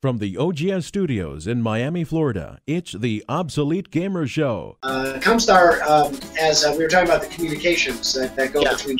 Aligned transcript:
From 0.00 0.18
the 0.18 0.36
OGS 0.36 0.86
studios 0.86 1.48
in 1.48 1.60
Miami, 1.60 2.04
Florida, 2.04 2.60
it's 2.68 2.92
the 2.92 3.24
Obsolete 3.28 3.90
Gamer 3.90 4.28
Show. 4.28 4.78
Uh, 4.84 5.14
Comstar, 5.20 5.82
um, 5.82 6.16
as 6.40 6.64
uh, 6.64 6.72
we 6.78 6.84
were 6.84 6.88
talking 6.88 7.08
about 7.08 7.20
the 7.20 7.26
communications 7.26 8.12
that, 8.14 8.36
that 8.36 8.52
go 8.52 8.62
Yeah. 8.62 8.74
between, 8.74 8.98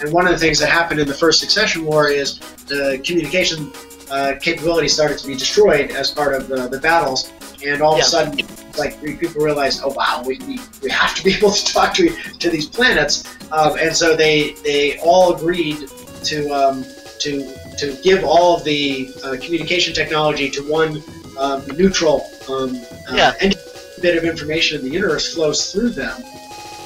and 0.00 0.10
one 0.10 0.26
of 0.26 0.32
the 0.32 0.38
things 0.38 0.58
that 0.60 0.70
happened 0.70 1.00
in 1.00 1.06
the 1.06 1.12
first 1.12 1.38
succession 1.38 1.84
war 1.84 2.08
is 2.08 2.38
the 2.64 2.98
communication 3.04 3.70
uh, 4.10 4.36
capability 4.40 4.88
started 4.88 5.18
to 5.18 5.26
be 5.26 5.34
destroyed 5.34 5.90
as 5.90 6.10
part 6.10 6.32
of 6.34 6.48
the, 6.48 6.66
the 6.68 6.78
battles, 6.80 7.30
and 7.62 7.82
all 7.82 7.92
of 7.92 8.00
a 8.00 8.02
sudden, 8.02 8.40
like 8.78 8.98
people 9.02 9.44
realized, 9.44 9.82
oh 9.84 9.92
wow, 9.92 10.22
we, 10.26 10.38
we, 10.46 10.58
we 10.82 10.88
have 10.88 11.14
to 11.14 11.22
be 11.22 11.34
able 11.34 11.50
to 11.50 11.74
talk 11.74 11.92
to 11.92 12.08
to 12.38 12.48
these 12.48 12.64
planets, 12.64 13.22
um, 13.52 13.76
and 13.78 13.94
so 13.94 14.16
they 14.16 14.52
they 14.64 14.98
all 15.00 15.34
agreed 15.34 15.90
to 16.24 16.48
um, 16.48 16.86
to 17.18 17.54
to 17.80 17.96
give 18.02 18.24
all 18.24 18.56
of 18.56 18.64
the 18.64 19.12
uh, 19.24 19.36
communication 19.42 19.92
technology 19.94 20.50
to 20.50 20.60
one 20.70 21.02
um, 21.38 21.66
neutral 21.76 22.26
um, 22.48 22.76
uh, 23.10 23.14
Yeah. 23.14 23.32
any 23.40 23.54
bit 24.02 24.16
of 24.16 24.24
information 24.24 24.78
in 24.78 24.84
the 24.84 24.90
universe 24.90 25.34
flows 25.34 25.72
through 25.72 25.90
them. 25.90 26.22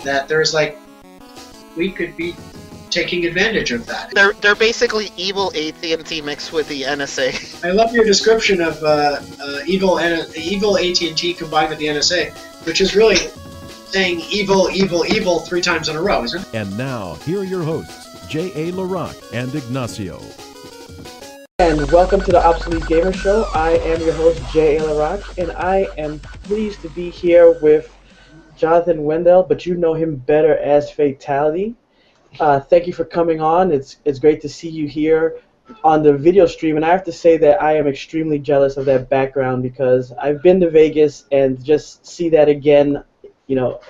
That 0.05 0.29
there's 0.29 0.53
like 0.55 0.79
we 1.77 1.91
could 1.91 2.17
be 2.17 2.35
taking 2.91 3.25
advantage 3.27 3.73
of 3.73 3.87
that. 3.87 4.15
They're 4.15 4.35
they're 4.35 4.55
basically 4.55 5.11
evil 5.17 5.51
AT&T 5.57 6.21
mixed 6.23 6.53
with 6.53 6.69
the 6.69 6.83
NSA. 6.83 7.65
I 7.65 7.71
love 7.71 7.93
your 7.93 8.05
description 8.05 8.61
of 8.61 8.81
uh, 8.85 9.21
uh, 9.43 9.59
evil 9.67 9.99
N- 9.99 10.27
evil 10.37 10.77
AT&T 10.79 11.35
combined 11.35 11.71
with 11.71 11.79
the 11.79 11.87
NSA, 11.87 12.33
which 12.67 12.81
is 12.81 12.95
really 12.95 13.17
saying 13.89 14.21
evil, 14.31 14.69
evil, 14.73 15.05
evil 15.07 15.39
three 15.41 15.61
times 15.63 15.89
in 15.89 15.97
a 15.97 16.03
row, 16.03 16.23
isn't 16.25 16.43
it? 16.43 16.55
And 16.55 16.77
now, 16.77 17.15
here 17.25 17.41
are 17.41 17.45
your 17.45 17.63
hosts, 17.63 18.27
J.A. 18.29 18.73
Laraque 18.73 19.33
and 19.33 19.55
Ignacio. 19.55 20.21
And 21.61 21.89
welcome 21.93 22.21
to 22.21 22.33
the 22.33 22.45
Obsolete 22.45 22.85
Gamer 22.89 23.13
Show. 23.13 23.49
I 23.55 23.77
am 23.77 24.01
your 24.01 24.13
host, 24.15 24.43
Jay 24.53 24.77
Rock, 24.79 25.39
and 25.39 25.53
I 25.53 25.87
am 25.97 26.19
pleased 26.19 26.83
to 26.83 26.89
be 26.89 27.11
here 27.11 27.57
with 27.61 27.97
Johnathan 28.59 28.99
Wendel, 28.99 29.45
but 29.45 29.65
you 29.65 29.77
know 29.77 29.95
him 29.95 30.17
better 30.17 30.59
as 30.59 30.91
Fatal1ty. 30.91 31.77
Uh, 32.41 32.59
thank 32.59 32.89
you 32.89 32.93
for 32.93 33.05
coming 33.05 33.41
on. 33.41 33.71
It's 33.71 33.99
it's 34.05 34.19
great 34.19 34.41
to 34.41 34.49
see 34.49 34.69
you 34.69 34.89
here 34.89 35.37
on 35.85 36.03
the 36.03 36.13
video 36.13 36.47
stream, 36.47 36.75
and 36.75 36.85
I 36.85 36.91
have 36.91 37.05
to 37.05 37.13
say 37.13 37.37
that 37.37 37.63
I 37.63 37.77
am 37.77 37.87
extremely 37.87 38.41
jealous 38.41 38.77
of 38.77 38.85
that 38.87 39.09
background 39.09 39.63
because 39.63 40.13
I've 40.21 40.43
been 40.43 40.59
to 40.59 40.71
Vegas 40.71 41.27
and 41.31 41.65
just 41.65 42.05
see 42.05 42.29
that 42.31 42.49
again, 42.49 43.05
you 43.47 43.55
know, 43.55 43.81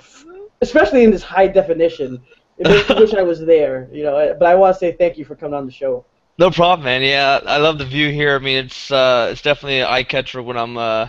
especially 0.61 1.03
in 1.03 1.11
this 1.11 1.23
high 1.23 1.47
definition. 1.47 2.21
Me 2.59 2.85
wish 2.91 3.15
I 3.15 3.23
was 3.23 3.41
there, 3.41 3.89
you 3.91 4.03
know. 4.03 4.37
But 4.39 4.49
I 4.49 4.55
want 4.55 4.75
to 4.75 4.79
say 4.79 4.93
thank 4.93 5.17
you 5.17 5.25
for 5.25 5.35
coming 5.35 5.55
on 5.55 5.65
the 5.65 5.73
show. 5.73 6.05
No 6.39 6.51
problem, 6.51 6.85
man. 6.85 7.03
Yeah, 7.03 7.41
I 7.47 7.59
love 7.59 7.79
the 7.79 7.85
view 7.85 8.11
here. 8.11 8.35
I 8.35 8.39
mean, 8.39 8.65
it's 8.65 8.91
uh, 8.91 9.29
it's 9.33 9.43
definitely 9.43 9.81
an 9.81 9.87
eye 9.87 10.03
catcher 10.03 10.43
when 10.43 10.57
I'm, 10.57 10.77
uh, 10.77 11.09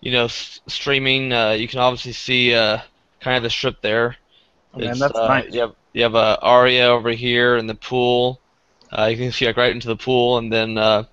you 0.00 0.12
know, 0.12 0.24
s- 0.26 0.60
streaming. 0.68 1.32
Uh, 1.32 1.50
you 1.52 1.68
can 1.68 1.80
obviously 1.80 2.12
see 2.12 2.54
uh, 2.54 2.78
kind 3.20 3.36
of 3.36 3.42
the 3.42 3.50
strip 3.50 3.82
there. 3.82 4.16
Oh, 4.72 4.80
man, 4.80 4.98
that's 4.98 5.14
uh, 5.16 5.28
nice. 5.28 5.52
You 5.52 5.60
have 5.60 5.74
you 5.92 6.02
have 6.04 6.14
uh, 6.14 6.38
Aria 6.42 6.86
over 6.88 7.10
here 7.10 7.56
in 7.56 7.66
the 7.66 7.74
pool. 7.74 8.40
Uh, 8.96 9.06
you 9.06 9.16
can 9.16 9.32
see 9.32 9.46
like 9.46 9.56
right 9.58 9.72
into 9.72 9.88
the 9.88 9.96
pool, 9.96 10.38
and 10.38 10.52
then 10.52 10.78
uh, 10.78 11.04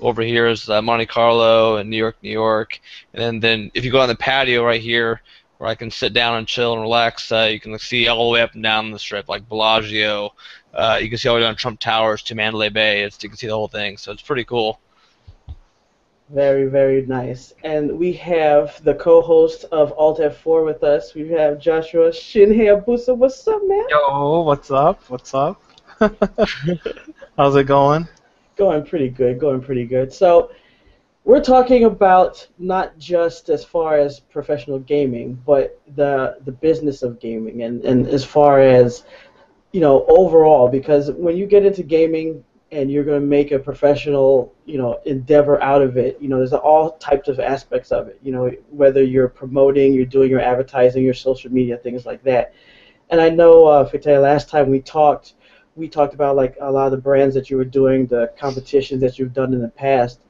over 0.00 0.22
here 0.22 0.46
is 0.48 0.68
uh, 0.68 0.82
Monte 0.82 1.06
Carlo 1.06 1.76
and 1.76 1.90
New 1.90 1.96
York, 1.96 2.16
New 2.22 2.30
York. 2.30 2.80
And 3.12 3.22
then, 3.22 3.40
then 3.40 3.70
if 3.74 3.84
you 3.84 3.92
go 3.92 4.00
on 4.00 4.08
the 4.08 4.16
patio 4.16 4.64
right 4.64 4.80
here, 4.80 5.20
where 5.58 5.70
I 5.70 5.74
can 5.74 5.90
sit 5.90 6.12
down 6.12 6.36
and 6.36 6.46
chill 6.46 6.72
and 6.72 6.82
relax, 6.82 7.30
uh, 7.32 7.48
you 7.50 7.60
can 7.60 7.78
see 7.78 8.08
all 8.08 8.28
the 8.28 8.34
way 8.34 8.42
up 8.42 8.54
and 8.54 8.62
down 8.62 8.90
the 8.90 8.98
strip, 8.98 9.28
like 9.28 9.48
Bellagio. 9.48 10.30
Uh, 10.74 10.98
you 11.00 11.08
can 11.08 11.18
see 11.18 11.28
all 11.28 11.36
the 11.36 11.40
way 11.40 11.46
down 11.46 11.54
Trump 11.54 11.78
Towers 11.78 12.22
to 12.24 12.34
Mandalay 12.34 12.68
Bay. 12.68 13.02
It's, 13.02 13.22
you 13.22 13.28
can 13.28 13.38
see 13.38 13.46
the 13.46 13.54
whole 13.54 13.68
thing, 13.68 13.96
so 13.96 14.10
it's 14.12 14.22
pretty 14.22 14.44
cool. 14.44 14.80
Very, 16.30 16.66
very 16.66 17.06
nice. 17.06 17.54
And 17.62 17.98
we 17.98 18.12
have 18.14 18.82
the 18.82 18.94
co-host 18.94 19.66
of 19.70 19.92
Alt 19.96 20.18
F4 20.18 20.64
with 20.64 20.82
us. 20.82 21.14
We 21.14 21.28
have 21.28 21.60
Joshua 21.60 22.10
Shinhayabusa. 22.10 23.16
What's 23.16 23.46
up, 23.46 23.60
man? 23.66 23.84
Yo, 23.88 24.40
what's 24.40 24.70
up? 24.70 25.02
What's 25.08 25.34
up? 25.34 25.62
How's 27.36 27.56
it 27.56 27.64
going? 27.64 28.08
Going 28.56 28.84
pretty 28.84 29.10
good. 29.10 29.38
Going 29.38 29.60
pretty 29.60 29.84
good. 29.84 30.12
So, 30.12 30.50
we're 31.24 31.42
talking 31.42 31.84
about 31.84 32.46
not 32.58 32.98
just 32.98 33.48
as 33.48 33.64
far 33.64 33.96
as 33.98 34.20
professional 34.20 34.78
gaming, 34.78 35.40
but 35.46 35.80
the 35.96 36.36
the 36.44 36.52
business 36.52 37.02
of 37.02 37.18
gaming, 37.18 37.62
and 37.62 37.82
and 37.84 38.06
as 38.06 38.24
far 38.24 38.60
as 38.60 39.04
you 39.74 39.80
know 39.80 40.06
overall. 40.06 40.68
Because 40.68 41.10
when 41.10 41.36
you 41.36 41.46
get 41.46 41.66
into 41.66 41.82
gaming 41.82 42.44
and 42.70 42.90
you're 42.90 43.04
going 43.04 43.20
to 43.20 43.26
make 43.26 43.50
a 43.50 43.58
professional 43.58 44.54
you 44.64 44.78
know 44.78 45.00
endeavor 45.04 45.60
out 45.60 45.82
of 45.82 45.96
it, 45.96 46.16
you 46.20 46.28
know 46.28 46.38
there's 46.38 46.52
all 46.52 46.92
types 46.98 47.28
of 47.28 47.40
aspects 47.40 47.90
of 47.90 48.06
it. 48.06 48.18
You 48.22 48.32
know 48.32 48.52
whether 48.70 49.02
you're 49.02 49.28
promoting, 49.28 49.92
you're 49.92 50.06
doing 50.06 50.30
your 50.30 50.40
advertising, 50.40 51.04
your 51.04 51.12
social 51.12 51.52
media, 51.52 51.76
things 51.76 52.06
like 52.06 52.22
that. 52.22 52.54
And 53.10 53.20
I 53.20 53.28
know, 53.28 53.66
uh, 53.66 53.84
Fateh, 53.84 54.18
last 54.18 54.48
time 54.48 54.70
we 54.70 54.80
talked, 54.80 55.34
we 55.74 55.88
talked 55.88 56.14
about 56.14 56.36
like 56.36 56.56
a 56.60 56.70
lot 56.70 56.86
of 56.86 56.92
the 56.92 56.98
brands 56.98 57.34
that 57.34 57.50
you 57.50 57.56
were 57.56 57.64
doing, 57.64 58.06
the 58.06 58.32
competitions 58.38 59.00
that 59.00 59.18
you've 59.18 59.34
done 59.34 59.52
in 59.52 59.60
the 59.60 59.68
past, 59.68 60.20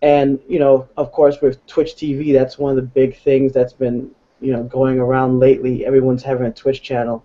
and 0.00 0.40
you 0.48 0.58
know, 0.58 0.88
of 0.96 1.12
course, 1.12 1.42
with 1.42 1.64
Twitch 1.66 1.96
TV, 1.96 2.32
that's 2.32 2.58
one 2.58 2.70
of 2.70 2.76
the 2.76 2.82
big 3.00 3.18
things 3.18 3.52
that's 3.52 3.74
been 3.74 4.10
you 4.40 4.52
know 4.52 4.62
going 4.62 4.98
around 4.98 5.38
lately. 5.38 5.84
Everyone's 5.84 6.22
having 6.22 6.46
a 6.46 6.52
Twitch 6.52 6.82
channel, 6.82 7.22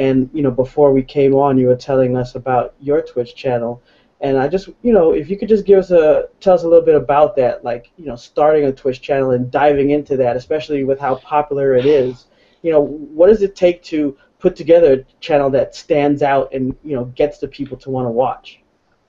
and 0.00 0.30
you 0.32 0.42
know, 0.42 0.50
before 0.50 0.92
we 0.92 1.02
came 1.02 1.34
on, 1.34 1.58
you 1.58 1.66
were 1.66 1.76
telling 1.76 2.16
us 2.16 2.34
about 2.34 2.74
your 2.80 3.02
Twitch 3.02 3.34
channel, 3.36 3.82
and 4.22 4.38
I 4.38 4.48
just 4.48 4.68
you 4.82 4.92
know, 4.94 5.12
if 5.12 5.28
you 5.28 5.38
could 5.38 5.48
just 5.48 5.66
give 5.66 5.78
us 5.78 5.90
a 5.90 6.28
tell 6.40 6.54
us 6.54 6.64
a 6.64 6.68
little 6.68 6.84
bit 6.84 6.94
about 6.94 7.36
that, 7.36 7.62
like 7.62 7.90
you 7.98 8.06
know, 8.06 8.16
starting 8.16 8.64
a 8.64 8.72
Twitch 8.72 9.02
channel 9.02 9.32
and 9.32 9.50
diving 9.50 9.90
into 9.90 10.16
that, 10.16 10.36
especially 10.36 10.84
with 10.84 10.98
how 10.98 11.16
popular 11.16 11.74
it 11.74 11.84
is. 11.84 12.26
You 12.62 12.72
know, 12.72 12.80
what 12.80 13.26
does 13.26 13.42
it 13.42 13.54
take 13.54 13.82
to 13.84 14.16
put 14.38 14.56
together 14.56 14.94
a 14.94 15.20
channel 15.20 15.50
that 15.50 15.74
stands 15.74 16.22
out 16.22 16.52
and 16.54 16.74
you 16.82 16.96
know 16.96 17.04
gets 17.04 17.38
the 17.38 17.48
people 17.48 17.76
to 17.76 17.90
want 17.90 18.06
to 18.06 18.10
watch? 18.10 18.60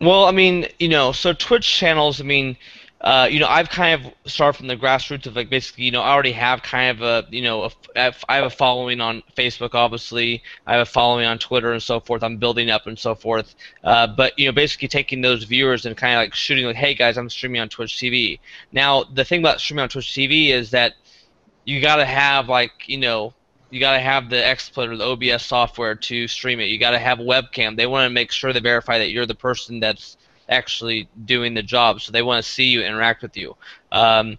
Well, 0.01 0.25
I 0.25 0.31
mean, 0.31 0.67
you 0.77 0.89
know, 0.89 1.13
so 1.13 1.31
Twitch 1.31 1.71
channels, 1.71 2.19
I 2.19 2.25
mean, 2.25 2.57
uh, 3.01 3.27
you 3.29 3.39
know, 3.39 3.47
I've 3.47 3.69
kind 3.69 4.05
of 4.05 4.31
started 4.31 4.57
from 4.57 4.67
the 4.67 4.77
grassroots 4.77 5.25
of 5.25 5.35
like 5.35 5.49
basically, 5.49 5.85
you 5.85 5.91
know, 5.91 6.01
I 6.01 6.11
already 6.11 6.33
have 6.33 6.61
kind 6.61 6.91
of 6.91 7.01
a, 7.01 7.27
you 7.31 7.41
know, 7.41 7.63
a, 7.63 7.71
I 8.29 8.35
have 8.35 8.45
a 8.45 8.49
following 8.49 9.01
on 9.01 9.23
Facebook, 9.35 9.73
obviously. 9.73 10.43
I 10.67 10.73
have 10.73 10.81
a 10.81 10.85
following 10.85 11.25
on 11.25 11.39
Twitter 11.39 11.73
and 11.73 11.81
so 11.81 11.99
forth. 11.99 12.21
I'm 12.21 12.37
building 12.37 12.69
up 12.69 12.85
and 12.85 12.97
so 12.97 13.15
forth. 13.15 13.55
Uh, 13.83 14.05
but 14.05 14.37
you 14.37 14.45
know, 14.45 14.51
basically 14.51 14.87
taking 14.87 15.21
those 15.21 15.45
viewers 15.45 15.87
and 15.87 15.97
kind 15.97 16.13
of 16.13 16.19
like 16.19 16.35
shooting 16.35 16.65
like, 16.65 16.75
hey 16.75 16.93
guys, 16.93 17.17
I'm 17.17 17.29
streaming 17.29 17.61
on 17.61 17.69
Twitch 17.69 17.95
TV. 17.95 18.39
Now, 18.71 19.03
the 19.03 19.25
thing 19.25 19.39
about 19.39 19.59
streaming 19.59 19.83
on 19.83 19.89
Twitch 19.89 20.09
TV 20.09 20.49
is 20.49 20.69
that 20.69 20.93
you 21.65 21.81
got 21.81 21.95
to 21.95 22.05
have 22.05 22.49
like, 22.49 22.87
you 22.87 22.99
know, 22.99 23.33
you 23.71 23.79
got 23.79 23.93
to 23.93 23.99
have 23.99 24.29
the 24.29 24.35
XSplit 24.35 24.89
or 24.89 24.97
the 24.97 25.33
OBS 25.33 25.43
software 25.43 25.95
to 25.95 26.27
stream 26.27 26.59
it. 26.59 26.65
You 26.65 26.77
got 26.77 26.91
to 26.91 26.99
have 26.99 27.19
a 27.19 27.23
webcam. 27.23 27.77
They 27.77 27.87
want 27.87 28.05
to 28.05 28.13
make 28.13 28.31
sure 28.31 28.53
they 28.53 28.59
verify 28.59 28.99
that 28.99 29.09
you're 29.09 29.25
the 29.25 29.33
person 29.33 29.79
that's 29.79 30.17
actually 30.51 31.09
doing 31.25 31.53
the 31.53 31.63
job, 31.63 32.01
so 32.01 32.11
they 32.11 32.21
want 32.21 32.43
to 32.43 32.49
see 32.49 32.65
you, 32.65 32.83
interact 32.83 33.21
with 33.21 33.35
you. 33.35 33.55
Um, 33.91 34.37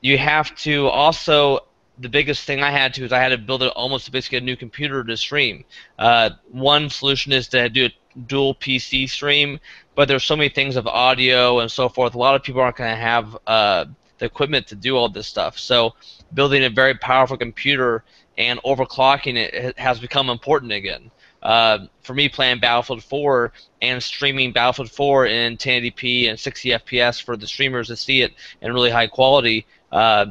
you 0.00 0.18
have 0.18 0.54
to 0.56 0.86
also. 0.86 1.60
The 1.98 2.08
biggest 2.08 2.44
thing 2.44 2.62
I 2.62 2.70
had 2.70 2.94
to 2.94 3.04
is 3.04 3.12
I 3.12 3.18
had 3.18 3.28
to 3.28 3.38
build 3.38 3.62
almost 3.62 4.10
basically 4.10 4.38
a 4.38 4.40
new 4.40 4.56
computer 4.56 5.04
to 5.04 5.16
stream. 5.16 5.64
Uh, 5.98 6.30
one 6.50 6.88
solution 6.88 7.32
is 7.32 7.48
to 7.48 7.68
do 7.68 7.84
a 7.86 8.18
dual 8.26 8.54
PC 8.54 9.08
stream, 9.08 9.60
but 9.94 10.08
there's 10.08 10.24
so 10.24 10.34
many 10.34 10.48
things 10.48 10.76
of 10.76 10.86
audio 10.86 11.60
and 11.60 11.70
so 11.70 11.88
forth. 11.88 12.14
A 12.14 12.18
lot 12.18 12.34
of 12.34 12.42
people 12.42 12.60
aren't 12.62 12.76
going 12.76 12.90
to 12.90 13.00
have 13.00 13.36
uh, 13.46 13.84
the 14.18 14.26
equipment 14.26 14.66
to 14.68 14.74
do 14.74 14.96
all 14.96 15.08
this 15.08 15.26
stuff. 15.26 15.58
So 15.58 15.94
building 16.32 16.64
a 16.64 16.70
very 16.70 16.94
powerful 16.94 17.36
computer 17.36 18.04
and 18.38 18.60
overclocking 18.62 19.36
it 19.36 19.78
has 19.78 20.00
become 20.00 20.30
important 20.30 20.72
again. 20.72 21.10
Uh, 21.42 21.86
for 22.02 22.14
me, 22.14 22.28
playing 22.28 22.60
Battlefield 22.60 23.02
4 23.02 23.52
and 23.80 24.02
streaming 24.02 24.52
Battlefield 24.52 24.90
4 24.90 25.26
in 25.26 25.56
1080p 25.56 26.30
and 26.30 26.38
60 26.38 26.70
FPS 26.70 27.22
for 27.22 27.36
the 27.36 27.46
streamers 27.46 27.88
to 27.88 27.96
see 27.96 28.22
it 28.22 28.32
in 28.60 28.72
really 28.72 28.90
high 28.90 29.08
quality, 29.08 29.66
uh, 29.90 30.26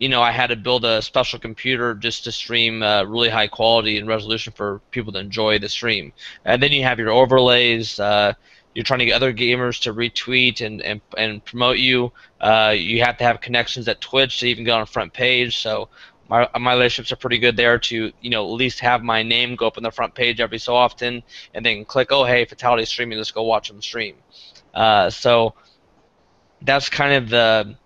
you 0.00 0.08
know, 0.08 0.22
I 0.22 0.32
had 0.32 0.48
to 0.48 0.56
build 0.56 0.84
a 0.86 1.02
special 1.02 1.38
computer 1.38 1.94
just 1.94 2.24
to 2.24 2.32
stream 2.32 2.82
uh, 2.82 3.04
really 3.04 3.28
high 3.28 3.48
quality 3.48 3.98
and 3.98 4.08
resolution 4.08 4.52
for 4.56 4.80
people 4.90 5.12
to 5.12 5.18
enjoy 5.18 5.58
the 5.58 5.68
stream. 5.68 6.12
And 6.44 6.60
then 6.62 6.72
you 6.72 6.82
have 6.84 6.98
your 6.98 7.10
overlays. 7.10 8.00
Uh, 8.00 8.32
you're 8.74 8.84
trying 8.84 9.00
to 9.00 9.04
get 9.04 9.14
other 9.14 9.32
gamers 9.32 9.80
to 9.82 9.92
retweet 9.92 10.64
and, 10.64 10.80
and, 10.80 11.00
and 11.18 11.44
promote 11.44 11.78
you. 11.78 12.12
Uh, 12.40 12.74
you 12.76 13.02
have 13.02 13.18
to 13.18 13.24
have 13.24 13.42
connections 13.42 13.88
at 13.88 14.00
Twitch 14.00 14.40
to 14.40 14.46
even 14.46 14.64
get 14.64 14.72
on 14.72 14.80
the 14.80 14.86
front 14.86 15.12
page. 15.12 15.58
So 15.58 15.90
my 16.30 16.48
my 16.58 16.72
relationships 16.72 17.12
are 17.12 17.16
pretty 17.16 17.38
good 17.38 17.56
there 17.56 17.78
to 17.78 18.12
you 18.20 18.30
know 18.30 18.44
at 18.44 18.52
least 18.52 18.80
have 18.80 19.02
my 19.02 19.22
name 19.22 19.56
go 19.56 19.66
up 19.66 19.76
on 19.76 19.82
the 19.82 19.90
front 19.90 20.14
page 20.14 20.40
every 20.40 20.58
so 20.58 20.74
often, 20.74 21.22
and 21.52 21.66
then 21.66 21.84
click 21.84 22.08
oh 22.12 22.24
hey 22.24 22.46
Fatal1ty 22.46 22.86
streaming 22.86 23.18
let's 23.18 23.32
go 23.32 23.42
watch 23.42 23.68
them 23.68 23.82
stream. 23.82 24.14
Uh, 24.72 25.10
so 25.10 25.54
that's 26.62 26.88
kind 26.88 27.14
of 27.14 27.28
the 27.28 27.76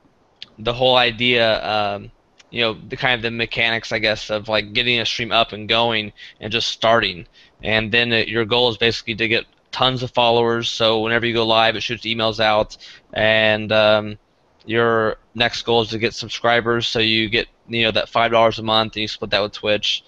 the 0.59 0.73
whole 0.73 0.97
idea. 0.97 1.65
Um, 1.65 2.11
you 2.51 2.61
know 2.61 2.75
the 2.89 2.97
kind 2.97 3.15
of 3.15 3.23
the 3.23 3.33
mechanics 3.33 3.91
I 3.91 3.99
guess 3.99 4.31
of 4.31 4.49
like 4.49 4.75
getting 4.75 5.01
a 5.01 5.07
stream 5.07 5.33
up 5.33 5.53
and 5.53 5.69
going 5.69 6.13
and 6.39 6.53
just 6.53 6.69
starting, 6.69 7.27
and 7.63 7.91
then 7.91 8.13
uh, 8.13 8.17
your 8.19 8.45
goal 8.45 8.69
is 8.69 8.77
basically 8.77 9.15
to 9.17 9.27
get 9.27 9.47
tons 9.73 10.03
of 10.03 10.11
followers. 10.13 10.69
So 10.69 11.01
whenever 11.01 11.27
you 11.27 11.35
go 11.35 11.47
live, 11.47 11.77
it 11.77 11.83
shoots 11.83 12.05
emails 12.05 12.41
out, 12.41 12.77
and 13.15 13.73
um, 13.73 14.19
your 14.67 15.17
next 15.35 15.63
goal 15.63 15.81
is 15.83 15.89
to 15.89 15.99
get 15.99 16.15
subscribers, 16.15 16.87
so 16.87 16.99
you 16.99 17.29
get 17.29 17.49
you 17.69 17.85
know 17.85 17.91
that 17.93 18.09
five 18.09 18.31
dollars 18.31 18.59
a 18.59 18.63
month, 18.63 18.95
and 18.95 19.03
you 19.03 19.09
split 19.09 19.31
that 19.31 19.43
with 19.43 19.53
Twitch. 19.53 20.05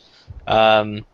Um, 0.46 1.04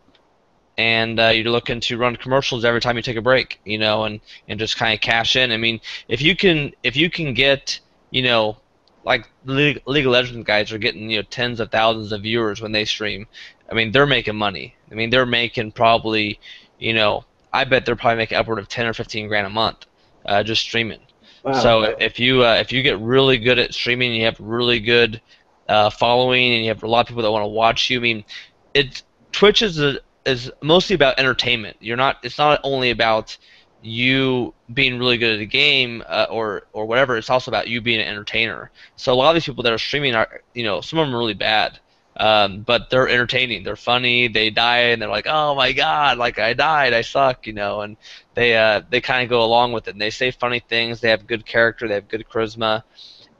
and 0.77 1.19
uh, 1.19 1.27
you're 1.27 1.51
looking 1.51 1.79
to 1.81 1.97
run 1.97 2.15
commercials 2.15 2.65
every 2.65 2.81
time 2.81 2.95
you 2.95 3.03
take 3.03 3.17
a 3.17 3.21
break, 3.21 3.59
you 3.63 3.77
know, 3.77 4.05
and, 4.05 4.19
and 4.47 4.59
just 4.59 4.77
kind 4.77 4.93
of 4.93 5.01
cash 5.01 5.35
in. 5.35 5.51
I 5.51 5.57
mean, 5.57 5.79
if 6.07 6.21
you 6.21 6.35
can 6.35 6.73
if 6.83 6.95
you 6.95 7.09
can 7.09 7.33
get, 7.33 7.79
you 8.09 8.23
know, 8.23 8.57
like 9.03 9.29
League, 9.45 9.81
League 9.85 10.05
of 10.05 10.11
Legends 10.11 10.45
guys 10.47 10.71
are 10.71 10.77
getting 10.77 11.09
you 11.09 11.17
know 11.17 11.23
tens 11.23 11.59
of 11.59 11.71
thousands 11.71 12.11
of 12.11 12.21
viewers 12.21 12.61
when 12.61 12.71
they 12.71 12.85
stream. 12.85 13.27
I 13.69 13.75
mean, 13.75 13.91
they're 13.91 14.05
making 14.05 14.35
money. 14.35 14.75
I 14.91 14.95
mean, 14.95 15.09
they're 15.09 15.25
making 15.25 15.71
probably, 15.71 16.39
you 16.79 16.93
know, 16.93 17.25
I 17.51 17.63
bet 17.65 17.85
they're 17.85 17.95
probably 17.95 18.17
making 18.17 18.37
upward 18.37 18.59
of 18.59 18.67
ten 18.67 18.85
or 18.87 18.93
fifteen 18.93 19.27
grand 19.27 19.47
a 19.47 19.51
month, 19.51 19.85
uh, 20.25 20.43
just 20.43 20.61
streaming. 20.61 20.99
Wow. 21.43 21.53
So 21.53 21.81
if 21.83 22.19
you 22.19 22.43
uh, 22.43 22.55
if 22.55 22.71
you 22.71 22.81
get 22.81 22.99
really 22.99 23.37
good 23.37 23.59
at 23.59 23.73
streaming, 23.73 24.13
you 24.13 24.25
have 24.25 24.39
really 24.39 24.79
good 24.79 25.21
uh, 25.67 25.89
following, 25.89 26.53
and 26.53 26.63
you 26.63 26.69
have 26.69 26.83
a 26.83 26.87
lot 26.87 27.01
of 27.01 27.07
people 27.07 27.23
that 27.23 27.31
want 27.31 27.43
to 27.43 27.47
watch 27.47 27.89
you. 27.89 27.99
I 27.99 28.01
mean, 28.01 28.25
it 28.73 29.03
Twitch 29.31 29.61
is 29.61 29.79
a, 29.79 29.99
is 30.25 30.51
mostly 30.61 30.95
about 30.95 31.19
entertainment. 31.19 31.77
You're 31.79 31.97
not. 31.97 32.17
It's 32.23 32.37
not 32.37 32.59
only 32.63 32.91
about 32.91 33.37
you 33.81 34.53
being 34.73 34.97
really 34.97 35.17
good 35.17 35.35
at 35.35 35.39
a 35.41 35.45
game 35.45 36.03
uh, 36.07 36.27
or 36.29 36.63
or 36.73 36.85
whatever. 36.85 37.17
It's 37.17 37.29
also 37.29 37.51
about 37.51 37.67
you 37.67 37.81
being 37.81 37.99
an 37.99 38.07
entertainer. 38.07 38.71
So 38.95 39.13
a 39.13 39.15
lot 39.15 39.29
of 39.29 39.35
these 39.35 39.45
people 39.45 39.63
that 39.63 39.73
are 39.73 39.77
streaming 39.77 40.15
are, 40.15 40.41
you 40.53 40.63
know, 40.63 40.81
some 40.81 40.99
of 40.99 41.07
them 41.07 41.15
are 41.15 41.19
really 41.19 41.33
bad. 41.33 41.79
Um, 42.15 42.61
but 42.61 42.91
they're 42.91 43.09
entertaining. 43.09 43.63
They're 43.63 43.75
funny. 43.75 44.27
They 44.27 44.51
die, 44.51 44.91
and 44.91 45.01
they're 45.01 45.09
like, 45.09 45.25
"Oh 45.27 45.55
my 45.55 45.71
god! 45.71 46.19
Like 46.19 46.37
I 46.37 46.53
died. 46.53 46.93
I 46.93 47.01
suck," 47.01 47.47
you 47.47 47.53
know. 47.53 47.81
And 47.81 47.97
they 48.35 48.55
uh, 48.55 48.81
they 48.87 49.01
kind 49.01 49.23
of 49.23 49.29
go 49.29 49.43
along 49.43 49.71
with 49.71 49.87
it. 49.87 49.91
And 49.91 50.01
they 50.01 50.11
say 50.11 50.29
funny 50.29 50.59
things. 50.59 51.01
They 51.01 51.09
have 51.09 51.25
good 51.25 51.43
character. 51.43 51.87
They 51.87 51.95
have 51.95 52.07
good 52.07 52.23
charisma, 52.29 52.83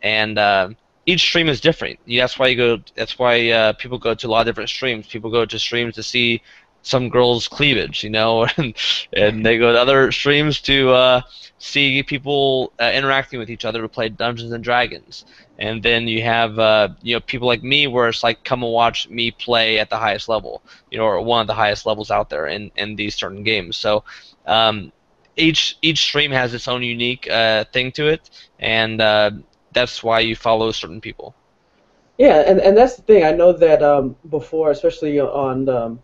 and 0.02 0.40
uh, 0.40 0.70
each 1.06 1.22
stream 1.22 1.50
is 1.50 1.60
different. 1.60 2.00
That's 2.08 2.40
why 2.40 2.48
you 2.48 2.56
go. 2.56 2.80
That's 2.96 3.20
why 3.20 3.50
uh, 3.50 3.74
people 3.74 3.98
go 3.98 4.14
to 4.14 4.28
a 4.28 4.30
lot 4.30 4.42
of 4.42 4.46
different 4.48 4.70
streams. 4.70 5.08
People 5.08 5.32
go 5.32 5.46
to 5.46 5.60
streams 5.60 5.96
to 5.96 6.04
see 6.04 6.42
some 6.82 7.10
girls' 7.10 7.48
cleavage, 7.48 8.04
you 8.04 8.10
know, 8.10 8.46
and 8.58 8.76
and 9.14 9.46
they 9.46 9.58
go 9.58 9.74
to 9.74 9.80
other 9.80 10.12
streams 10.12 10.62
to 10.62 10.92
uh, 10.92 11.22
see 11.58 12.04
people 12.04 12.72
uh, 12.80 12.92
interacting 12.94 13.40
with 13.40 13.50
each 13.50 13.66
other 13.66 13.82
to 13.82 13.90
play 13.90 14.10
Dungeons 14.10 14.52
and 14.52 14.64
Dragons. 14.64 15.26
And 15.60 15.84
then 15.84 16.08
you 16.08 16.22
have 16.24 16.58
uh, 16.60 16.90
you 17.02 17.16
know 17.16 17.20
people 17.22 17.48
like 17.48 17.64
me, 17.64 17.88
where 17.88 18.08
it's 18.08 18.24
like 18.24 18.44
come 18.44 18.64
and 18.64 18.72
watch 18.72 19.10
me 19.10 19.32
play 19.32 19.80
at 19.80 19.90
the 19.90 19.98
highest 19.98 20.30
level, 20.30 20.62
you 20.92 20.98
know, 20.98 21.06
or 21.06 21.22
one 21.22 21.42
of 21.42 21.48
the 21.48 21.54
highest 21.54 21.86
levels 21.86 22.12
out 22.12 22.30
there 22.30 22.48
in 22.48 22.72
in 22.78 22.96
these 22.96 23.16
certain 23.16 23.44
games. 23.44 23.78
So. 23.78 24.04
Um, 24.46 24.92
each 25.36 25.78
each 25.82 25.98
stream 25.98 26.30
has 26.30 26.54
its 26.54 26.68
own 26.68 26.84
unique 26.84 27.28
uh, 27.28 27.66
thing 27.74 27.92
to 27.94 28.08
it, 28.08 28.30
and 28.60 29.02
uh, 29.02 29.32
that's 29.74 30.04
why 30.04 30.20
you 30.20 30.36
follow 30.36 30.72
certain 30.72 31.02
people. 31.02 31.36
Yeah, 32.18 32.44
and, 32.46 32.60
and 32.60 32.78
that's 32.78 32.96
the 32.96 33.02
thing. 33.02 33.24
I 33.24 33.32
know 33.32 33.54
that 33.54 33.82
um, 33.82 34.16
before, 34.30 34.72
especially 34.72 35.20
on 35.20 35.68
um, 35.68 36.00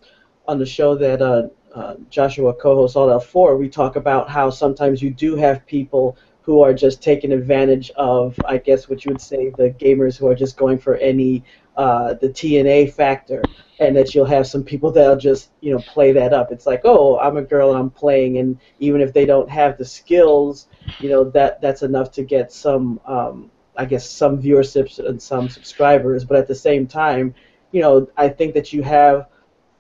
on 0.48 0.58
the 0.58 0.66
show 0.66 0.96
that 0.96 1.22
uh, 1.22 1.50
uh, 1.76 1.96
Joshua 2.10 2.54
co-hosts 2.54 2.96
Alt 2.96 3.24
F4, 3.24 3.60
we 3.60 3.70
talk 3.70 3.96
about 3.96 4.30
how 4.30 4.50
sometimes 4.50 5.02
you 5.02 5.12
do 5.12 5.36
have 5.36 5.66
people 5.68 6.18
who 6.42 6.64
are 6.64 6.74
just 6.74 7.04
taking 7.04 7.32
advantage 7.32 7.92
of, 7.92 8.36
I 8.44 8.58
guess, 8.58 8.90
what 8.90 9.06
you 9.06 9.12
would 9.12 9.22
say, 9.22 9.52
the 9.52 9.70
gamers 9.70 10.18
who 10.18 10.28
are 10.28 10.34
just 10.34 10.58
going 10.58 10.80
for 10.80 10.96
any 10.96 11.44
uh, 11.78 12.16
the 12.16 12.28
TNA 12.28 12.92
factor, 12.92 13.44
and 13.80 13.96
that 13.96 14.14
you'll 14.14 14.26
have 14.26 14.48
some 14.48 14.64
people 14.64 14.92
that'll 14.92 15.16
just 15.16 15.52
you 15.62 15.72
know 15.72 15.80
play 15.88 16.12
that 16.12 16.34
up. 16.34 16.52
It's 16.52 16.66
like, 16.66 16.82
oh, 16.84 17.20
I'm 17.20 17.38
a 17.38 17.44
girl 17.44 17.74
I'm 17.74 17.92
playing, 17.92 18.38
and 18.40 18.60
even 18.80 19.00
if 19.00 19.14
they 19.14 19.26
don't 19.26 19.50
have 19.50 19.78
the 19.78 19.86
skills, 19.86 20.68
you 21.00 21.10
know 21.10 21.24
that 21.30 21.62
that's 21.62 21.84
enough 21.84 22.12
to 22.14 22.24
get 22.24 22.52
some, 22.52 23.00
um, 23.06 23.52
I 23.80 23.86
guess, 23.86 24.08
some 24.10 24.42
viewerships 24.42 25.00
and 25.00 25.22
some 25.22 25.50
subscribers. 25.50 26.26
But 26.26 26.38
at 26.38 26.48
the 26.48 26.56
same 26.56 26.86
time, 26.86 27.34
you 27.72 27.82
know, 27.82 28.08
I 28.18 28.30
think 28.30 28.54
that 28.54 28.74
you 28.74 28.84
have 28.84 29.28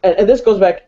and, 0.03 0.15
and 0.15 0.29
this 0.29 0.41
goes 0.41 0.59
back 0.59 0.87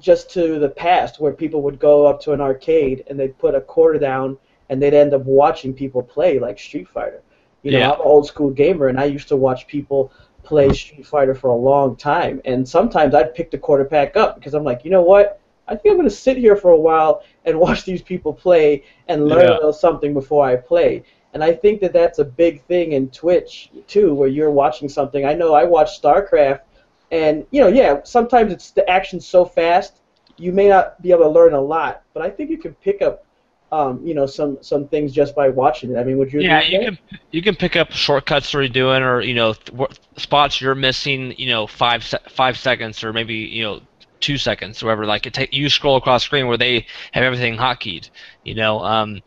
just 0.00 0.30
to 0.30 0.58
the 0.58 0.68
past 0.68 1.20
where 1.20 1.32
people 1.32 1.60
would 1.62 1.78
go 1.78 2.06
up 2.06 2.20
to 2.22 2.32
an 2.32 2.40
arcade 2.40 3.04
and 3.08 3.18
they'd 3.18 3.36
put 3.38 3.54
a 3.54 3.60
quarter 3.60 3.98
down 3.98 4.38
and 4.68 4.80
they'd 4.80 4.94
end 4.94 5.12
up 5.12 5.24
watching 5.24 5.74
people 5.74 6.02
play 6.02 6.38
like 6.38 6.58
Street 6.58 6.88
Fighter. 6.88 7.20
You 7.62 7.72
know, 7.72 7.78
Yeah. 7.78 7.90
I'm 7.92 8.00
an 8.00 8.06
old 8.06 8.26
school 8.26 8.50
gamer 8.50 8.86
and 8.88 8.98
I 8.98 9.04
used 9.04 9.28
to 9.28 9.36
watch 9.36 9.66
people 9.66 10.12
play 10.44 10.72
Street 10.72 11.06
Fighter 11.06 11.34
for 11.34 11.48
a 11.50 11.56
long 11.56 11.96
time. 11.96 12.40
And 12.44 12.66
sometimes 12.68 13.14
I'd 13.14 13.34
pick 13.34 13.50
the 13.50 13.58
quarter 13.58 13.84
pack 13.84 14.16
up 14.16 14.36
because 14.36 14.54
I'm 14.54 14.64
like, 14.64 14.84
you 14.84 14.90
know 14.90 15.02
what? 15.02 15.40
I 15.68 15.76
think 15.76 15.92
I'm 15.92 15.98
going 15.98 16.08
to 16.08 16.14
sit 16.14 16.36
here 16.36 16.56
for 16.56 16.70
a 16.70 16.80
while 16.88 17.22
and 17.44 17.58
watch 17.66 17.84
these 17.84 18.02
people 18.02 18.32
play 18.32 18.84
and 19.08 19.26
learn 19.28 19.42
Yeah. 19.46 19.52
a 19.54 19.58
little 19.60 19.72
something 19.72 20.14
before 20.14 20.44
I 20.46 20.56
play. 20.56 21.02
And 21.32 21.42
I 21.42 21.52
think 21.52 21.80
that 21.80 21.92
that's 21.92 22.18
a 22.18 22.24
big 22.24 22.62
thing 22.64 22.92
in 22.92 23.08
Twitch 23.08 23.70
too, 23.86 24.14
where 24.14 24.28
you're 24.28 24.50
watching 24.50 24.88
something. 24.88 25.24
I 25.24 25.34
know 25.34 25.54
I 25.54 25.64
watch 25.64 26.00
StarCraft, 26.00 26.60
and 27.10 27.46
you 27.50 27.60
know, 27.60 27.68
yeah, 27.68 28.00
sometimes 28.04 28.52
it's 28.52 28.70
the 28.70 28.88
action's 28.88 29.26
so 29.26 29.44
fast, 29.44 30.00
you 30.36 30.52
may 30.52 30.68
not 30.68 31.00
be 31.00 31.10
able 31.10 31.24
to 31.24 31.30
learn 31.30 31.54
a 31.54 31.60
lot, 31.60 32.02
but 32.14 32.22
I 32.22 32.30
think 32.30 32.50
you 32.50 32.58
can 32.58 32.74
pick 32.74 33.02
up, 33.02 33.24
um, 33.70 34.04
you 34.04 34.14
know, 34.14 34.26
some 34.26 34.58
some 34.60 34.88
things 34.88 35.12
just 35.12 35.34
by 35.34 35.48
watching 35.48 35.92
it. 35.92 35.98
I 35.98 36.04
mean, 36.04 36.18
would 36.18 36.32
you? 36.32 36.40
Yeah, 36.40 36.62
you 36.62 36.80
can 36.80 36.98
you 37.30 37.42
can 37.42 37.54
pick 37.54 37.76
up 37.76 37.92
shortcuts 37.92 38.50
that 38.52 38.58
you're 38.58 38.68
doing, 38.68 39.02
or 39.02 39.20
you 39.20 39.34
know, 39.34 39.54
th- 39.54 39.90
spots 40.16 40.60
you're 40.60 40.74
missing. 40.74 41.34
You 41.38 41.48
know, 41.48 41.66
five 41.66 42.04
se- 42.04 42.28
five 42.28 42.58
seconds, 42.58 43.02
or 43.04 43.12
maybe 43.12 43.34
you 43.34 43.62
know, 43.62 43.80
two 44.20 44.36
seconds, 44.36 44.82
or 44.82 44.86
whatever. 44.86 45.06
Like 45.06 45.26
it 45.26 45.34
take 45.34 45.54
you 45.54 45.68
scroll 45.68 45.96
across 45.96 46.24
screen 46.24 46.46
where 46.48 46.58
they 46.58 46.86
have 47.12 47.24
everything 47.24 47.56
hotkeyed. 47.56 48.10
You 48.44 48.54
know, 48.54 48.80
um, 48.80 49.22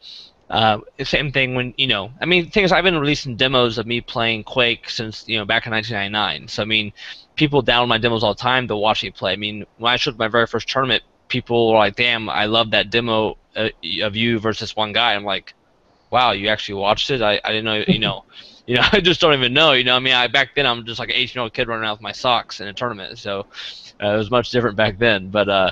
uh, 0.49 0.79
same 1.03 1.31
thing 1.31 1.55
when 1.55 1.73
you 1.77 1.87
know. 1.87 2.11
I 2.21 2.25
mean, 2.25 2.49
things 2.49 2.71
I've 2.71 2.83
been 2.83 2.97
releasing 2.97 3.35
demos 3.35 3.77
of 3.77 3.87
me 3.87 4.01
playing 4.01 4.43
Quake 4.43 4.89
since 4.89 5.27
you 5.27 5.37
know 5.37 5.45
back 5.45 5.65
in 5.65 5.71
1999. 5.71 6.47
So 6.49 6.61
I 6.61 6.65
mean, 6.65 6.93
people 7.35 7.63
download 7.63 7.87
my 7.87 7.97
demos 7.97 8.23
all 8.23 8.35
the 8.35 8.41
time 8.41 8.67
to 8.67 8.75
watch 8.75 9.03
me 9.03 9.09
play. 9.09 9.33
I 9.33 9.37
mean, 9.37 9.65
when 9.77 9.91
I 9.91 9.95
showed 9.95 10.17
my 10.19 10.27
very 10.27 10.45
first 10.45 10.69
tournament, 10.69 11.03
people 11.29 11.71
were 11.71 11.77
like, 11.77 11.95
"Damn, 11.95 12.29
I 12.29 12.45
love 12.45 12.71
that 12.71 12.91
demo 12.91 13.37
uh, 13.55 13.69
of 14.03 14.15
you 14.15 14.39
versus 14.39 14.75
one 14.75 14.93
guy." 14.93 15.15
I'm 15.15 15.23
like, 15.23 15.55
"Wow, 16.11 16.31
you 16.33 16.49
actually 16.49 16.75
watched 16.75 17.09
it? 17.09 17.23
I, 17.23 17.41
I 17.43 17.49
didn't 17.49 17.65
know." 17.65 17.83
You 17.87 17.99
know, 17.99 18.25
you 18.67 18.75
know, 18.75 18.83
I 18.91 18.99
just 18.99 19.21
don't 19.21 19.33
even 19.33 19.53
know. 19.53 19.71
You 19.71 19.83
know, 19.83 19.95
I 19.95 19.99
mean, 19.99 20.13
I 20.13 20.27
back 20.27 20.53
then 20.55 20.67
I'm 20.67 20.85
just 20.85 20.99
like 20.99 21.09
an 21.09 21.15
18 21.15 21.33
year 21.33 21.43
old 21.43 21.53
kid 21.53 21.67
running 21.67 21.81
around 21.83 21.93
with 21.93 22.01
my 22.01 22.11
socks 22.11 22.61
in 22.61 22.67
a 22.67 22.73
tournament. 22.73 23.17
So 23.17 23.47
uh, 24.01 24.09
it 24.09 24.17
was 24.17 24.29
much 24.29 24.51
different 24.51 24.75
back 24.75 24.99
then. 24.99 25.29
But 25.29 25.49
uh, 25.49 25.71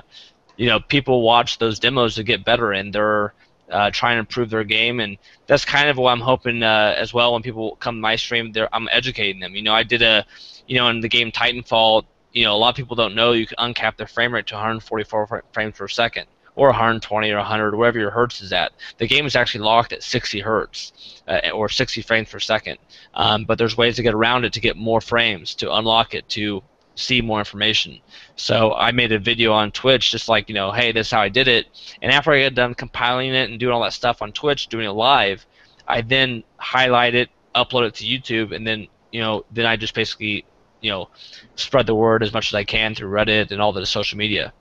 you 0.57 0.65
know, 0.65 0.79
people 0.79 1.21
watch 1.21 1.59
those 1.59 1.77
demos 1.77 2.15
to 2.15 2.23
get 2.23 2.43
better, 2.43 2.71
and 2.71 2.91
they're 2.91 3.33
uh, 3.69 3.89
trying 3.91 4.15
to 4.15 4.19
improve 4.19 4.49
their 4.49 4.63
game, 4.63 4.99
and 4.99 5.17
that's 5.47 5.65
kind 5.65 5.89
of 5.89 5.97
what 5.97 6.11
I'm 6.11 6.19
hoping 6.19 6.63
uh, 6.63 6.95
as 6.97 7.13
well. 7.13 7.33
When 7.33 7.41
people 7.41 7.75
come 7.77 7.95
to 7.95 8.01
my 8.01 8.15
stream, 8.15 8.53
I'm 8.71 8.89
educating 8.91 9.39
them. 9.39 9.55
You 9.55 9.63
know, 9.63 9.73
I 9.73 9.83
did 9.83 10.01
a, 10.01 10.25
you 10.67 10.77
know, 10.77 10.89
in 10.89 10.99
the 11.01 11.09
game 11.09 11.31
Titanfall, 11.31 12.03
you 12.33 12.43
know, 12.43 12.55
a 12.55 12.57
lot 12.57 12.69
of 12.69 12.75
people 12.75 12.95
don't 12.95 13.15
know 13.15 13.31
you 13.31 13.47
can 13.47 13.57
uncap 13.57 13.95
the 13.97 14.07
frame 14.07 14.33
rate 14.33 14.47
to 14.47 14.55
144 14.55 15.27
fr- 15.27 15.37
frames 15.53 15.77
per 15.77 15.87
second, 15.87 16.25
or 16.55 16.67
120 16.67 17.31
or 17.31 17.37
100, 17.37 17.75
wherever 17.75 17.99
your 17.99 18.11
hertz 18.11 18.41
is 18.41 18.51
at. 18.51 18.73
The 18.97 19.07
game 19.07 19.25
is 19.25 19.35
actually 19.35 19.63
locked 19.63 19.93
at 19.93 20.03
60 20.03 20.39
hertz 20.39 21.21
uh, 21.27 21.49
or 21.53 21.69
60 21.69 22.01
frames 22.01 22.29
per 22.29 22.39
second. 22.39 22.77
Um, 23.13 23.45
but 23.45 23.57
there's 23.57 23.77
ways 23.77 23.95
to 23.97 24.03
get 24.03 24.13
around 24.13 24.45
it 24.45 24.53
to 24.53 24.59
get 24.59 24.75
more 24.75 25.01
frames, 25.01 25.55
to 25.55 25.73
unlock 25.73 26.13
it, 26.13 26.27
to 26.29 26.63
see 26.95 27.21
more 27.21 27.39
information. 27.39 27.99
So 28.35 28.73
I 28.73 28.91
made 28.91 29.11
a 29.11 29.19
video 29.19 29.51
on 29.51 29.71
Twitch, 29.71 30.11
just 30.11 30.29
like 30.29 30.49
you 30.49 30.55
know, 30.55 30.71
hey, 30.71 30.91
this 30.91 31.07
is 31.07 31.11
how 31.11 31.21
I 31.21 31.29
did 31.29 31.47
it. 31.47 31.67
And 32.01 32.11
after 32.11 32.31
I 32.31 32.43
got 32.43 32.55
done 32.55 32.73
compiling 32.73 33.33
it 33.33 33.49
and 33.49 33.59
doing 33.59 33.73
all 33.73 33.83
that 33.83 33.93
stuff 33.93 34.21
on 34.21 34.31
Twitch, 34.31 34.67
doing 34.67 34.85
it 34.85 34.91
live, 34.91 35.45
I 35.87 36.01
then 36.01 36.43
highlight 36.57 37.15
it, 37.15 37.29
upload 37.55 37.87
it 37.87 37.95
to 37.95 38.05
YouTube, 38.05 38.55
and 38.55 38.65
then 38.65 38.87
you 39.11 39.21
know, 39.21 39.45
then 39.51 39.65
I 39.65 39.75
just 39.75 39.93
basically 39.93 40.45
you 40.81 40.91
know 40.91 41.09
spread 41.55 41.87
the 41.87 41.95
word 41.95 42.23
as 42.23 42.33
much 42.33 42.49
as 42.49 42.53
I 42.55 42.63
can 42.63 42.95
through 42.95 43.09
Reddit 43.09 43.51
and 43.51 43.61
all 43.61 43.73
the 43.73 43.85
social 43.85 44.17
media. 44.17 44.53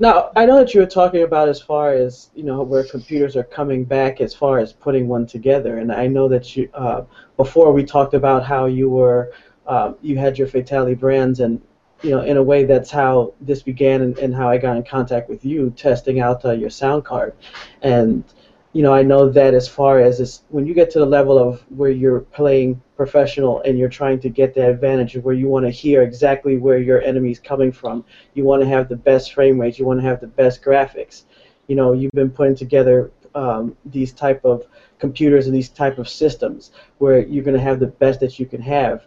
Now, 0.00 0.30
I 0.34 0.46
know 0.46 0.56
that 0.56 0.72
you 0.72 0.80
were 0.80 0.86
talking 0.86 1.24
about 1.24 1.50
as 1.50 1.60
far 1.60 1.92
as 1.92 2.30
you 2.34 2.42
know 2.42 2.62
where 2.62 2.84
computers 2.84 3.36
are 3.36 3.44
coming 3.44 3.84
back 3.84 4.22
as 4.22 4.34
far 4.34 4.58
as 4.58 4.72
putting 4.72 5.08
one 5.08 5.26
together, 5.26 5.78
and 5.78 5.92
I 5.92 6.06
know 6.06 6.26
that 6.28 6.56
you 6.56 6.70
uh, 6.72 7.04
before 7.36 7.72
we 7.72 7.84
talked 7.84 8.14
about 8.14 8.42
how 8.42 8.64
you 8.64 8.88
were 8.88 9.32
um, 9.70 9.96
you 10.02 10.18
had 10.18 10.36
your 10.36 10.48
Fatal1ty 10.48 10.98
brands, 10.98 11.40
and 11.40 11.62
you 12.02 12.10
know 12.10 12.22
in 12.22 12.36
a 12.36 12.42
way 12.42 12.64
that's 12.64 12.90
how 12.90 13.32
this 13.40 13.62
began 13.62 14.02
and, 14.02 14.18
and 14.18 14.34
how 14.34 14.50
I 14.50 14.58
got 14.58 14.76
in 14.76 14.82
contact 14.82 15.30
with 15.30 15.44
you, 15.44 15.70
testing 15.70 16.18
out 16.20 16.44
uh, 16.44 16.50
your 16.50 16.70
sound 16.70 17.04
card, 17.04 17.34
and 17.82 18.24
you 18.72 18.82
know 18.82 18.92
I 18.92 19.02
know 19.02 19.28
that 19.30 19.54
as 19.54 19.68
far 19.68 20.00
as 20.00 20.42
when 20.48 20.66
you 20.66 20.74
get 20.74 20.90
to 20.90 20.98
the 20.98 21.06
level 21.06 21.38
of 21.38 21.60
where 21.68 21.90
you're 21.90 22.20
playing 22.20 22.82
professional 22.96 23.62
and 23.62 23.78
you're 23.78 23.88
trying 23.88 24.18
to 24.20 24.28
get 24.28 24.54
the 24.54 24.68
advantage 24.68 25.14
of 25.14 25.24
where 25.24 25.34
you 25.34 25.46
want 25.46 25.64
to 25.64 25.70
hear 25.70 26.02
exactly 26.02 26.58
where 26.58 26.78
your 26.78 27.00
enemy's 27.02 27.38
coming 27.38 27.72
from 27.72 28.04
you 28.34 28.44
want 28.44 28.60
to 28.62 28.68
have 28.68 28.88
the 28.88 28.96
best 28.96 29.32
frame 29.32 29.58
rates, 29.60 29.78
you 29.78 29.86
want 29.86 30.00
to 30.00 30.06
have 30.06 30.20
the 30.20 30.26
best 30.26 30.62
graphics. 30.62 31.22
You 31.68 31.76
know, 31.76 31.92
you've 31.92 32.12
been 32.12 32.30
putting 32.30 32.56
together 32.56 33.12
um, 33.34 33.76
these 33.84 34.12
type 34.12 34.44
of 34.44 34.66
computers 34.98 35.46
and 35.46 35.54
these 35.54 35.68
type 35.68 35.98
of 35.98 36.08
systems 36.08 36.72
where 36.98 37.20
you're 37.20 37.44
going 37.44 37.56
to 37.56 37.62
have 37.62 37.80
the 37.80 37.86
best 37.86 38.20
that 38.20 38.38
you 38.38 38.46
can 38.46 38.60
have. 38.60 39.06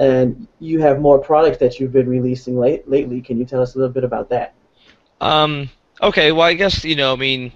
And 0.00 0.48
you 0.60 0.80
have 0.80 0.98
more 0.98 1.18
products 1.18 1.58
that 1.58 1.78
you've 1.78 1.92
been 1.92 2.08
releasing 2.08 2.58
late, 2.58 2.88
lately. 2.88 3.20
Can 3.20 3.38
you 3.38 3.44
tell 3.44 3.60
us 3.60 3.74
a 3.74 3.78
little 3.78 3.92
bit 3.92 4.02
about 4.02 4.30
that? 4.30 4.54
Um, 5.20 5.68
okay, 6.00 6.32
well, 6.32 6.46
I 6.46 6.54
guess 6.54 6.84
you 6.84 6.96
know, 6.96 7.12
I 7.12 7.16
mean, 7.16 7.52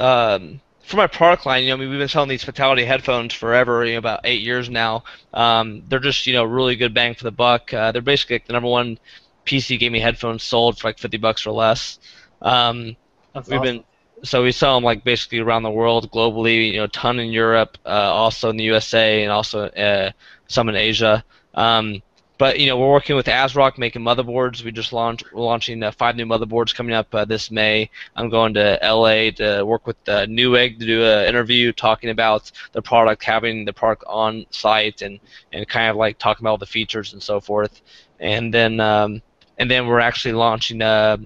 um, 0.00 0.60
for 0.82 0.96
my 0.96 1.06
product 1.06 1.46
line, 1.46 1.62
you 1.62 1.68
know, 1.68 1.76
I 1.76 1.78
mean, 1.78 1.90
we've 1.90 1.98
been 1.98 2.08
selling 2.08 2.28
these 2.28 2.44
Fatal1ty 2.44 2.86
headphones 2.86 3.32
forever, 3.32 3.84
you 3.84 3.92
know, 3.92 3.98
about 3.98 4.20
eight 4.24 4.42
years 4.42 4.68
now. 4.68 5.04
Um, 5.32 5.82
they're 5.88 6.00
just, 6.00 6.26
you 6.26 6.32
know, 6.32 6.44
really 6.44 6.76
good 6.76 6.94
bang 6.94 7.14
for 7.14 7.24
the 7.24 7.30
buck. 7.32 7.72
Uh, 7.72 7.92
they're 7.92 8.02
basically 8.02 8.36
like 8.36 8.46
the 8.46 8.52
number 8.52 8.68
one 8.68 8.98
PC 9.44 9.78
gaming 9.78 10.02
headphones 10.02 10.42
sold 10.42 10.78
for 10.78 10.88
like 10.88 10.98
50 10.98 11.16
bucks 11.18 11.46
or 11.46 11.52
less. 11.52 11.98
Um, 12.42 12.96
That's 13.34 13.48
we've 13.48 13.60
awesome. 13.60 13.76
been 13.78 13.84
so 14.22 14.42
we 14.42 14.52
sell 14.52 14.74
them 14.76 14.84
like 14.84 15.04
basically 15.04 15.38
around 15.38 15.62
the 15.62 15.70
world, 15.70 16.10
globally. 16.10 16.72
You 16.72 16.78
know, 16.78 16.86
ton 16.88 17.18
in 17.18 17.30
Europe, 17.30 17.78
uh, 17.84 17.88
also 17.88 18.50
in 18.50 18.56
the 18.56 18.64
USA, 18.64 19.22
and 19.22 19.32
also 19.32 19.64
uh, 19.66 20.10
some 20.48 20.68
in 20.68 20.76
Asia. 20.76 21.24
Um, 21.54 22.02
but 22.38 22.58
you 22.60 22.66
know, 22.66 22.76
we're 22.76 22.90
working 22.90 23.16
with 23.16 23.26
ASRock 23.26 23.78
making 23.78 24.02
motherboards. 24.02 24.62
We 24.62 24.70
just 24.70 24.92
launched, 24.92 25.24
we're 25.32 25.42
launching 25.42 25.82
uh, 25.82 25.90
five 25.92 26.16
new 26.16 26.26
motherboards 26.26 26.74
coming 26.74 26.94
up 26.94 27.14
uh, 27.14 27.24
this 27.24 27.50
May. 27.50 27.90
I'm 28.14 28.28
going 28.28 28.54
to 28.54 28.78
LA 28.82 29.30
to 29.36 29.64
work 29.64 29.86
with 29.86 29.96
uh, 30.08 30.26
Newegg 30.26 30.78
to 30.78 30.86
do 30.86 31.04
an 31.04 31.26
interview 31.26 31.72
talking 31.72 32.10
about 32.10 32.52
the 32.72 32.82
product, 32.82 33.24
having 33.24 33.64
the 33.64 33.72
product 33.72 34.04
on 34.06 34.44
site, 34.50 35.02
and 35.02 35.18
and 35.52 35.66
kind 35.68 35.90
of 35.90 35.96
like 35.96 36.18
talking 36.18 36.44
about 36.44 36.60
the 36.60 36.66
features 36.66 37.12
and 37.12 37.22
so 37.22 37.40
forth. 37.40 37.80
And 38.20 38.52
then 38.52 38.80
um, 38.80 39.22
and 39.58 39.70
then 39.70 39.86
we're 39.86 40.00
actually 40.00 40.34
launching 40.34 40.82
uh, 40.82 41.16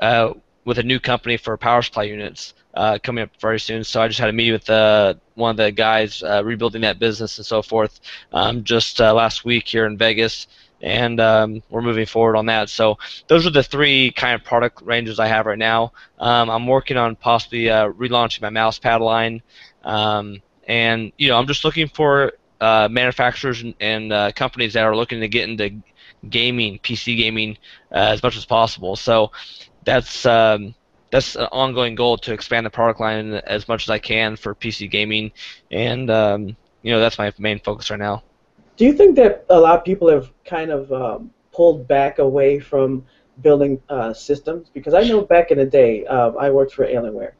uh, 0.00 0.34
with 0.64 0.78
a 0.78 0.82
new 0.82 1.00
company 1.00 1.36
for 1.36 1.56
power 1.56 1.82
supply 1.82 2.04
units 2.04 2.54
uh, 2.74 2.98
coming 3.02 3.22
up 3.22 3.30
very 3.40 3.58
soon. 3.58 3.84
So 3.84 4.00
I 4.00 4.08
just 4.08 4.20
had 4.20 4.28
a 4.28 4.32
meeting 4.32 4.52
with 4.52 4.68
uh, 4.70 5.14
one 5.34 5.52
of 5.52 5.56
the 5.56 5.72
guys 5.72 6.22
uh, 6.22 6.42
rebuilding 6.44 6.82
that 6.82 6.98
business 6.98 7.38
and 7.38 7.46
so 7.46 7.62
forth 7.62 8.00
um, 8.32 8.64
just 8.64 9.00
uh, 9.00 9.12
last 9.14 9.44
week 9.44 9.66
here 9.66 9.86
in 9.86 9.96
Vegas, 9.96 10.46
and 10.80 11.20
um, 11.20 11.62
we're 11.70 11.82
moving 11.82 12.06
forward 12.06 12.36
on 12.36 12.46
that. 12.46 12.70
So 12.70 12.98
those 13.26 13.46
are 13.46 13.50
the 13.50 13.62
three 13.62 14.12
kind 14.12 14.34
of 14.34 14.44
product 14.44 14.82
ranges 14.82 15.18
I 15.18 15.26
have 15.26 15.46
right 15.46 15.58
now. 15.58 15.92
Um, 16.18 16.50
I'm 16.50 16.66
working 16.66 16.96
on 16.96 17.16
possibly 17.16 17.68
uh, 17.70 17.90
relaunching 17.90 18.42
my 18.42 18.50
mouse 18.50 18.78
pad 18.78 19.00
line, 19.00 19.42
um, 19.84 20.40
and 20.66 21.12
you 21.18 21.28
know 21.28 21.38
I'm 21.38 21.46
just 21.46 21.64
looking 21.64 21.88
for 21.88 22.32
uh, 22.60 22.88
manufacturers 22.90 23.62
and, 23.62 23.74
and 23.80 24.34
companies 24.34 24.74
that 24.74 24.84
are 24.84 24.94
looking 24.94 25.20
to 25.20 25.28
get 25.28 25.48
into 25.48 25.82
gaming, 26.28 26.78
PC 26.78 27.16
gaming, 27.16 27.56
uh, 27.92 28.12
as 28.12 28.22
much 28.22 28.36
as 28.36 28.44
possible. 28.44 28.96
So 28.96 29.30
that's 29.84 30.26
um, 30.26 30.74
that's 31.10 31.36
an 31.36 31.48
ongoing 31.52 31.94
goal 31.94 32.18
to 32.18 32.32
expand 32.32 32.66
the 32.66 32.70
product 32.70 33.00
line 33.00 33.34
as 33.34 33.68
much 33.68 33.84
as 33.84 33.90
I 33.90 33.98
can 33.98 34.36
for 34.36 34.54
PC 34.54 34.88
gaming, 34.88 35.32
and 35.70 36.10
um, 36.10 36.56
you 36.82 36.92
know 36.92 37.00
that's 37.00 37.18
my 37.18 37.32
main 37.38 37.60
focus 37.60 37.90
right 37.90 37.98
now. 38.00 38.22
Do 38.76 38.84
you 38.84 38.92
think 38.92 39.16
that 39.16 39.44
a 39.50 39.58
lot 39.60 39.78
of 39.78 39.84
people 39.84 40.08
have 40.08 40.30
kind 40.44 40.70
of 40.70 40.90
um, 40.92 41.30
pulled 41.52 41.86
back 41.86 42.18
away 42.18 42.58
from 42.58 43.04
building 43.40 43.80
uh, 43.88 44.12
systems? 44.12 44.70
Because 44.72 44.94
I 44.94 45.02
know 45.02 45.22
back 45.22 45.50
in 45.50 45.58
the 45.58 45.66
day, 45.66 46.04
uh, 46.06 46.30
I 46.32 46.50
worked 46.50 46.72
for 46.74 46.86
Alienware, 46.86 47.32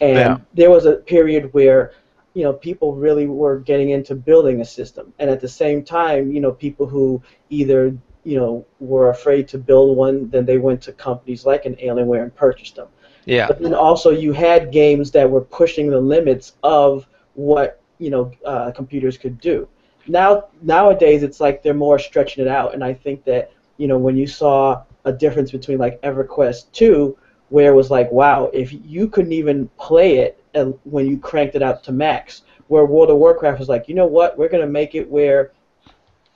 and 0.00 0.38
Yeah. 0.38 0.38
there 0.54 0.70
was 0.70 0.86
a 0.86 0.96
period 0.96 1.52
where 1.52 1.92
you 2.34 2.44
know 2.44 2.52
people 2.54 2.94
really 2.94 3.26
were 3.26 3.58
getting 3.60 3.90
into 3.90 4.14
building 4.14 4.60
a 4.60 4.64
system, 4.64 5.12
and 5.18 5.30
at 5.30 5.40
the 5.40 5.48
same 5.48 5.84
time, 5.84 6.30
you 6.32 6.40
know, 6.40 6.52
people 6.52 6.86
who 6.86 7.22
either 7.50 7.96
you 8.26 8.36
know 8.36 8.66
were 8.80 9.10
afraid 9.10 9.46
to 9.48 9.58
build 9.58 9.96
one, 9.96 10.28
then 10.30 10.44
they 10.44 10.58
went 10.58 10.82
to 10.82 10.92
companies 10.92 11.46
like 11.46 11.64
an 11.64 11.76
Alienware 11.76 12.22
and 12.22 12.34
purchased 12.34 12.74
them. 12.74 12.88
Yeah, 13.24 13.46
But 13.46 13.60
then 13.62 13.72
also 13.72 14.10
you 14.10 14.32
had 14.32 14.72
games 14.72 15.10
that 15.12 15.30
were 15.30 15.40
pushing 15.40 15.88
the 15.90 16.00
limits 16.00 16.54
of 16.62 17.06
what 17.34 17.80
you 17.98 18.10
know 18.10 18.32
uh, 18.44 18.72
computers 18.72 19.16
could 19.16 19.40
do. 19.40 19.68
Now 20.08 20.46
nowadays 20.60 21.22
it's 21.22 21.40
like 21.40 21.62
they're 21.62 21.74
more 21.74 22.00
stretching 22.00 22.44
it 22.44 22.48
out, 22.48 22.74
and 22.74 22.82
I 22.82 22.94
think 22.94 23.24
that 23.24 23.52
you 23.76 23.86
know 23.86 23.98
when 23.98 24.16
you 24.16 24.26
saw 24.26 24.82
a 25.04 25.12
difference 25.12 25.52
between 25.52 25.78
like 25.78 26.00
EverQuest 26.02 26.72
2, 26.72 27.16
where 27.50 27.70
it 27.72 27.76
was 27.76 27.92
like 27.92 28.10
wow, 28.10 28.50
if 28.52 28.72
you 28.72 29.08
couldn't 29.08 29.32
even 29.32 29.68
play 29.78 30.18
it 30.18 30.42
and 30.54 30.74
when 30.82 31.06
you 31.06 31.16
cranked 31.16 31.54
it 31.54 31.62
out 31.62 31.84
to 31.84 31.92
max, 31.92 32.42
where 32.66 32.86
World 32.86 33.10
of 33.10 33.18
Warcraft 33.18 33.60
was 33.60 33.68
like, 33.68 33.88
you 33.88 33.94
know 33.94 34.06
what, 34.06 34.36
we're 34.36 34.48
gonna 34.48 34.66
make 34.66 34.96
it 34.96 35.08
where 35.08 35.52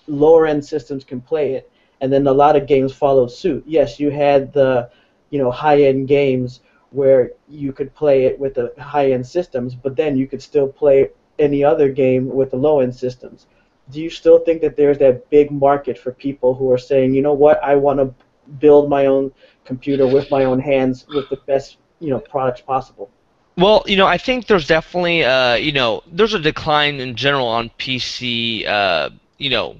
lower 0.07 0.47
end 0.47 0.65
systems 0.65 1.05
can 1.05 1.21
play 1.21 1.55
it, 1.55 1.70
and 2.01 2.13
then 2.13 2.27
a 2.27 2.33
lot 2.33 2.57
of 2.57 2.67
games 2.67 2.93
followed 2.93 3.31
suit. 3.31 3.65
Yes, 3.67 4.01
you 4.01 4.11
had 4.11 4.53
the 4.53 4.91
you 5.31 5.39
know 5.39 5.51
high 5.51 5.83
end 5.83 6.09
games 6.09 6.61
where 6.91 7.33
you 7.49 7.73
could 7.73 7.95
play 7.95 8.25
it 8.25 8.39
with 8.39 8.55
the 8.55 8.73
high 8.79 9.13
end 9.13 9.27
systems, 9.27 9.75
but 9.75 9.97
then 9.97 10.17
you 10.17 10.27
could 10.27 10.43
still 10.43 10.69
play 10.69 11.11
any 11.39 11.63
other 11.65 11.89
game 11.89 12.29
with 12.29 12.51
the 12.51 12.57
low 12.57 12.81
end 12.81 12.95
systems. 12.95 13.47
Do 13.91 14.01
you 14.01 14.11
still 14.11 14.41
think 14.41 14.61
that 14.61 14.77
there's 14.77 14.99
that 14.99 15.31
big 15.31 15.51
market 15.51 15.99
for 15.99 16.13
people 16.13 16.55
who 16.55 16.71
are 16.71 16.79
saying, 16.79 17.15
you 17.15 17.23
know 17.23 17.33
what, 17.33 17.63
I 17.63 17.77
want 17.77 17.99
to 17.99 18.15
build 18.59 18.89
my 18.89 19.07
own 19.07 19.33
computer 19.65 20.07
with 20.07 20.31
my 20.31 20.45
own 20.45 20.59
hands 20.59 21.07
with 21.09 21.29
the 21.29 21.37
best 21.37 21.77
you 22.01 22.11
know 22.11 22.19
products 22.19 22.61
possible? 22.61 23.11
Well, 23.57 23.85
you 23.87 23.97
know, 23.97 24.07
I 24.07 24.17
think 24.17 24.47
there's 24.47 24.67
definitely, 24.67 25.23
uh, 25.23 25.55
you 25.55 25.73
know, 25.73 26.03
there's 26.11 26.35
a 26.35 26.39
decline 26.39 26.99
in 26.99 27.15
general 27.15 27.47
on 27.47 27.71
PC, 27.79 28.67
uh, 28.67 29.11
you 29.37 29.51
know, 29.51 29.77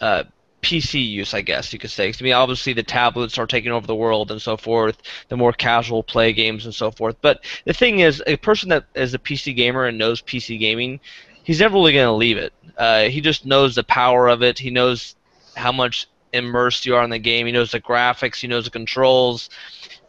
uh, 0.00 0.24
PC 0.64 1.06
use, 1.06 1.34
I 1.34 1.42
guess 1.42 1.72
you 1.72 1.78
could 1.78 1.90
say. 1.90 2.08
I 2.08 2.22
mean, 2.22 2.32
obviously 2.32 2.72
the 2.72 2.82
tablets 2.82 3.38
are 3.38 3.46
taking 3.46 3.70
over 3.70 3.86
the 3.86 3.94
world 3.94 4.30
and 4.30 4.40
so 4.40 4.56
forth, 4.56 5.00
the 5.28 5.36
more 5.36 5.52
casual 5.52 6.02
play 6.02 6.32
games 6.32 6.64
and 6.64 6.74
so 6.74 6.90
forth. 6.90 7.16
But 7.20 7.44
the 7.64 7.74
thing 7.74 8.00
is, 8.00 8.22
a 8.26 8.36
person 8.36 8.70
that 8.70 8.86
is 8.94 9.14
a 9.14 9.18
PC 9.18 9.54
gamer 9.54 9.86
and 9.86 9.98
knows 9.98 10.22
PC 10.22 10.58
gaming, 10.58 11.00
he's 11.42 11.60
never 11.60 11.74
really 11.74 11.92
going 11.92 12.06
to 12.06 12.12
leave 12.12 12.38
it. 12.38 12.52
Uh, 12.76 13.04
he 13.04 13.20
just 13.20 13.44
knows 13.44 13.74
the 13.74 13.84
power 13.84 14.26
of 14.28 14.42
it. 14.42 14.58
He 14.58 14.70
knows 14.70 15.14
how 15.56 15.70
much 15.70 16.08
immersed 16.32 16.86
you 16.86 16.96
are 16.96 17.04
in 17.04 17.10
the 17.10 17.18
game. 17.18 17.46
He 17.46 17.52
knows 17.52 17.70
the 17.70 17.80
graphics. 17.80 18.36
He 18.36 18.48
knows 18.48 18.64
the 18.64 18.70
controls. 18.70 19.50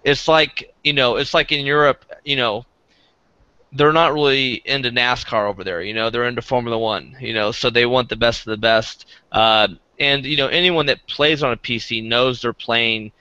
It's 0.04 0.28
like 0.28 0.74
you 0.84 0.94
know, 0.94 1.18
it's 1.18 1.34
like 1.34 1.52
in 1.52 1.66
Europe, 1.66 2.06
you 2.24 2.36
know, 2.36 2.66
they're 3.72 3.94
not 3.94 4.14
really 4.14 4.62
into 4.66 4.90
NASCAR 4.90 5.48
over 5.48 5.64
there. 5.64 5.82
You 5.82 5.94
know, 5.94 6.10
they're 6.10 6.26
into 6.26 6.42
Formula 6.42 6.78
One. 6.78 7.16
You 7.20 7.34
know, 7.34 7.52
so 7.52 7.70
they 7.70 7.86
want 7.86 8.10
the 8.10 8.16
best 8.16 8.42
of 8.42 8.52
the 8.52 8.58
best. 8.58 9.06
Uh, 9.32 9.70
and 10.00 10.26
you 10.26 10.38
know, 10.38 10.48
anyone 10.48 10.86
that 10.88 11.06
plays 11.08 11.44
on 11.44 11.52
a 11.52 11.58
PC 11.58 12.04
knows 12.04 12.42
they're 12.42 12.54
playing 12.54 13.12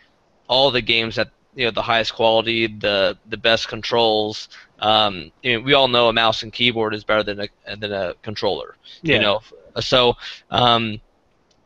all 0.49 0.71
the 0.71 0.83
games 0.83 1.19
at 1.19 1.31
you 1.55 1.65
know 1.65 1.71
the 1.71 1.83
highest 1.83 2.15
quality, 2.15 2.67
the 2.67 3.17
the 3.29 3.37
best 3.37 3.69
controls. 3.69 4.49
Um, 4.81 5.31
I 5.45 5.49
mean, 5.49 5.65
we 5.65 5.75
all 5.75 5.89
know 5.89 6.09
a 6.09 6.13
mouse 6.13 6.43
and 6.43 6.53
keyboard 6.53 6.95
is 6.95 7.05
better 7.05 7.23
than 7.23 7.41
a 7.41 7.77
than 7.77 7.93
a 7.93 8.15
controller. 8.23 8.77
Yeah. 9.03 9.17
You 9.17 9.23
know, 9.23 9.41
so 9.81 10.17
um, 10.51 11.01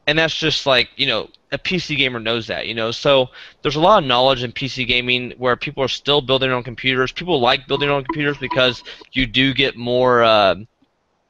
and 0.06 0.18
that's 0.18 0.36
just 0.36 0.66
like 0.66 0.90
you 0.96 1.06
know 1.06 1.28
a 1.52 1.58
PC 1.58 1.96
gamer 1.96 2.20
knows 2.20 2.46
that 2.46 2.66
you 2.66 2.74
know 2.74 2.90
so 2.90 3.30
there's 3.62 3.76
a 3.76 3.80
lot 3.80 4.02
of 4.02 4.08
knowledge 4.08 4.42
in 4.42 4.52
PC 4.52 4.86
gaming 4.86 5.32
where 5.38 5.56
people 5.56 5.82
are 5.82 5.88
still 5.88 6.20
building 6.20 6.50
on 6.50 6.62
computers. 6.62 7.12
People 7.12 7.40
like 7.40 7.66
building 7.66 7.88
on 7.88 8.04
computers 8.04 8.38
because 8.38 8.82
you 9.12 9.26
do 9.26 9.54
get 9.54 9.76
more 9.76 10.22
uh, 10.22 10.56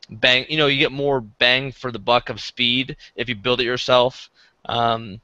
bang. 0.09 0.47
You 0.49 0.59
know, 0.59 0.67
you 0.67 0.79
get 0.79 0.93
more 0.93 1.21
bang 1.21 1.73
for 1.73 1.93
the 1.93 1.99
buck 1.99 2.29
of 2.29 2.41
speed 2.41 2.97
if 3.17 3.29
you 3.29 3.35
build 3.37 3.61
it 3.61 3.65
yourself. 3.65 4.31
Um, 4.67 5.21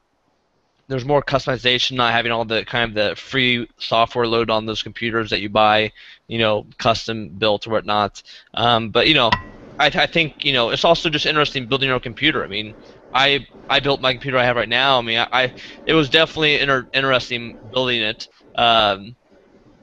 there's 0.89 1.05
more 1.05 1.23
customization, 1.23 1.93
not 1.93 2.13
having 2.13 2.33
all 2.33 2.45
the 2.45 2.65
kind 2.65 2.89
of 2.89 2.95
the 2.95 3.17
free 3.17 3.69
software 3.79 4.27
load 4.27 4.51
on 4.51 4.67
those 4.67 4.83
computers 4.83 5.31
that 5.31 5.41
you 5.41 5.49
buy, 5.49 5.93
you 6.29 6.39
know, 6.39 6.67
custom 6.79 7.29
built 7.31 7.67
or 7.67 7.71
whatnot. 7.71 8.23
Um, 8.55 8.91
but 8.91 9.09
you 9.09 9.15
know, 9.15 9.31
I, 9.79 9.87
I 9.87 10.07
think 10.07 10.45
you 10.45 10.53
know 10.53 10.71
it's 10.71 10.85
also 10.85 11.09
just 11.09 11.27
interesting 11.27 11.67
building 11.67 11.87
your 11.89 11.95
own 11.95 12.01
computer. 12.01 12.45
I 12.45 12.49
mean, 12.49 12.75
I 13.15 13.47
I 13.69 13.81
built 13.81 14.01
my 14.01 14.13
computer 14.13 14.39
I 14.39 14.45
have 14.45 14.57
right 14.57 14.69
now. 14.69 14.99
I 14.99 15.03
mean, 15.03 15.19
I, 15.19 15.29
I 15.33 15.53
it 15.87 15.95
was 15.95 16.11
definitely 16.11 16.61
inter- 16.61 16.89
interesting 16.93 17.59
building 17.71 18.03
it. 18.03 18.29
Um, 18.57 19.17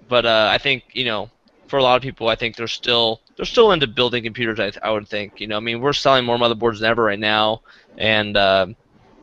but 0.08 0.26
uh, 0.26 0.50
I 0.52 0.58
think 0.60 0.84
you 0.94 1.06
know, 1.06 1.30
for 1.68 1.80
a 1.80 1.84
lot 1.84 1.96
of 1.96 2.04
people, 2.04 2.28
I 2.28 2.36
think 2.36 2.56
they're 2.56 2.68
still 2.68 3.22
they're 3.42 3.48
still 3.48 3.72
into 3.72 3.88
building 3.88 4.22
computers. 4.22 4.60
I, 4.60 4.72
I 4.88 4.92
would 4.92 5.08
think. 5.08 5.42
You 5.42 5.48
know, 5.48 5.58
I 5.58 5.62
mean, 5.62 5.82
we're 5.82 5.94
selling 5.94 6.26
more 6.26 6.38
motherboards 6.38 6.80
than 6.80 6.92
ever 6.92 7.02
right 7.02 7.18
now, 7.18 7.64
and 7.98 8.38
uh, 8.38 8.68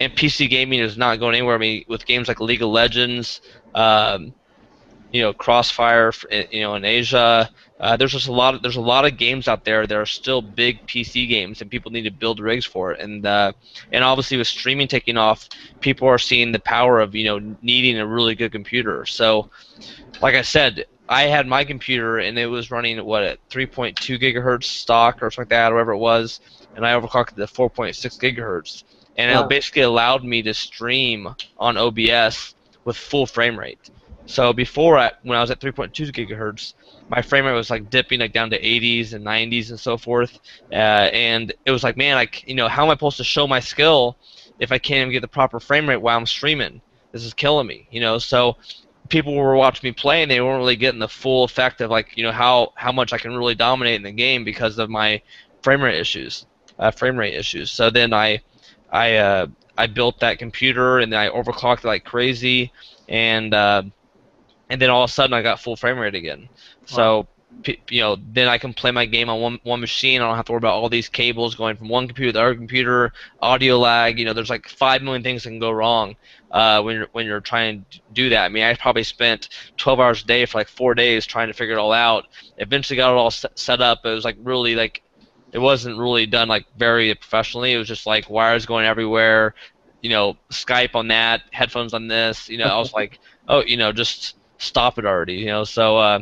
and 0.00 0.12
PC 0.12 0.50
gaming 0.50 0.80
is 0.80 0.98
not 0.98 1.20
going 1.20 1.36
anywhere. 1.36 1.54
I 1.54 1.58
mean, 1.58 1.84
with 1.86 2.04
games 2.04 2.26
like 2.26 2.40
League 2.40 2.60
of 2.60 2.68
Legends, 2.68 3.40
um, 3.76 4.34
you 5.12 5.22
know, 5.22 5.32
Crossfire, 5.32 6.12
you 6.50 6.62
know, 6.62 6.74
in 6.74 6.84
Asia. 6.84 7.48
Uh, 7.78 7.96
there's 7.96 8.10
just 8.10 8.26
a 8.26 8.32
lot 8.32 8.56
of 8.56 8.62
there's 8.62 8.74
a 8.74 8.80
lot 8.80 9.04
of 9.04 9.16
games 9.16 9.46
out 9.46 9.64
there 9.64 9.86
that 9.86 9.96
are 9.96 10.04
still 10.04 10.42
big 10.42 10.84
PC 10.88 11.28
games, 11.28 11.60
and 11.60 11.70
people 11.70 11.92
need 11.92 12.02
to 12.02 12.10
build 12.10 12.40
rigs 12.40 12.64
for 12.66 12.90
it. 12.90 12.98
And 12.98 13.24
uh, 13.24 13.52
and 13.92 14.02
obviously 14.02 14.36
with 14.36 14.48
streaming 14.48 14.88
taking 14.88 15.16
off, 15.16 15.48
people 15.78 16.08
are 16.08 16.18
seeing 16.18 16.50
the 16.50 16.58
power 16.58 16.98
of 16.98 17.14
you 17.14 17.22
know 17.22 17.56
needing 17.62 18.00
a 18.00 18.04
really 18.04 18.34
good 18.34 18.50
computer. 18.50 19.06
So, 19.06 19.48
like 20.20 20.34
I 20.34 20.42
said, 20.42 20.86
I 21.08 21.22
had 21.24 21.46
my 21.46 21.64
computer 21.64 22.18
and 22.18 22.38
it 22.38 22.46
was 22.46 22.70
running 22.70 23.02
what 23.04 23.22
at 23.24 23.38
3.2 23.50 24.18
gigahertz 24.18 24.64
stock 24.64 25.22
or 25.22 25.30
something 25.30 25.42
like 25.42 25.48
that, 25.50 25.72
or 25.72 25.76
whatever 25.76 25.92
it 25.92 25.98
was, 25.98 26.40
and 26.74 26.86
I 26.86 26.92
overclocked 26.92 27.32
it 27.32 27.36
to 27.36 27.46
4.6 27.46 28.16
gigahertz, 28.18 28.84
and 29.16 29.30
Wow. 29.30 29.40
it 29.40 29.48
basically 29.48 29.82
allowed 29.82 30.24
me 30.24 30.42
to 30.42 30.54
stream 30.54 31.28
on 31.56 31.76
OBS 31.76 32.54
with 32.84 32.96
full 32.96 33.26
frame 33.26 33.58
rate. 33.58 33.90
So 34.26 34.52
before, 34.52 34.98
I, 34.98 35.12
when 35.22 35.38
I 35.38 35.40
was 35.40 35.50
at 35.50 35.60
3.2 35.60 36.12
gigahertz, 36.12 36.74
my 37.08 37.22
frame 37.22 37.46
rate 37.46 37.54
was 37.54 37.70
like 37.70 37.88
dipping 37.90 38.20
like 38.20 38.32
down 38.32 38.50
to 38.50 38.60
80s 38.60 39.14
and 39.14 39.24
90s 39.24 39.70
and 39.70 39.80
so 39.80 39.96
forth, 39.96 40.38
uh, 40.70 40.74
and 41.12 41.52
it 41.64 41.70
was 41.70 41.82
like, 41.84 41.96
man, 41.96 42.16
like 42.16 42.46
you 42.46 42.54
know, 42.54 42.68
how 42.68 42.84
am 42.84 42.90
I 42.90 42.94
supposed 42.94 43.16
to 43.18 43.24
show 43.24 43.46
my 43.46 43.60
skill 43.60 44.18
if 44.58 44.72
I 44.72 44.78
can't 44.78 45.00
even 45.02 45.12
get 45.12 45.22
the 45.22 45.28
proper 45.28 45.60
frame 45.60 45.88
rate 45.88 46.02
while 46.02 46.18
I'm 46.18 46.26
streaming? 46.26 46.82
This 47.12 47.24
is 47.24 47.32
killing 47.32 47.66
me, 47.66 47.88
you 47.90 48.00
know. 48.00 48.18
So 48.18 48.56
people 49.08 49.34
were 49.34 49.56
watching 49.56 49.88
me 49.88 49.92
play 49.92 50.22
and 50.22 50.30
they 50.30 50.40
weren't 50.40 50.58
really 50.58 50.76
getting 50.76 51.00
the 51.00 51.08
full 51.08 51.44
effect 51.44 51.80
of 51.80 51.90
like 51.90 52.16
you 52.16 52.22
know 52.22 52.32
how 52.32 52.72
how 52.74 52.92
much 52.92 53.12
I 53.12 53.18
can 53.18 53.36
really 53.36 53.54
dominate 53.54 53.96
in 53.96 54.02
the 54.02 54.12
game 54.12 54.44
because 54.44 54.78
of 54.78 54.90
my 54.90 55.22
frame 55.62 55.82
rate 55.82 55.98
issues, 55.98 56.46
uh, 56.78 56.90
frame 56.90 57.16
rate 57.16 57.34
issues. 57.34 57.70
So 57.70 57.90
then 57.90 58.12
I 58.12 58.40
I 58.90 59.16
uh, 59.16 59.46
I 59.76 59.86
built 59.86 60.20
that 60.20 60.38
computer 60.38 60.98
and 60.98 61.12
then 61.12 61.20
I 61.20 61.28
overclocked 61.28 61.84
it 61.84 61.88
like 61.88 62.04
crazy 62.04 62.72
and 63.08 63.54
uh, 63.54 63.82
and 64.68 64.80
then 64.80 64.90
all 64.90 65.04
of 65.04 65.10
a 65.10 65.12
sudden 65.12 65.34
I 65.34 65.42
got 65.42 65.60
full 65.60 65.76
frame 65.76 65.98
rate 65.98 66.14
again. 66.14 66.48
So 66.86 67.26
you 67.64 68.00
know 68.00 68.16
then 68.32 68.46
I 68.46 68.58
can 68.58 68.74
play 68.74 68.90
my 68.90 69.06
game 69.06 69.28
on 69.30 69.40
one 69.40 69.58
one 69.62 69.80
machine. 69.80 70.20
I 70.20 70.26
don't 70.26 70.36
have 70.36 70.46
to 70.46 70.52
worry 70.52 70.58
about 70.58 70.74
all 70.74 70.88
these 70.88 71.08
cables 71.08 71.54
going 71.54 71.76
from 71.76 71.88
one 71.88 72.06
computer 72.06 72.32
to 72.32 72.38
the 72.38 72.42
other 72.42 72.54
computer, 72.54 73.12
audio 73.40 73.78
lag. 73.78 74.18
You 74.18 74.24
know 74.26 74.32
there's 74.32 74.50
like 74.50 74.68
five 74.68 75.02
million 75.02 75.22
things 75.22 75.44
that 75.44 75.50
can 75.50 75.58
go 75.58 75.70
wrong 75.70 76.16
uh, 76.50 76.82
when 76.82 76.96
you're 76.96 77.08
when 77.12 77.26
you're 77.26 77.40
trying 77.40 77.84
to 77.90 78.00
do 78.12 78.28
that. 78.30 78.44
I 78.44 78.48
mean 78.48 78.64
I 78.64 78.74
probably 78.74 79.04
spent 79.04 79.48
12 79.76 80.00
hours 80.00 80.22
a 80.22 80.26
day 80.26 80.46
for 80.46 80.58
like 80.58 80.68
four 80.68 80.94
days 80.94 81.26
trying 81.26 81.48
to 81.48 81.54
figure 81.54 81.74
it 81.74 81.78
all 81.78 81.92
out. 81.92 82.26
Eventually 82.58 82.96
got 82.96 83.12
it 83.12 83.16
all 83.16 83.30
set, 83.30 83.80
up. 83.80 84.00
It 84.04 84.10
was 84.10 84.24
like 84.24 84.36
really 84.42 84.74
like 84.74 85.02
it 85.52 85.58
wasn't 85.58 85.98
really 85.98 86.26
done 86.26 86.48
like 86.48 86.66
very 86.76 87.14
professionally. 87.14 87.72
It 87.72 87.78
was 87.78 87.88
just 87.88 88.06
like 88.06 88.28
wires 88.28 88.66
going 88.66 88.86
everywhere, 88.86 89.54
you 90.02 90.10
know, 90.10 90.36
Skype 90.50 90.94
on 90.94 91.08
that, 91.08 91.42
headphones 91.52 91.94
on 91.94 92.08
this. 92.08 92.48
You 92.48 92.58
know, 92.58 92.66
I 92.66 92.78
was 92.78 92.92
like, 92.92 93.18
oh, 93.48 93.62
you 93.64 93.76
know, 93.76 93.92
just 93.92 94.36
stop 94.58 94.98
it 94.98 95.06
already. 95.06 95.34
You 95.34 95.46
know, 95.46 95.64
so 95.64 95.96
uh, 95.96 96.20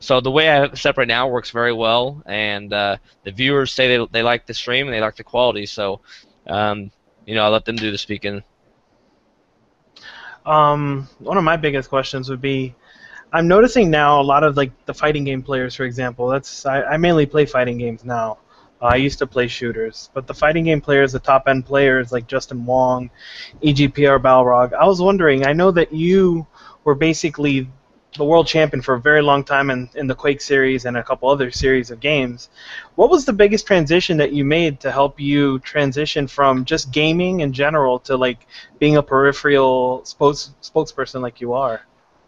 so 0.00 0.20
the 0.20 0.30
way 0.30 0.48
I 0.48 0.54
have 0.54 0.72
it 0.72 0.78
set 0.78 0.90
up 0.90 0.98
right 0.98 1.08
now 1.08 1.28
works 1.28 1.50
very 1.50 1.72
well, 1.72 2.22
and 2.26 2.72
uh, 2.72 2.96
the 3.24 3.32
viewers 3.32 3.72
say 3.72 3.96
they 3.96 4.06
they 4.12 4.22
like 4.22 4.46
the 4.46 4.54
stream 4.54 4.86
and 4.86 4.94
they 4.94 5.00
like 5.00 5.16
the 5.16 5.24
quality. 5.24 5.66
So, 5.66 6.00
um, 6.46 6.90
you 7.26 7.34
know, 7.34 7.44
I 7.44 7.48
let 7.48 7.64
them 7.64 7.76
do 7.76 7.90
the 7.90 7.98
speaking. 7.98 8.42
Um, 10.48 11.06
one 11.18 11.36
of 11.36 11.44
my 11.44 11.56
biggest 11.56 11.90
questions 11.90 12.30
would 12.30 12.40
be, 12.40 12.74
I'm 13.32 13.46
noticing 13.46 13.90
now 13.90 14.20
a 14.20 14.22
lot 14.22 14.42
of 14.42 14.56
like 14.56 14.72
the 14.86 14.94
fighting 14.94 15.24
game 15.24 15.42
players, 15.42 15.74
for 15.74 15.84
example. 15.84 16.28
That's 16.28 16.64
I, 16.64 16.82
I 16.82 16.96
mainly 16.96 17.26
play 17.26 17.44
fighting 17.44 17.76
games 17.76 18.02
now. 18.02 18.38
Uh, 18.80 18.86
I 18.86 18.96
used 18.96 19.18
to 19.18 19.26
play 19.26 19.48
shooters, 19.48 20.08
but 20.14 20.26
the 20.26 20.32
fighting 20.32 20.64
game 20.64 20.80
players, 20.80 21.12
the 21.12 21.18
top 21.18 21.48
end 21.48 21.66
players 21.66 22.12
like 22.12 22.26
Justin 22.26 22.64
Wong, 22.64 23.10
EGPR 23.62 24.20
Balrog. 24.20 24.72
I 24.72 24.86
was 24.86 25.02
wondering. 25.02 25.46
I 25.46 25.52
know 25.52 25.70
that 25.72 25.92
you 25.92 26.46
were 26.84 26.94
basically 26.94 27.68
the 28.18 28.24
world 28.24 28.46
champion 28.46 28.82
for 28.82 28.94
a 28.94 29.00
very 29.00 29.22
long 29.22 29.44
time 29.44 29.70
in, 29.70 29.88
in 29.94 30.06
the 30.06 30.14
Quake 30.14 30.40
series 30.40 30.84
and 30.84 30.96
a 30.96 31.02
couple 31.02 31.30
other 31.30 31.50
series 31.50 31.90
of 31.90 32.00
games. 32.00 32.50
What 32.96 33.08
was 33.08 33.24
the 33.24 33.32
biggest 33.32 33.66
transition 33.66 34.18
that 34.18 34.32
you 34.32 34.44
made 34.44 34.80
to 34.80 34.92
help 34.92 35.18
you 35.18 35.58
transition 35.60 36.26
from 36.26 36.64
just 36.64 36.90
gaming 36.90 37.40
in 37.40 37.52
general 37.52 37.98
to 38.00 38.16
like 38.16 38.46
being 38.78 38.96
a 38.96 39.02
peripheral 39.02 40.04
spokes, 40.04 40.50
spokesperson 40.62 41.22
like 41.22 41.40
you 41.40 41.54
are? 41.54 41.80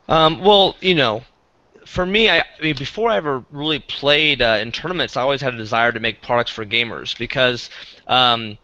Um, 0.09 0.41
well, 0.41 0.77
you 0.81 0.95
know, 0.95 1.23
for 1.85 2.07
me, 2.07 2.31
I, 2.31 2.39
I 2.39 2.63
mean, 2.63 2.77
before 2.77 3.11
I 3.11 3.17
ever 3.17 3.45
really 3.51 3.81
played 3.81 4.43
uh, 4.43 4.59
in 4.61 4.73
tournaments, 4.73 5.17
I 5.17 5.23
always 5.23 5.41
had 5.41 5.55
a 5.55 5.57
desire 5.57 5.93
to 5.93 6.01
make 6.01 6.23
products 6.23 6.51
for 6.51 6.65
gamers 6.65 7.17
because 7.19 7.69
um, 8.07 8.59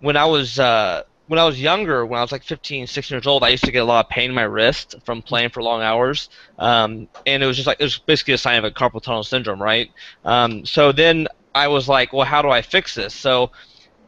when 0.00 0.16
I 0.16 0.24
was 0.24 0.58
uh, 0.58 1.02
when 1.30 1.38
I 1.38 1.44
was 1.44 1.62
younger, 1.62 2.04
when 2.04 2.18
I 2.18 2.22
was 2.22 2.32
like 2.32 2.42
15, 2.42 2.88
16 2.88 3.14
years 3.14 3.24
old, 3.24 3.44
I 3.44 3.50
used 3.50 3.62
to 3.62 3.70
get 3.70 3.78
a 3.78 3.84
lot 3.84 4.04
of 4.04 4.10
pain 4.10 4.30
in 4.30 4.34
my 4.34 4.42
wrist 4.42 4.96
from 5.04 5.22
playing 5.22 5.50
for 5.50 5.62
long 5.62 5.80
hours, 5.80 6.28
um, 6.58 7.06
and 7.24 7.40
it 7.40 7.46
was 7.46 7.54
just 7.54 7.68
like 7.68 7.78
it 7.78 7.84
was 7.84 7.98
basically 7.98 8.34
a 8.34 8.38
sign 8.38 8.58
of 8.58 8.64
a 8.64 8.70
carpal 8.72 9.00
tunnel 9.00 9.22
syndrome, 9.22 9.62
right? 9.62 9.92
Um, 10.24 10.66
so 10.66 10.90
then 10.90 11.28
I 11.54 11.68
was 11.68 11.88
like, 11.88 12.12
well, 12.12 12.26
how 12.26 12.42
do 12.42 12.50
I 12.50 12.62
fix 12.62 12.96
this? 12.96 13.14
So 13.14 13.52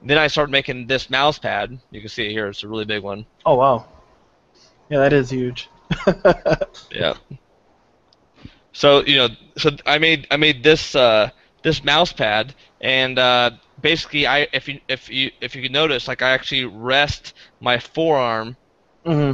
then 0.02 0.18
I 0.18 0.26
started 0.26 0.50
making 0.50 0.88
this 0.88 1.10
mouse 1.10 1.38
pad. 1.38 1.78
You 1.92 2.00
can 2.00 2.08
see 2.08 2.26
it 2.26 2.32
here; 2.32 2.48
it's 2.48 2.64
a 2.64 2.68
really 2.68 2.86
big 2.86 3.04
one. 3.04 3.24
Oh 3.46 3.54
wow, 3.54 3.86
yeah, 4.90 4.98
that 4.98 5.12
is 5.12 5.30
huge. 5.30 5.70
Yeah. 6.90 7.14
So 8.72 9.04
you 9.04 9.18
know, 9.18 9.28
so 9.58 9.70
I 9.86 9.98
made 9.98 10.26
I 10.32 10.38
made 10.38 10.64
this 10.64 10.96
uh, 10.96 11.30
this 11.62 11.84
mouse 11.84 12.12
pad, 12.12 12.52
and 12.80 13.16
uh, 13.16 13.52
basically, 13.82 14.26
I 14.26 14.48
if 14.52 14.68
you 14.68 14.80
if 14.88 15.08
you 15.10 15.30
if 15.40 15.54
you 15.56 15.62
can 15.62 15.72
notice, 15.72 16.08
like 16.08 16.22
I 16.22 16.30
actually 16.30 16.64
rest 16.64 17.34
my 17.60 17.78
forearm 17.78 18.56
hmm 19.04 19.32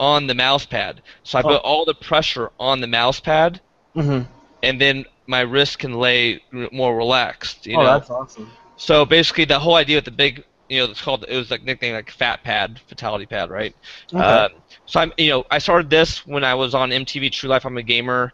on 0.00 0.26
the 0.26 0.34
mouse 0.34 0.66
pad, 0.66 1.02
so 1.22 1.38
I 1.38 1.42
Oh. 1.44 1.44
put 1.44 1.62
all 1.62 1.84
the 1.84 1.94
pressure 1.94 2.50
on 2.58 2.80
the 2.80 2.86
mouse 2.88 3.20
pad, 3.20 3.60
hmm 3.94 4.22
and 4.62 4.80
then 4.80 5.04
my 5.26 5.40
wrist 5.40 5.78
can 5.78 5.94
lay 5.94 6.40
more 6.72 6.96
relaxed. 6.96 7.66
You 7.66 7.76
oh, 7.76 7.78
know. 7.78 7.98
that's 7.98 8.10
awesome. 8.10 8.50
So 8.76 9.04
basically, 9.04 9.44
the 9.44 9.58
whole 9.60 9.74
idea 9.76 9.96
with 9.98 10.04
the 10.04 10.10
big, 10.10 10.42
you 10.68 10.78
know, 10.84 10.90
it's 10.90 11.02
called 11.02 11.24
it 11.28 11.36
was 11.36 11.50
like 11.50 11.62
nicknamed 11.62 11.94
like 11.96 12.10
Fat 12.10 12.42
Pad, 12.44 12.80
Fatal1ty 12.88 13.26
Pad, 13.26 13.50
right? 13.50 13.74
Okay. 14.14 14.42
Uh, 14.42 14.48
so 14.86 15.00
I'm, 15.00 15.12
you 15.18 15.30
know, 15.30 15.44
I 15.50 15.58
started 15.58 15.90
this 15.90 16.26
when 16.26 16.44
I 16.44 16.54
was 16.54 16.74
on 16.74 16.92
MTV 16.92 17.30
True 17.30 17.48
Life. 17.50 17.64
I'm 17.66 17.76
a 17.78 17.82
gamer. 17.82 18.32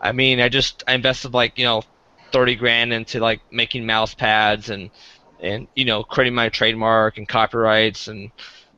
I 0.00 0.12
mean, 0.12 0.40
I 0.40 0.48
just 0.48 0.82
I 0.86 0.94
invested 0.94 1.34
like 1.34 1.58
you 1.58 1.64
know, 1.64 1.82
thirty 2.34 2.56
grand 2.56 2.92
into 2.92 3.20
like 3.20 3.40
making 3.52 3.86
mouse 3.86 4.14
pads 4.14 4.70
and 4.70 4.90
and 5.40 5.68
you 5.76 5.86
know 5.86 6.04
creating 6.04 6.34
my 6.34 6.50
trademark 6.50 7.18
and 7.18 7.28
copyrights 7.28 8.08
and 8.08 8.32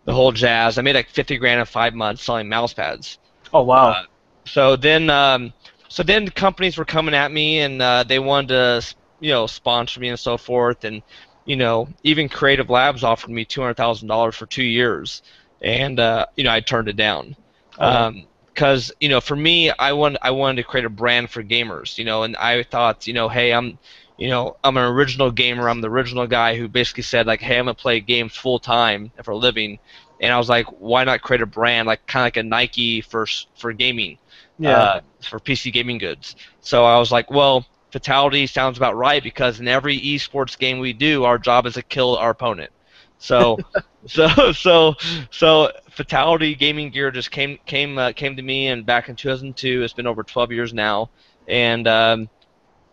the 0.06 0.14
whole 0.14 0.32
jazz. 0.32 0.78
I 0.78 0.82
made 0.82 0.96
like 0.96 1.10
fifty 1.10 1.38
grand 1.38 1.60
in 1.60 1.66
five 1.66 1.94
months 1.94 2.22
selling 2.24 2.48
mouse 2.48 2.74
pads. 2.74 3.18
oh 3.52 3.62
wow. 3.64 3.88
uh, 3.90 4.04
So 4.46 4.76
then, 4.76 5.10
um, 5.10 5.52
so 5.88 6.02
then 6.04 6.28
companies 6.30 6.78
were 6.78 6.84
coming 6.84 7.14
at 7.14 7.32
me 7.32 7.60
and 7.60 7.82
uh, 7.82 8.04
they 8.04 8.18
wanted 8.20 8.48
to, 8.48 8.96
you 9.20 9.30
know, 9.32 9.46
sponsor 9.46 10.00
me 10.00 10.08
and 10.10 10.18
so 10.20 10.36
forth, 10.38 10.84
and 10.84 11.02
you 11.44 11.56
know, 11.56 11.88
even 12.04 12.28
Creative 12.28 12.68
Labs 12.70 13.04
offered 13.04 13.30
me 13.30 13.44
two 13.44 13.60
hundred 13.62 13.76
thousand 13.76 14.08
dollars 14.08 14.36
for 14.36 14.46
two 14.46 14.64
years, 14.64 15.22
and 15.62 15.98
uh, 16.00 16.26
you 16.36 16.44
know, 16.44 16.52
I 16.52 16.60
turned 16.60 16.88
it 16.88 16.96
down. 16.96 17.36
Oh. 17.78 18.12
Because 18.56 18.90
you 19.00 19.10
know, 19.10 19.20
for 19.20 19.36
me, 19.36 19.70
I 19.70 19.92
want 19.92 20.16
I 20.22 20.30
wanted 20.30 20.62
to 20.62 20.68
create 20.68 20.86
a 20.86 20.90
brand 20.90 21.28
for 21.28 21.42
gamers, 21.42 21.98
you 21.98 22.06
know, 22.06 22.22
and 22.22 22.34
I 22.38 22.62
thought, 22.62 23.06
you 23.06 23.12
know, 23.12 23.28
hey, 23.28 23.52
I'm, 23.52 23.78
you 24.16 24.30
know, 24.30 24.56
I'm 24.64 24.78
an 24.78 24.84
original 24.84 25.30
gamer. 25.30 25.68
I'm 25.68 25.82
the 25.82 25.90
original 25.90 26.26
guy 26.26 26.56
who 26.56 26.66
basically 26.66 27.02
said 27.02 27.26
like, 27.26 27.42
hey, 27.42 27.58
I'm 27.58 27.66
gonna 27.66 27.74
play 27.74 28.00
games 28.00 28.34
full 28.34 28.58
time 28.58 29.12
for 29.22 29.32
a 29.32 29.36
living, 29.36 29.78
and 30.22 30.32
I 30.32 30.38
was 30.38 30.48
like, 30.48 30.64
why 30.78 31.04
not 31.04 31.20
create 31.20 31.42
a 31.42 31.46
brand 31.46 31.86
like 31.86 32.06
kind 32.06 32.22
of 32.22 32.26
like 32.28 32.38
a 32.38 32.42
Nike 32.42 33.02
for 33.02 33.26
for 33.58 33.74
gaming, 33.74 34.16
yeah. 34.58 34.78
uh, 34.78 35.00
for 35.20 35.38
PC 35.38 35.70
gaming 35.70 35.98
goods. 35.98 36.34
So 36.62 36.86
I 36.86 36.98
was 36.98 37.12
like, 37.12 37.30
well, 37.30 37.66
Fatal1ty 37.92 38.48
sounds 38.48 38.78
about 38.78 38.96
right 38.96 39.22
because 39.22 39.60
in 39.60 39.68
every 39.68 40.00
esports 40.00 40.58
game 40.58 40.78
we 40.78 40.94
do, 40.94 41.24
our 41.24 41.38
job 41.38 41.66
is 41.66 41.74
to 41.74 41.82
kill 41.82 42.16
our 42.16 42.30
opponent. 42.30 42.70
So, 43.18 43.58
so, 44.06 44.28
so, 44.52 44.94
so, 45.30 45.72
Fatal1ty 45.90 46.58
Gaming 46.58 46.90
Gear 46.90 47.10
just 47.10 47.30
came 47.30 47.58
came 47.66 47.98
uh, 47.98 48.12
came 48.12 48.36
to 48.36 48.42
me, 48.42 48.68
and 48.68 48.84
back 48.84 49.08
in 49.08 49.16
2002, 49.16 49.82
it's 49.82 49.94
been 49.94 50.06
over 50.06 50.22
12 50.22 50.52
years 50.52 50.74
now, 50.74 51.10
and 51.48 51.86
um, 51.88 52.28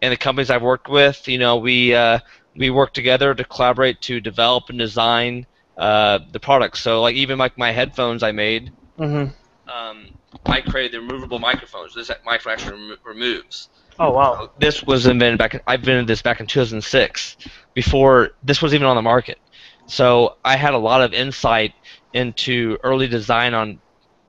and 0.02 0.12
the 0.12 0.18
companies 0.18 0.50
I've 0.50 0.62
worked 0.62 0.90
with, 0.90 1.28
you 1.28 1.38
know, 1.38 1.58
we 1.58 1.94
uh, 1.96 2.20
we 2.56 2.70
work 2.70 2.94
together 2.94 3.34
to 3.34 3.44
collaborate 3.46 4.02
to 4.02 4.20
develop 4.20 4.66
and 4.70 4.78
design 4.78 5.46
uh, 5.78 6.20
the 6.32 6.40
products. 6.40 6.82
So, 6.82 7.02
like 7.02 7.16
even 7.16 7.38
like 7.38 7.58
my 7.58 7.72
headphones 7.72 8.24
I 8.24 8.32
made, 8.32 8.72
hmm 8.98 9.26
um, 9.68 10.10
I 10.46 10.62
created 10.62 10.94
the 10.94 11.00
removable 11.00 11.40
microphones. 11.40 11.94
This 11.96 12.12
microphone 12.26 12.54
actually 12.54 12.82
remo- 12.82 12.98
removes. 13.06 13.70
Oh 14.00 14.12
wow. 14.12 14.52
This 14.60 14.84
was 14.84 15.06
invented 15.06 15.38
back. 15.40 15.54
In, 15.54 15.62
I 15.68 15.76
invented 15.76 16.08
this 16.08 16.22
back 16.22 16.40
in 16.40 16.48
2006, 16.48 17.38
before 17.74 18.32
this 18.44 18.62
was 18.62 18.74
even 18.74 18.88
on 18.88 18.96
the 18.96 19.02
market. 19.02 19.40
So 19.86 20.38
I 20.44 20.56
had 20.58 20.74
a 20.74 20.78
lot 20.78 21.02
of 21.02 21.14
insight 21.14 21.74
into 22.14 22.78
early 22.84 23.08
design 23.08 23.54
on 23.54 23.80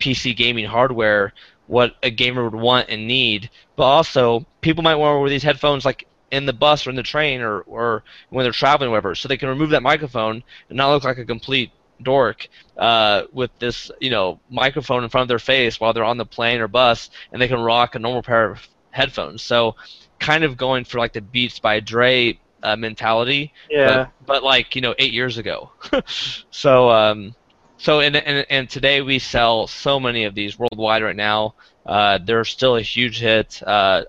PC 0.01 0.37
gaming 0.37 0.67
hardware, 0.67 1.33
what 1.67 1.97
a 2.03 2.11
gamer 2.11 2.45
would 2.45 2.61
want 2.61 2.89
and 2.89 3.07
need. 3.07 3.51
But 3.77 3.85
also, 3.85 4.47
people 4.61 4.83
might 4.83 4.97
want 4.97 5.17
to 5.17 5.21
wear 5.21 5.31
these 5.31 5.43
headphones 5.43 5.85
like 5.85 6.07
in 6.31 6.47
the 6.47 6.53
bus 6.53 6.87
or 6.87 6.91
in 6.91 6.97
the 6.97 7.03
train 7.03 7.41
or, 7.41 7.61
or 7.61 8.03
when 8.31 8.45
they're 8.45 8.53
traveling, 8.53 8.91
whatever, 8.91 9.15
so 9.15 9.29
they 9.29 9.37
can 9.37 9.49
remove 9.49 9.71
that 9.71 9.83
microphone 9.83 10.43
and 10.69 10.77
not 10.77 10.91
look 10.91 11.05
like 11.05 11.19
a 11.19 11.25
complete 11.25 11.71
dork 12.03 12.49
uh, 12.77 13.23
with 13.33 13.51
this, 13.59 13.91
you 14.01 14.11
know, 14.11 14.41
microphone 14.51 15.05
in 15.05 15.11
front 15.11 15.23
of 15.23 15.29
their 15.29 15.39
face 15.39 15.79
while 15.79 15.93
they're 15.93 16.05
on 16.05 16.19
the 16.19 16.27
plane 16.27 16.61
or 16.61 16.69
bus, 16.69 17.11
and 17.33 17.41
they 17.41 17.49
can 17.49 17.61
rock 17.61 17.95
a 17.95 17.99
normal 17.99 18.23
pair 18.23 18.51
of 18.51 18.69
headphones. 18.91 19.43
So, 19.43 19.77
kind 20.19 20.45
of 20.45 20.57
going 20.57 20.85
for 20.85 20.99
like 20.99 21.13
the 21.13 21.21
Beats 21.21 21.59
by 21.59 21.81
Dre 21.81 22.39
uh, 22.65 22.77
mentality, 22.77 23.53
Yeah. 23.71 23.87
but, 23.87 24.27
but 24.27 24.43
like 24.43 24.75
you 24.75 24.81
know, 24.83 24.95
eight 24.99 25.13
years 25.13 25.39
ago. 25.39 25.71
so, 26.51 26.91
um, 26.91 27.35
so 27.77 28.01
and, 28.01 28.17
and 28.17 28.47
and 28.51 28.71
today 28.71 29.03
we 29.03 29.19
sell 29.19 29.67
so 29.67 30.01
many 30.01 30.25
of 30.25 30.35
these 30.35 30.59
worldwide 30.59 31.03
right 31.03 31.17
now. 31.17 31.55
Uh, 31.87 32.19
they're 32.25 32.45
still 32.47 32.77
a 32.77 32.81
huge 32.81 33.21
hit, 33.21 33.63
uh, 33.67 34.03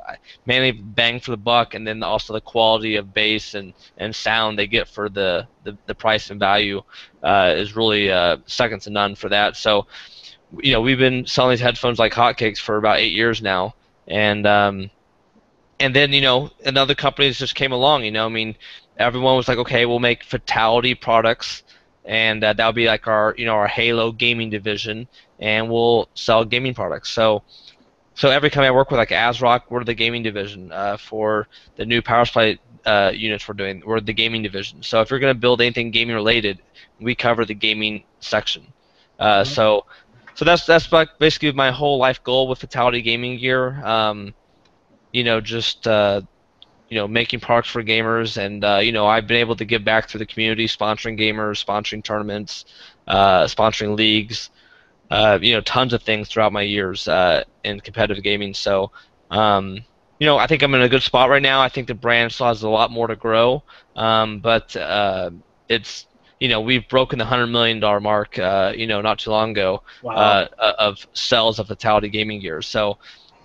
mainly 0.45 0.71
bang 0.71 1.19
for 1.19 1.31
the 1.31 1.37
buck, 1.37 1.73
and 1.73 1.85
then 1.85 2.01
also 2.03 2.31
the 2.31 2.39
quality 2.39 2.95
of 2.95 3.13
bass 3.13 3.53
and, 3.53 3.73
and 3.97 4.15
sound 4.15 4.57
they 4.57 4.65
get 4.65 4.87
for 4.87 5.09
the, 5.09 5.45
the, 5.65 5.77
the 5.85 5.93
price 5.93 6.29
and 6.29 6.39
value 6.39 6.81
uh, 7.21 7.53
is 7.53 7.75
really 7.75 8.09
uh, 8.09 8.37
second 8.45 8.79
to 8.81 8.89
none 8.89 9.13
for 9.13 9.27
that. 9.27 9.57
So, 9.57 9.87
you 10.61 10.71
know, 10.71 10.79
we've 10.79 10.97
been 10.97 11.25
selling 11.25 11.51
these 11.51 11.59
headphones 11.59 11.99
like 11.99 12.13
hotcakes 12.13 12.59
for 12.59 12.77
about 12.77 12.99
eight 12.99 13.11
years 13.11 13.41
now, 13.41 13.75
and 14.07 14.47
um, 14.47 14.89
and 15.79 15.95
then 15.95 16.13
you 16.13 16.21
know, 16.21 16.51
and 16.65 16.77
other 16.77 16.95
companies 16.95 17.39
just 17.39 17.55
came 17.55 17.71
along. 17.71 18.03
You 18.03 18.11
know, 18.11 18.25
I 18.25 18.29
mean, 18.29 18.55
everyone 18.97 19.35
was 19.35 19.47
like, 19.47 19.57
okay, 19.59 19.85
we'll 19.85 19.99
make 19.99 20.23
Fatal1ty 20.25 20.99
products, 21.01 21.63
and 22.05 22.43
uh, 22.43 22.53
that'll 22.53 22.73
be 22.73 22.87
like 22.87 23.07
our 23.07 23.35
you 23.37 23.45
know 23.45 23.55
our 23.55 23.67
Halo 23.67 24.11
gaming 24.11 24.49
division, 24.49 25.07
and 25.39 25.69
we'll 25.69 26.09
sell 26.15 26.45
gaming 26.45 26.73
products. 26.73 27.11
So 27.11 27.43
so 28.15 28.29
every 28.29 28.49
company 28.49 28.67
I 28.67 28.71
work 28.71 28.91
with, 28.91 28.97
like 28.97 29.09
ASRock, 29.09 29.63
we're 29.69 29.83
the 29.83 29.93
gaming 29.93 30.23
division. 30.23 30.71
Uh, 30.71 30.97
for 30.97 31.47
the 31.75 31.85
new 31.85 32.01
power 32.01 32.25
supply 32.25 32.57
uh, 32.85 33.11
units 33.13 33.47
we're 33.47 33.55
doing, 33.55 33.83
we're 33.85 33.99
the 33.99 34.13
gaming 34.13 34.41
division. 34.43 34.81
So 34.83 35.01
if 35.01 35.09
you're 35.09 35.19
going 35.19 35.33
to 35.33 35.39
build 35.39 35.61
anything 35.61 35.91
gaming 35.91 36.15
related, 36.15 36.61
we 36.99 37.15
cover 37.15 37.45
the 37.45 37.53
gaming 37.55 38.03
section. 38.19 38.73
Uh, 39.19 39.43
Mm-hmm. 39.43 39.53
So, 39.53 39.85
so 40.35 40.45
that's 40.45 40.65
that's 40.65 40.91
like 40.91 41.09
basically 41.19 41.51
my 41.53 41.71
whole 41.71 41.97
life 41.97 42.23
goal 42.23 42.47
with 42.47 42.59
Fatal1ty 42.59 43.03
Gaming 43.03 43.37
Gear. 43.39 43.83
Um, 43.85 44.33
you 45.15 45.23
know, 45.23 45.41
just 45.41 45.87
uh, 45.87 46.21
you 46.89 46.97
know, 46.97 47.07
making 47.07 47.39
products 47.41 47.69
for 47.69 47.83
gamers, 47.83 48.37
and 48.37 48.63
uh, 48.63 48.79
you 48.81 48.91
know, 48.91 49.07
I've 49.07 49.27
been 49.27 49.37
able 49.37 49.55
to 49.57 49.65
give 49.65 49.83
back 49.85 50.07
to 50.09 50.17
the 50.19 50.25
community, 50.25 50.67
sponsoring 50.67 51.19
gamers, 51.19 51.63
sponsoring 51.63 52.03
tournaments, 52.03 52.65
uh, 53.07 53.45
sponsoring 53.45 53.97
leagues, 53.97 54.49
uh, 55.11 55.39
you 55.41 55.53
know, 55.53 55.61
tons 55.61 55.93
of 55.93 56.03
things 56.03 56.29
throughout 56.29 56.53
my 56.53 56.61
years 56.61 57.07
uh, 57.07 57.43
in 57.63 57.79
competitive 57.81 58.23
gaming. 58.23 58.53
So, 58.53 58.91
um, 59.31 59.79
you 60.19 60.27
know, 60.27 60.37
I 60.37 60.47
think 60.47 60.63
I'm 60.63 60.73
in 60.75 60.81
a 60.81 60.89
good 60.89 61.03
spot 61.03 61.29
right 61.29 61.41
now. 61.41 61.61
I 61.61 61.69
think 61.69 61.87
the 61.87 61.95
brand 61.95 62.31
still 62.31 62.47
has 62.47 62.63
a 62.63 62.69
lot 62.69 62.91
more 62.91 63.07
to 63.07 63.15
grow, 63.15 63.63
um, 63.95 64.39
but 64.41 64.75
uh, 64.75 65.31
it's 65.69 66.07
you 66.39 66.49
know 66.49 66.61
we've 66.61 66.87
broken 66.89 67.19
the 67.19 67.25
hundred 67.25 67.47
million 67.47 67.79
dollar 67.79 67.99
mark, 68.01 68.37
uh, 68.39 68.73
you 68.75 68.87
know, 68.87 69.01
not 69.01 69.19
too 69.19 69.31
long 69.31 69.51
ago 69.51 69.81
Wow. 70.01 70.43
uh, 70.59 70.73
of 70.79 70.97
sales 71.13 71.59
of 71.59 71.67
Fatal1ty 71.67 72.11
Gaming 72.11 72.41
Gear. 72.41 72.61
So, 72.61 72.97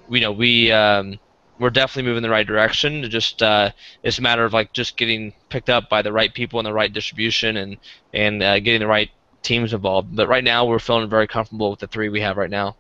you 0.09 0.21
know, 0.21 0.33
we 0.33 0.73
um, 0.73 1.19
we're 1.61 1.71
definitely 1.71 2.05
moving 2.05 2.17
in 2.19 2.23
the 2.23 2.31
right 2.31 2.47
direction. 2.47 3.05
It 3.05 3.09
just 3.09 3.43
uh, 3.43 3.71
it's 4.03 4.19
a 4.19 4.23
matter 4.23 4.45
of 4.45 4.53
like 4.53 4.73
just 4.73 4.97
getting 4.97 5.35
picked 5.51 5.69
up 5.69 5.91
by 5.91 6.03
the 6.03 6.13
right 6.13 6.33
people 6.33 6.59
and 6.59 6.67
the 6.67 6.73
right 6.73 6.93
distribution 6.93 7.57
and 7.59 7.77
and 8.15 8.43
uh, 8.43 8.59
getting 8.61 8.81
the 8.81 8.87
right 8.87 9.11
teams 9.43 9.75
involved. 9.75 10.17
But 10.17 10.27
right 10.27 10.43
now, 10.43 10.65
we're 10.65 10.79
feeling 10.79 11.09
very 11.11 11.29
comfortable 11.29 11.71
with 11.71 11.81
the 11.81 11.87
three 11.87 12.09
we 12.09 12.23
have 12.23 12.39
right 12.39 12.51
now. 12.51 12.77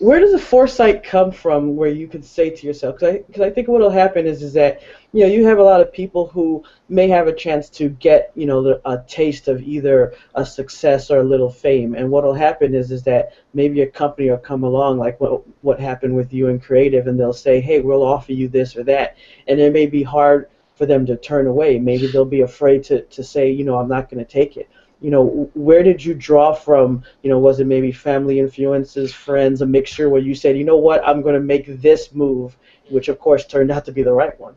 Where 0.00 0.18
does 0.18 0.32
the 0.32 0.38
foresight 0.38 1.04
come 1.04 1.30
from 1.30 1.76
where 1.76 1.90
you 1.90 2.08
could 2.08 2.24
say 2.24 2.48
to 2.48 2.66
yourself 2.66 2.98
because 2.98 3.20
I, 3.38 3.44
I 3.44 3.50
think 3.50 3.68
what 3.68 3.82
will 3.82 3.90
happen 3.90 4.26
is 4.26 4.42
is 4.42 4.54
that 4.54 4.80
you 5.12 5.20
know 5.20 5.26
you 5.26 5.44
have 5.44 5.58
a 5.58 5.62
lot 5.62 5.82
of 5.82 5.92
people 5.92 6.26
who 6.26 6.64
may 6.88 7.06
have 7.08 7.26
a 7.26 7.34
chance 7.34 7.68
to 7.70 7.90
get 7.90 8.32
you 8.34 8.46
know 8.46 8.80
a 8.86 9.04
taste 9.06 9.46
of 9.46 9.62
either 9.62 10.14
a 10.34 10.44
success 10.44 11.10
or 11.10 11.18
a 11.18 11.24
little 11.24 11.50
fame. 11.50 11.94
And 11.94 12.10
what 12.10 12.24
will 12.24 12.34
happen 12.34 12.74
is 12.74 12.90
is 12.90 13.02
that 13.02 13.34
maybe 13.52 13.82
a 13.82 13.86
company 13.86 14.30
will 14.30 14.38
come 14.38 14.64
along 14.64 14.98
like 14.98 15.20
what 15.20 15.42
what 15.62 15.78
happened 15.78 16.16
with 16.16 16.32
you 16.32 16.48
in 16.48 16.60
creative 16.60 17.06
and 17.06 17.20
they'll 17.20 17.34
say 17.34 17.60
hey 17.60 17.80
we'll 17.80 18.02
offer 18.02 18.32
you 18.32 18.48
this 18.48 18.76
or 18.76 18.84
that. 18.84 19.18
And 19.48 19.60
it 19.60 19.72
may 19.72 19.86
be 19.86 20.02
hard 20.02 20.48
for 20.76 20.86
them 20.86 21.04
to 21.06 21.16
turn 21.18 21.46
away. 21.46 21.78
Maybe 21.78 22.06
they'll 22.06 22.24
be 22.24 22.40
afraid 22.40 22.84
to, 22.84 23.02
to 23.02 23.22
say 23.22 23.50
you 23.50 23.64
know 23.64 23.78
i'm 23.78 23.88
not 23.88 24.08
going 24.08 24.24
to 24.24 24.30
take 24.30 24.56
it 24.56 24.70
you 25.00 25.10
know 25.10 25.50
where 25.54 25.82
did 25.82 26.04
you 26.04 26.14
draw 26.14 26.52
from 26.52 27.02
you 27.22 27.30
know 27.30 27.38
was 27.38 27.60
it 27.60 27.66
maybe 27.66 27.92
family 27.92 28.38
influences 28.38 29.12
friends 29.12 29.62
a 29.62 29.66
mixture 29.66 30.08
where 30.08 30.20
you 30.20 30.34
said 30.34 30.56
you 30.56 30.64
know 30.64 30.76
what 30.76 31.06
i'm 31.06 31.22
going 31.22 31.34
to 31.34 31.40
make 31.40 31.66
this 31.80 32.14
move 32.14 32.56
which 32.90 33.08
of 33.08 33.18
course 33.18 33.46
turned 33.46 33.70
out 33.70 33.84
to 33.84 33.92
be 33.92 34.02
the 34.02 34.12
right 34.12 34.38
one 34.40 34.54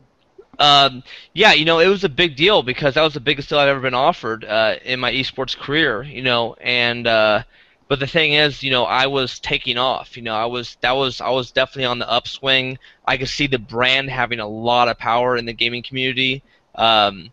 Um, 0.58 1.02
yeah, 1.32 1.52
you 1.52 1.64
know, 1.64 1.80
it 1.80 1.88
was 1.88 2.04
a 2.04 2.08
big 2.08 2.36
deal 2.36 2.62
because 2.62 2.94
that 2.94 3.02
was 3.02 3.14
the 3.14 3.20
biggest 3.20 3.48
deal 3.48 3.58
I've 3.58 3.68
ever 3.68 3.80
been 3.80 3.94
offered 3.94 4.44
uh, 4.44 4.76
in 4.84 5.00
my 5.00 5.12
esports 5.12 5.56
career. 5.56 6.02
You 6.02 6.22
know, 6.22 6.54
and 6.60 7.06
uh, 7.06 7.42
but 7.88 8.00
the 8.00 8.06
thing 8.06 8.32
is, 8.34 8.62
you 8.62 8.70
know, 8.70 8.84
I 8.84 9.06
was 9.06 9.40
taking 9.40 9.78
off. 9.78 10.16
You 10.16 10.22
know, 10.22 10.34
I 10.34 10.46
was 10.46 10.76
that 10.80 10.92
was 10.92 11.20
I 11.20 11.30
was 11.30 11.50
definitely 11.52 11.86
on 11.86 11.98
the 11.98 12.08
upswing. 12.10 12.78
I 13.04 13.16
could 13.16 13.28
see 13.28 13.46
the 13.46 13.58
brand 13.58 14.10
having 14.10 14.40
a 14.40 14.46
lot 14.48 14.88
of 14.88 14.98
power 14.98 15.36
in 15.36 15.44
the 15.44 15.52
gaming 15.52 15.82
community. 15.82 16.42
Um, 16.74 17.32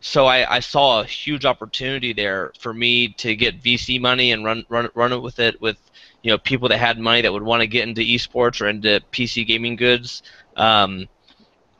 so 0.00 0.26
I, 0.26 0.56
I 0.56 0.60
saw 0.60 1.00
a 1.00 1.04
huge 1.04 1.44
opportunity 1.44 2.12
there 2.12 2.52
for 2.58 2.72
me 2.72 3.08
to 3.14 3.34
get 3.34 3.62
VC 3.62 4.00
money 4.00 4.32
and 4.32 4.44
run 4.44 4.64
run 4.68 4.88
run 4.94 5.12
it 5.12 5.20
with 5.22 5.38
it 5.38 5.60
with 5.60 5.78
you 6.22 6.30
know 6.30 6.38
people 6.38 6.68
that 6.68 6.78
had 6.78 6.98
money 6.98 7.22
that 7.22 7.32
would 7.32 7.42
want 7.42 7.60
to 7.60 7.66
get 7.66 7.88
into 7.88 8.00
esports 8.02 8.60
or 8.60 8.68
into 8.68 9.00
PC 9.12 9.46
gaming 9.46 9.76
goods. 9.76 10.22
Um, 10.56 11.08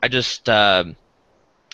I 0.02 0.08
just 0.08 0.48
um, 0.48 0.96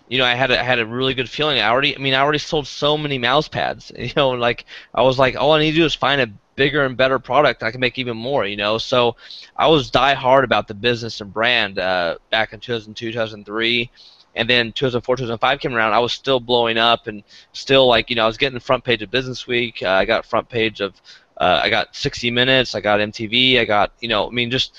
you 0.08 0.18
know 0.18 0.24
I 0.24 0.34
had 0.34 0.50
a, 0.50 0.60
I 0.60 0.62
had 0.62 0.78
a 0.78 0.86
really 0.86 1.14
good 1.14 1.30
feeling. 1.30 1.60
I 1.60 1.68
already 1.68 1.96
I 1.96 1.98
mean 1.98 2.14
I 2.14 2.20
already 2.20 2.38
sold 2.38 2.66
so 2.66 2.98
many 2.98 3.18
mouse 3.18 3.48
pads. 3.48 3.90
You 3.98 4.12
know 4.16 4.30
like 4.30 4.66
I 4.94 5.02
was 5.02 5.18
like 5.18 5.36
all 5.36 5.52
I 5.52 5.60
need 5.60 5.72
to 5.72 5.78
do 5.78 5.84
is 5.86 5.94
find 5.94 6.20
a 6.20 6.26
bigger 6.56 6.84
and 6.84 6.96
better 6.96 7.18
product. 7.18 7.62
I 7.62 7.70
can 7.70 7.80
make 7.80 7.98
even 7.98 8.16
more. 8.16 8.44
You 8.46 8.56
know 8.56 8.76
so 8.78 9.16
I 9.56 9.68
was 9.68 9.90
die 9.90 10.14
hard 10.14 10.44
about 10.44 10.68
the 10.68 10.74
business 10.74 11.20
and 11.22 11.32
brand 11.32 11.78
uh, 11.78 12.18
back 12.30 12.52
in 12.52 12.60
2002 12.60 13.12
2003 13.12 13.90
and 14.36 14.48
then 14.48 14.72
2004 14.72 15.16
2005 15.16 15.60
came 15.60 15.74
around 15.74 15.92
i 15.92 15.98
was 15.98 16.12
still 16.12 16.40
blowing 16.40 16.78
up 16.78 17.06
and 17.06 17.22
still 17.52 17.86
like 17.86 18.10
you 18.10 18.16
know 18.16 18.24
i 18.24 18.26
was 18.26 18.38
getting 18.38 18.54
the 18.54 18.60
front 18.60 18.84
page 18.84 19.02
of 19.02 19.10
business 19.10 19.46
week. 19.46 19.82
Uh, 19.82 19.88
i 19.88 20.04
got 20.04 20.26
front 20.26 20.48
page 20.48 20.80
of 20.80 21.00
uh, 21.38 21.60
i 21.62 21.70
got 21.70 21.94
60 21.94 22.30
minutes 22.30 22.74
i 22.74 22.80
got 22.80 23.00
mtv 23.00 23.58
i 23.58 23.64
got 23.64 23.92
you 24.00 24.08
know 24.08 24.26
i 24.26 24.30
mean 24.30 24.50
just 24.50 24.74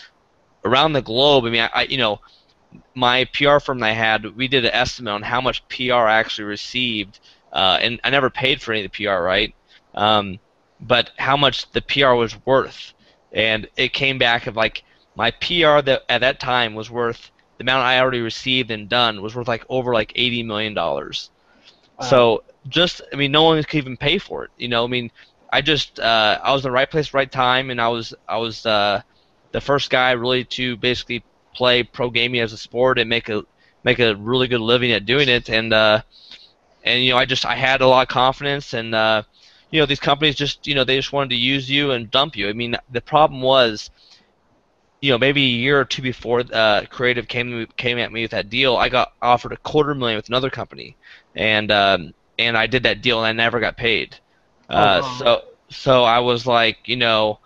around 0.64 0.94
the 0.94 1.02
globe. 1.02 1.46
I 1.46 1.50
mean 1.50 1.62
i, 1.62 1.70
I 1.74 1.84
you 1.84 1.98
know 1.98 2.20
my 2.94 3.26
pr 3.26 3.60
firm 3.60 3.80
that 3.80 3.88
i 3.88 3.92
had 3.92 4.36
we 4.36 4.48
did 4.48 4.66
an 4.66 4.72
estimate 4.72 5.14
on 5.14 5.22
how 5.22 5.42
much 5.42 5.68
pr 5.68 5.94
i 5.94 6.18
actually 6.18 6.46
received 6.46 7.20
uh, 7.54 7.78
and 7.82 8.00
i 8.04 8.10
never 8.10 8.30
paid 8.30 8.62
for 8.62 8.74
any 8.74 8.86
of 8.86 8.92
the 8.92 9.06
pr 9.06 9.12
right? 9.12 9.54
Um, 9.94 10.40
but 10.82 11.12
how 11.18 11.38
much 11.38 11.72
the 11.72 11.82
pr 11.82 12.14
was 12.14 12.36
worth. 12.46 12.94
And 13.32 13.68
it 13.76 13.94
came 13.94 14.18
back 14.18 14.48
of 14.48 14.56
like 14.56 14.84
my 15.16 15.32
pr 15.32 15.82
that 15.82 16.04
at 16.10 16.22
that 16.22 16.40
time 16.40 16.76
was 16.76 16.90
worth 16.90 17.32
the 17.58 17.64
amount 17.64 17.84
I 17.86 18.00
already 18.00 18.22
received 18.22 18.72
and 18.72 18.90
done 18.90 19.22
was 19.22 19.36
worth 19.36 19.48
like 19.48 19.66
over 19.70 19.94
like 19.94 20.12
eighty 20.16 20.44
million 20.44 20.74
dollars. 20.74 21.30
Wow. 22.00 22.06
So 22.06 22.44
just 22.68 23.02
I 23.14 23.16
mean, 23.16 23.32
no 23.32 23.44
one 23.44 23.62
could 23.64 23.78
even 23.78 23.98
pay 23.98 24.18
for 24.18 24.46
it. 24.46 24.52
You 24.58 24.68
know, 24.68 24.84
I 24.84 24.88
mean, 24.88 25.12
I 25.52 25.62
just 25.62 26.00
uh, 26.00 26.40
I 26.44 26.52
was 26.52 26.64
in 26.64 26.70
the 26.70 26.74
right 26.74 26.90
place, 26.90 27.14
right 27.14 27.32
time, 27.32 27.70
and 27.70 27.80
I 27.80 27.90
was 27.90 28.14
I 28.28 28.38
was 28.38 28.66
uh, 28.66 29.02
the 29.52 29.62
first 29.62 29.90
guy 29.90 30.12
really 30.12 30.44
to 30.46 30.76
basically 30.78 31.24
play 31.54 31.84
pro 31.84 32.10
gaming 32.10 32.42
as 32.42 32.52
a 32.54 32.58
sport 32.58 33.00
and 33.00 33.10
make 33.10 33.30
a 33.30 33.44
make 33.84 34.00
a 34.00 34.16
really 34.16 34.48
good 34.48 34.62
living 34.62 34.92
at 34.92 35.06
doing 35.06 35.30
it. 35.30 35.50
And 35.50 35.72
uh, 35.72 36.02
and 36.84 37.04
you 37.04 37.12
know, 37.12 37.18
I 37.18 37.26
just 37.26 37.46
I 37.46 37.56
had 37.56 37.82
a 37.82 37.88
lot 37.88 38.02
of 38.02 38.08
confidence, 38.10 38.74
and 38.74 38.94
uh, 38.94 39.24
you 39.72 39.80
know, 39.80 39.86
these 39.86 40.00
companies 40.00 40.36
just 40.36 40.68
you 40.68 40.76
know 40.76 40.84
they 40.84 40.98
just 40.98 41.14
wanted 41.14 41.30
to 41.30 41.36
use 41.36 41.70
you 41.70 41.92
and 41.92 42.12
dump 42.12 42.36
you. 42.36 42.50
I 42.50 42.54
mean, 42.54 42.76
the 42.92 43.02
problem 43.02 43.42
was 43.42 43.90
you 45.06 45.12
know, 45.12 45.20
maybe 45.20 45.44
a 45.44 45.48
year 45.48 45.80
or 45.80 45.86
two 45.86 46.02
before 46.02 46.44
uh, 46.52 46.86
Creative 46.90 47.28
came 47.28 47.68
came 47.78 48.00
at 48.00 48.12
me 48.12 48.24
with 48.24 48.32
that 48.32 48.50
deal, 48.50 48.76
I 48.76 48.90
got 48.90 49.14
offered 49.22 49.54
a 49.54 49.58
quarter 49.58 49.94
million 49.94 50.18
with 50.18 50.30
another 50.30 50.50
company, 50.50 50.98
and 51.36 51.72
um, 51.72 52.14
and 52.40 52.58
I 52.58 52.68
did 52.68 52.84
that 52.84 53.02
deal 53.04 53.20
and 53.20 53.28
I 53.28 53.32
never 53.34 53.60
got 53.60 53.78
paid. 53.78 54.18
Uh, 54.70 55.02
Oh. 55.04 55.18
So 55.20 55.44
so 55.70 56.04
I 56.04 56.20
was 56.20 56.48
like, 56.48 56.80
you 56.88 56.98
know, 56.98 57.40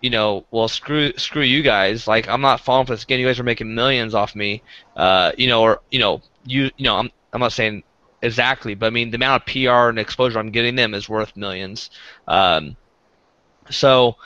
you 0.00 0.10
know, 0.10 0.46
well 0.52 0.68
screw 0.68 1.12
screw 1.16 1.42
you 1.42 1.62
guys. 1.62 2.06
Like 2.06 2.28
I'm 2.28 2.40
not 2.42 2.60
falling 2.60 2.86
for 2.86 2.94
this 2.94 3.04
again. 3.04 3.20
You 3.20 3.26
guys 3.26 3.40
are 3.40 3.44
making 3.44 3.74
millions 3.74 4.14
off 4.14 4.36
me. 4.36 4.62
Uh, 4.96 5.32
you 5.36 5.48
know, 5.48 5.62
or 5.62 5.80
you 5.90 5.98
know, 5.98 6.22
you 6.46 6.70
you 6.76 6.84
know, 6.84 6.96
I'm 6.96 7.10
I'm 7.32 7.40
not 7.40 7.52
saying 7.52 7.82
exactly, 8.22 8.74
but 8.74 8.86
I 8.86 8.90
mean 8.90 9.10
the 9.10 9.16
amount 9.16 9.42
of 9.42 9.46
PR 9.46 9.88
and 9.90 9.98
exposure 9.98 10.38
I'm 10.38 10.52
getting 10.52 10.76
them 10.76 10.94
is 10.94 11.08
worth 11.08 11.36
millions. 11.36 11.90
Um, 12.28 12.76
so 13.70 14.16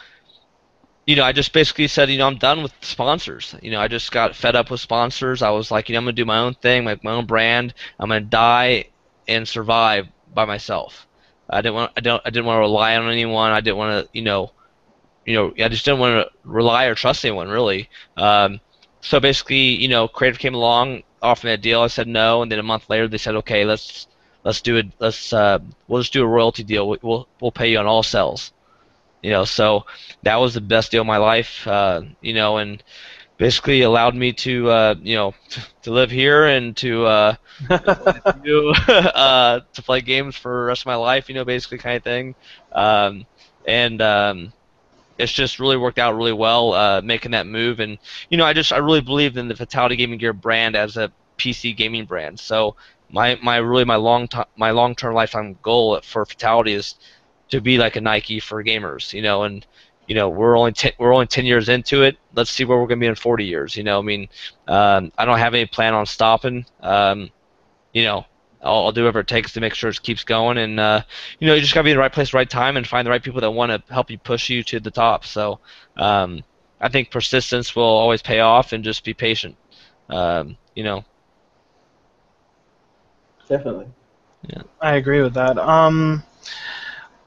you 1.09 1.17
know, 1.17 1.25
I 1.25 1.33
just 1.33 1.55
basically 1.55 1.87
said, 1.87 2.11
you 2.11 2.19
know, 2.19 2.27
I'm 2.27 2.37
done 2.37 2.63
with 2.63 2.75
sponsors. 2.83 3.55
You 3.63 3.71
know, 3.71 3.81
I 3.81 3.89
just 3.89 4.13
got 4.13 4.37
fed 4.37 4.55
up 4.55 4.71
with 4.71 4.79
sponsors. 4.79 5.41
I 5.41 5.49
was 5.49 5.71
like, 5.71 5.89
you 5.89 5.95
know, 5.95 6.01
I'm 6.01 6.05
gonna 6.05 6.13
do 6.13 6.27
my 6.27 6.37
own 6.37 6.53
thing, 6.53 6.85
make 6.85 7.03
my 7.03 7.13
own 7.13 7.25
brand. 7.25 7.73
I'm 7.99 8.11
gonna 8.11 8.21
die 8.21 8.91
and 9.27 9.49
survive 9.49 10.07
by 10.35 10.45
myself. 10.45 11.07
I 11.49 11.63
didn't 11.63 11.77
want, 11.77 11.93
I 11.97 12.01
don't, 12.01 12.21
I 12.27 12.29
didn't 12.29 12.45
want 12.45 12.59
to 12.59 12.61
rely 12.61 12.95
on 12.95 13.11
anyone. 13.11 13.53
I 13.53 13.63
didn't 13.63 13.79
want 13.79 14.05
to, 14.05 14.11
you 14.13 14.21
know, 14.21 14.53
you 15.25 15.35
know, 15.35 15.55
I 15.65 15.69
just 15.71 15.87
didn't 15.87 16.01
want 16.01 16.29
to 16.29 16.31
rely 16.45 16.85
or 16.85 16.95
trust 16.95 17.25
anyone 17.25 17.49
really. 17.49 17.89
Um, 18.19 18.61
so 19.01 19.19
basically, 19.19 19.77
you 19.77 19.89
know, 19.89 20.09
Creative 20.09 20.39
came 20.39 20.55
along, 20.55 21.05
offered 21.23 21.47
me 21.47 21.53
a 21.55 21.57
deal. 21.57 21.81
I 21.81 21.87
said 21.87 22.07
no, 22.07 22.43
and 22.43 22.53
then 22.53 22.59
a 22.59 22.63
month 22.63 22.91
later 22.91 23.09
they 23.09 23.17
said, 23.17 23.35
okay, 23.37 23.65
let's 23.65 24.09
let's 24.45 24.61
do 24.61 24.77
it. 24.77 24.89
Let's 24.99 25.33
uh, 25.33 25.61
we'll 25.87 26.03
just 26.03 26.13
do 26.13 26.23
a 26.23 26.27
royalty 26.27 26.65
deal. 26.65 26.87
We'll 27.01 27.27
we'll 27.41 27.51
pay 27.51 27.71
you 27.73 27.79
on 27.79 27.87
all 27.87 28.03
sales. 28.03 28.53
You 29.23 29.31
know, 29.31 29.45
so 29.45 29.85
that 30.23 30.37
was 30.37 30.55
the 30.55 30.61
best 30.61 30.91
deal 30.93 31.03
of 31.03 31.07
my 31.07 31.17
life. 31.19 31.67
Uh, 31.67 32.03
you 32.21 32.35
know, 32.35 32.59
and 32.59 32.83
basically 33.39 33.83
allowed 33.83 34.15
me 34.15 34.33
to 34.33 34.69
uh, 34.71 34.95
you 35.03 35.17
know 35.17 35.35
to 35.83 35.91
live 35.93 36.11
here 36.11 36.47
and 36.47 36.77
to 36.79 37.07
uh, 37.07 37.35
to, 37.69 38.75
uh, 39.15 39.61
to 39.73 39.83
play 39.83 40.01
games 40.01 40.37
for 40.37 40.53
the 40.63 40.67
rest 40.67 40.83
of 40.83 40.87
my 40.87 40.97
life. 40.97 41.29
You 41.29 41.35
know, 41.35 41.45
basically 41.45 41.79
kind 41.79 41.97
of 41.97 42.05
thing. 42.05 42.35
Um, 42.73 43.27
and 43.67 44.01
um, 44.03 44.53
it's 45.19 45.33
just 45.33 45.59
really 45.59 45.77
worked 45.77 45.99
out 45.99 46.17
really 46.17 46.33
well 46.33 46.73
uh, 46.75 47.01
making 47.03 47.33
that 47.33 47.47
move. 47.47 47.81
And 47.81 47.99
you 48.31 48.37
know, 48.37 48.45
I 48.45 48.53
just 48.53 48.73
I 48.73 48.79
really 48.79 49.01
believe 49.01 49.37
in 49.37 49.49
the 49.49 49.55
Fatal1ty 49.55 49.97
Gaming 49.97 50.19
Gear 50.19 50.33
brand 50.33 50.77
as 50.77 50.97
a 50.97 51.13
PC 51.37 51.73
gaming 51.73 52.07
brand. 52.07 52.39
So 52.41 52.77
my 53.11 53.37
my 53.43 53.57
really 53.57 53.85
my 53.85 53.97
long 53.97 54.29
time 54.29 54.47
my 54.57 54.71
long 54.71 54.95
term 54.95 55.15
lifetime 55.15 55.59
goal 55.63 56.01
for 56.03 56.25
Fatal1ty 56.27 56.75
is 56.75 56.95
to 57.51 57.61
be 57.61 57.79
like 57.79 57.97
a 57.97 58.01
Nike 58.01 58.41
for 58.41 58.63
gamers. 58.63 59.13
You 59.13 59.23
know, 59.23 59.45
and 59.45 59.67
you 60.07 60.15
know 60.15 60.29
we're 60.29 60.57
only 60.57 60.73
ten, 60.73 60.93
we're 60.99 61.15
only 61.15 61.27
ten 61.27 61.45
years 61.45 61.69
into 61.69 62.03
it. 62.03 62.17
Let's 62.35 62.51
see 62.51 62.65
where 62.65 62.79
we're 62.79 62.87
gonna 62.87 63.01
be 63.01 63.07
in 63.07 63.15
forty 63.15 63.45
years. 63.45 63.77
You 63.77 63.85
know, 63.85 63.99
I 63.99 64.03
mean, 64.03 64.29
um, 64.67 65.13
I 65.19 65.25
don't 65.25 65.39
have 65.39 65.55
any 65.55 65.67
plan 65.67 65.95
on 65.95 66.07
stopping. 66.07 66.67
Um, 66.81 67.31
you 67.93 68.05
know, 68.05 68.27
I'll, 68.63 68.87
I'll 68.87 68.93
do 68.93 69.03
whatever 69.03 69.21
it 69.21 69.29
takes 69.29 69.53
to 69.53 69.61
make 69.61 69.75
sure 69.75 69.91
it 69.91 70.03
keeps 70.03 70.25
going. 70.25 70.59
And 70.59 70.79
uh, 70.81 71.03
you 71.39 71.47
know, 71.47 71.55
you 71.55 71.61
just 71.61 71.75
gotta 71.75 71.85
be 71.85 71.91
in 71.91 71.97
the 71.97 72.01
right 72.01 72.13
place, 72.13 72.33
right 72.33 72.49
time, 72.49 72.77
and 72.77 72.87
find 72.87 73.07
the 73.07 73.11
right 73.11 73.23
people 73.23 73.41
that 73.41 73.51
want 73.51 73.71
to 73.73 73.93
help 73.93 74.11
you 74.11 74.19
push 74.19 74.51
you 74.51 74.63
to 74.65 74.81
the 74.81 74.91
top. 74.91 75.25
So, 75.25 75.61
um, 75.97 76.43
I 76.81 76.89
think 76.89 77.11
persistence 77.11 77.75
will 77.75 77.83
always 77.83 78.23
pay 78.23 78.41
off, 78.41 78.73
and 78.73 78.85
just 78.85 79.05
be 79.05 79.15
patient. 79.15 79.57
Um, 80.09 80.57
you 80.75 80.85
know. 80.85 81.05
Definitely. 83.49 83.87
Yeah. 84.47 84.63
I 84.81 84.97
agree 84.97 85.23
with 85.23 85.35
that. 85.35 85.59
Um, 85.59 86.23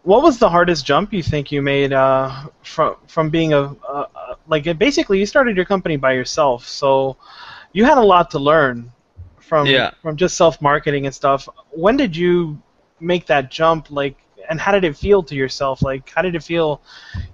what 0.03 0.21
was 0.23 0.39
the 0.39 0.49
hardest 0.49 0.85
jump 0.85 1.13
you 1.13 1.21
think 1.23 1.51
you 1.51 1.61
made 1.61 1.93
uh, 1.93 2.47
from 2.63 2.95
from 3.07 3.29
being 3.29 3.53
a 3.53 3.75
uh, 3.87 4.05
like 4.47 4.65
basically 4.77 5.19
you 5.19 5.25
started 5.25 5.55
your 5.55 5.65
company 5.65 5.97
by 5.97 6.13
yourself, 6.13 6.67
so 6.67 7.17
you 7.73 7.85
had 7.85 7.97
a 7.97 8.01
lot 8.03 8.31
to 8.31 8.39
learn 8.39 8.91
from 9.39 9.67
Yeah. 9.67 9.91
from 10.01 10.15
just 10.17 10.35
self 10.37 10.61
marketing 10.61 11.05
and 11.05 11.13
stuff. 11.13 11.47
When 11.71 11.97
did 11.97 12.15
you 12.15 12.61
make 12.99 13.25
that 13.27 13.51
jump? 13.51 13.91
Like, 13.91 14.17
and 14.49 14.59
how 14.59 14.71
did 14.71 14.83
it 14.83 14.97
feel 14.97 15.23
to 15.23 15.35
yourself? 15.35 15.81
Like, 15.81 16.09
how 16.09 16.21
did 16.21 16.35
it 16.35 16.43
feel, 16.43 16.81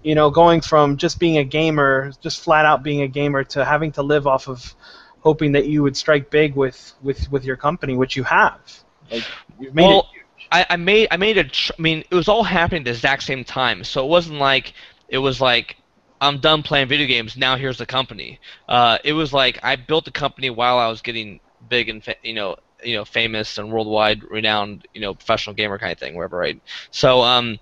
you 0.04 0.16
know, 0.16 0.30
going 0.30 0.62
from 0.62 0.98
just 0.98 1.20
being 1.20 1.38
a 1.38 1.44
gamer, 1.44 2.12
just 2.22 2.44
flat 2.44 2.66
out 2.66 2.84
being 2.84 3.02
a 3.02 3.08
gamer, 3.08 3.44
to 3.46 3.64
having 3.66 3.92
to 3.94 4.04
live 4.04 4.28
off 4.28 4.48
of 4.48 4.76
hoping 5.22 5.54
that 5.54 5.68
you 5.68 5.84
would 5.84 5.96
strike 5.98 6.30
big 6.30 6.56
with 6.56 6.94
with 7.02 7.32
with 7.32 7.46
your 7.46 7.58
company, 7.58 7.96
which 7.96 8.16
you 8.16 8.24
have. 8.24 8.60
Like, 9.12 9.24
you've 9.60 9.76
made 9.76 9.86
Well, 9.86 10.00
it. 10.00 10.17
I, 10.52 10.66
I 10.72 10.76
made 10.78 11.08
I 11.12 11.18
made 11.18 11.38
a 11.38 11.44
tr- 11.46 11.74
I 11.78 11.82
mean 11.82 12.04
it 12.10 12.16
was 12.16 12.28
all 12.28 12.44
happening 12.44 12.82
at 12.82 12.86
the 12.86 12.92
exact 12.92 13.24
same 13.24 13.44
time. 13.44 13.84
So 13.84 14.04
it 14.06 14.10
wasn't 14.10 14.40
like 14.40 14.74
it 15.08 15.18
was 15.20 15.42
like 15.42 15.78
I'm 16.22 16.40
done 16.40 16.64
playing 16.64 16.88
video 16.88 17.08
games 17.08 17.38
now 17.38 17.56
here's 17.58 17.78
the 17.78 17.86
company. 17.86 18.40
Uh, 18.68 18.98
it 19.04 19.14
was 19.14 19.34
like 19.34 19.60
I 19.64 19.76
built 19.76 20.06
the 20.06 20.12
company 20.12 20.50
while 20.50 20.78
I 20.78 20.88
was 20.88 21.02
getting 21.02 21.40
big 21.68 21.90
and 21.90 22.04
fa- 22.04 22.16
you 22.24 22.34
know 22.34 22.56
you 22.84 22.96
know 22.96 23.06
famous 23.06 23.58
and 23.58 23.72
worldwide 23.72 24.24
renowned 24.30 24.88
you 24.94 25.02
know 25.02 25.14
professional 25.14 25.56
gamer 25.56 25.78
kind 25.80 25.92
of 25.92 26.00
thing 26.00 26.16
wherever 26.16 26.38
right? 26.38 26.62
So 26.92 27.22
um 27.22 27.58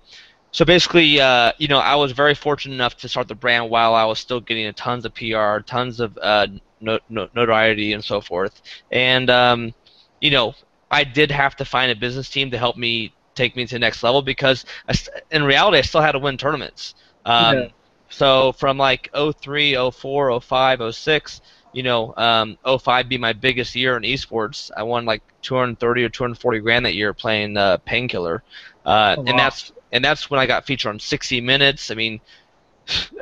so 0.52 0.64
basically 0.64 1.20
uh, 1.20 1.52
you 1.58 1.68
know 1.68 1.78
I 1.78 1.96
was 1.96 2.12
very 2.12 2.34
fortunate 2.34 2.74
enough 2.74 2.96
to 2.98 3.08
start 3.08 3.28
the 3.28 3.34
brand 3.34 3.70
while 3.70 3.94
I 3.94 4.04
was 4.04 4.18
still 4.18 4.40
getting 4.40 4.72
tons 4.74 5.04
of 5.04 5.14
PR 5.14 5.60
tons 5.62 6.00
of 6.00 6.18
uh, 6.22 6.46
no, 6.80 6.98
no, 7.08 7.28
notoriety 7.34 7.92
and 7.92 8.04
so 8.04 8.20
forth. 8.20 8.60
And 8.90 9.30
um, 9.30 9.74
you 10.20 10.30
know 10.30 10.54
I 10.90 11.04
did 11.04 11.30
have 11.30 11.56
to 11.56 11.64
find 11.64 11.90
a 11.90 11.96
business 11.96 12.30
team 12.30 12.50
to 12.52 12.58
help 12.58 12.76
me 12.76 13.16
take 13.34 13.56
me 13.56 13.66
to 13.66 13.74
the 13.74 13.78
next 13.78 14.02
level 14.02 14.22
because 14.22 14.64
I 14.88 14.92
st- 14.92 15.16
in 15.30 15.44
reality 15.44 15.78
I 15.78 15.82
still 15.82 16.00
had 16.00 16.12
to 16.12 16.18
win 16.18 16.36
tournaments. 16.38 16.94
Um, 17.24 17.54
Yeah. 17.54 17.68
So 18.08 18.52
from 18.52 18.78
like 18.78 19.08
03, 19.14 19.74
04, 19.90 20.30
05, 20.40 20.80
06, 20.94 21.40
you 21.72 21.82
know, 21.82 22.14
um, 22.16 22.56
05 22.64 23.08
be 23.08 23.18
my 23.18 23.32
biggest 23.32 23.74
year 23.74 23.96
in 23.96 24.02
esports. 24.04 24.70
I 24.76 24.84
won 24.84 25.04
like 25.04 25.22
230 25.42 26.04
or 26.04 26.08
240 26.08 26.60
grand 26.60 26.86
that 26.86 26.94
year 26.94 27.12
playing 27.14 27.56
uh, 27.56 27.78
Painkiller, 27.78 28.44
uh, 28.84 29.16
Oh, 29.16 29.22
and 29.26 29.38
that's 29.38 29.72
and 29.92 30.04
that's 30.04 30.30
when 30.30 30.40
I 30.40 30.46
got 30.46 30.66
featured 30.66 30.90
on 30.90 30.98
60 31.00 31.40
Minutes. 31.40 31.90
I 31.90 31.94
mean. 31.94 32.20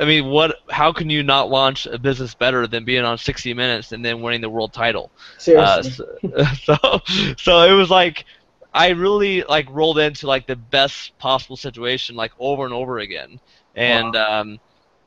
I 0.01 0.05
mean, 0.05 0.27
what? 0.27 0.57
How 0.71 0.93
can 0.93 1.11
you 1.11 1.23
not 1.23 1.51
launch 1.51 1.87
a 1.87 1.99
business 1.99 2.35
better 2.35 2.67
than 2.67 2.85
being 2.85 3.05
on 3.05 3.19
60 3.19 3.55
Minutes 3.55 3.93
and 3.93 4.05
then 4.05 4.21
winning 4.21 4.41
the 4.41 4.51
world 4.51 4.73
title? 4.73 5.11
Uh, 5.37 5.39
Seriously. 5.39 6.07
so, 6.25 6.45
so, 6.63 7.35
so 7.39 7.63
it 7.63 7.73
was 7.77 7.91
like 7.91 8.25
I 8.75 8.89
really 8.91 9.43
like 9.45 9.67
rolled 9.71 9.99
into 9.99 10.27
like 10.27 10.47
the 10.47 10.57
best 10.57 11.17
possible 11.19 11.57
situation 11.57 12.17
like 12.17 12.33
over 12.39 12.65
and 12.65 12.75
over 12.75 12.99
again, 12.99 13.41
and 13.77 14.17
um, 14.17 14.59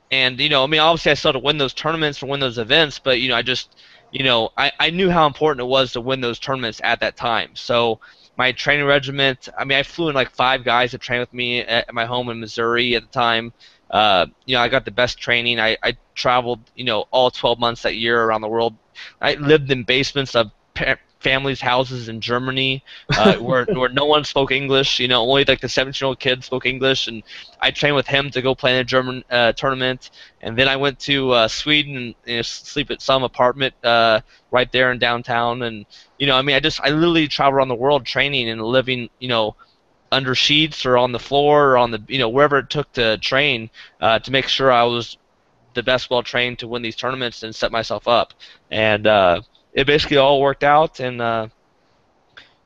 and 0.10 0.40
you 0.40 0.50
know, 0.50 0.64
I 0.64 0.68
mean, 0.68 0.80
obviously 0.80 1.12
I 1.12 1.16
still 1.16 1.34
had 1.34 1.40
to 1.40 1.46
win 1.46 1.58
those 1.58 1.74
tournaments 1.74 2.24
or 2.24 2.28
win 2.28 2.40
those 2.40 2.58
events, 2.58 3.00
but 3.00 3.20
you 3.20 3.28
know, 3.28 3.36
I 3.36 3.42
just, 3.42 3.76
you 4.12 4.24
know, 4.24 4.52
I 4.58 4.72
I 4.80 4.90
knew 4.90 5.10
how 5.10 5.28
important 5.28 5.62
it 5.62 5.70
was 5.70 5.92
to 5.94 6.02
win 6.02 6.22
those 6.22 6.40
tournaments 6.40 6.80
at 6.84 7.02
that 7.02 7.18
time. 7.18 7.52
So 7.56 8.00
my 8.38 8.54
training 8.54 8.86
regiment, 8.86 9.50
I 9.58 9.66
mean, 9.66 9.78
I 9.78 9.84
flew 9.84 10.08
in 10.08 10.16
like 10.16 10.30
five 10.32 10.64
guys 10.64 10.92
to 10.92 10.98
train 10.98 11.20
with 11.20 11.34
me 11.34 11.60
at, 11.62 11.90
at 11.90 11.94
my 11.94 12.06
home 12.06 12.30
in 12.30 12.40
Missouri 12.40 12.96
at 12.96 13.02
the 13.02 13.10
time. 13.10 13.52
Uh, 13.90 14.28
you 14.46 14.56
know, 14.56 14.62
I 14.62 14.68
got 14.70 14.86
the 14.86 14.92
best 14.92 15.18
training. 15.20 15.60
I, 15.60 15.78
I 15.84 15.98
traveled, 16.16 16.60
you 16.76 16.84
know, 16.84 17.06
all 17.12 17.32
12 17.32 17.60
months 17.60 17.84
that 17.84 17.96
year 17.96 18.22
around 18.24 18.42
the 18.42 18.48
world. 18.48 18.76
I 19.22 19.36
lived 19.36 19.72
in 19.72 19.84
basements 19.84 20.36
of 20.36 20.52
pa- 20.74 20.98
families' 21.20 21.62
houses 21.62 22.10
in 22.10 22.22
Germany, 22.22 22.84
uh, 23.16 23.36
where 23.48 23.66
where 23.66 23.90
no 23.90 24.06
one 24.06 24.24
spoke 24.24 24.52
English. 24.52 25.00
You 25.00 25.08
know, 25.08 25.22
only 25.22 25.46
like 25.46 25.62
the 25.62 25.70
17 25.70 26.04
year 26.04 26.08
old 26.08 26.20
kid 26.20 26.44
spoke 26.44 26.66
English, 26.66 27.08
and 27.08 27.24
I 27.60 27.72
trained 27.72 27.96
with 27.96 28.08
him 28.08 28.30
to 28.32 28.42
go 28.42 28.56
play 28.56 28.74
in 28.76 28.82
a 28.82 28.84
German 28.84 29.24
uh, 29.30 29.54
tournament. 29.54 30.10
And 30.42 30.58
then 30.58 30.68
I 30.68 30.76
went 30.78 31.00
to 31.02 31.32
uh, 31.32 31.48
Sweden 31.48 31.96
and 31.98 32.16
you 32.26 32.36
know, 32.38 32.42
sleep 32.44 32.92
at 32.92 33.02
some 33.02 33.24
apartment 33.24 33.74
uh, 33.84 34.22
right 34.52 34.72
there 34.72 34.92
in 34.92 35.00
downtown. 35.00 35.62
And 35.64 35.86
you 36.18 36.28
know, 36.28 36.36
I 36.36 36.42
mean, 36.42 36.56
I 36.56 36.60
just 36.60 36.80
I 36.82 36.90
literally 36.90 37.28
traveled 37.28 37.58
around 37.58 37.70
the 37.70 37.76
world 37.76 38.06
training 38.06 38.50
and 38.50 38.62
living, 38.62 39.10
you 39.20 39.28
know, 39.28 39.56
under 40.12 40.36
sheets 40.36 40.86
or 40.86 40.98
on 40.98 41.12
the 41.12 41.20
floor 41.20 41.72
or 41.72 41.78
on 41.78 41.92
the 41.92 42.02
you 42.08 42.20
know 42.20 42.30
wherever 42.30 42.60
it 42.60 42.70
took 42.70 42.92
to 42.94 43.18
train 43.18 43.70
uh, 44.02 44.20
to 44.20 44.32
make 44.32 44.48
sure 44.48 44.72
I 44.72 44.84
was 44.84 45.18
the 45.74 45.84
best 45.84 46.10
well 46.10 46.24
trained 46.24 46.60
to 46.60 46.68
win 46.68 46.82
these 46.82 46.96
tournaments 46.96 47.44
and 47.44 47.56
set 47.56 47.72
myself 47.72 48.08
up. 48.08 48.34
And 48.72 49.06
uh, 49.08 49.42
it 49.74 49.86
basically 49.86 50.18
all 50.18 50.42
worked 50.42 50.64
out, 50.64 51.00
and 51.00 51.22
uh, 51.22 51.48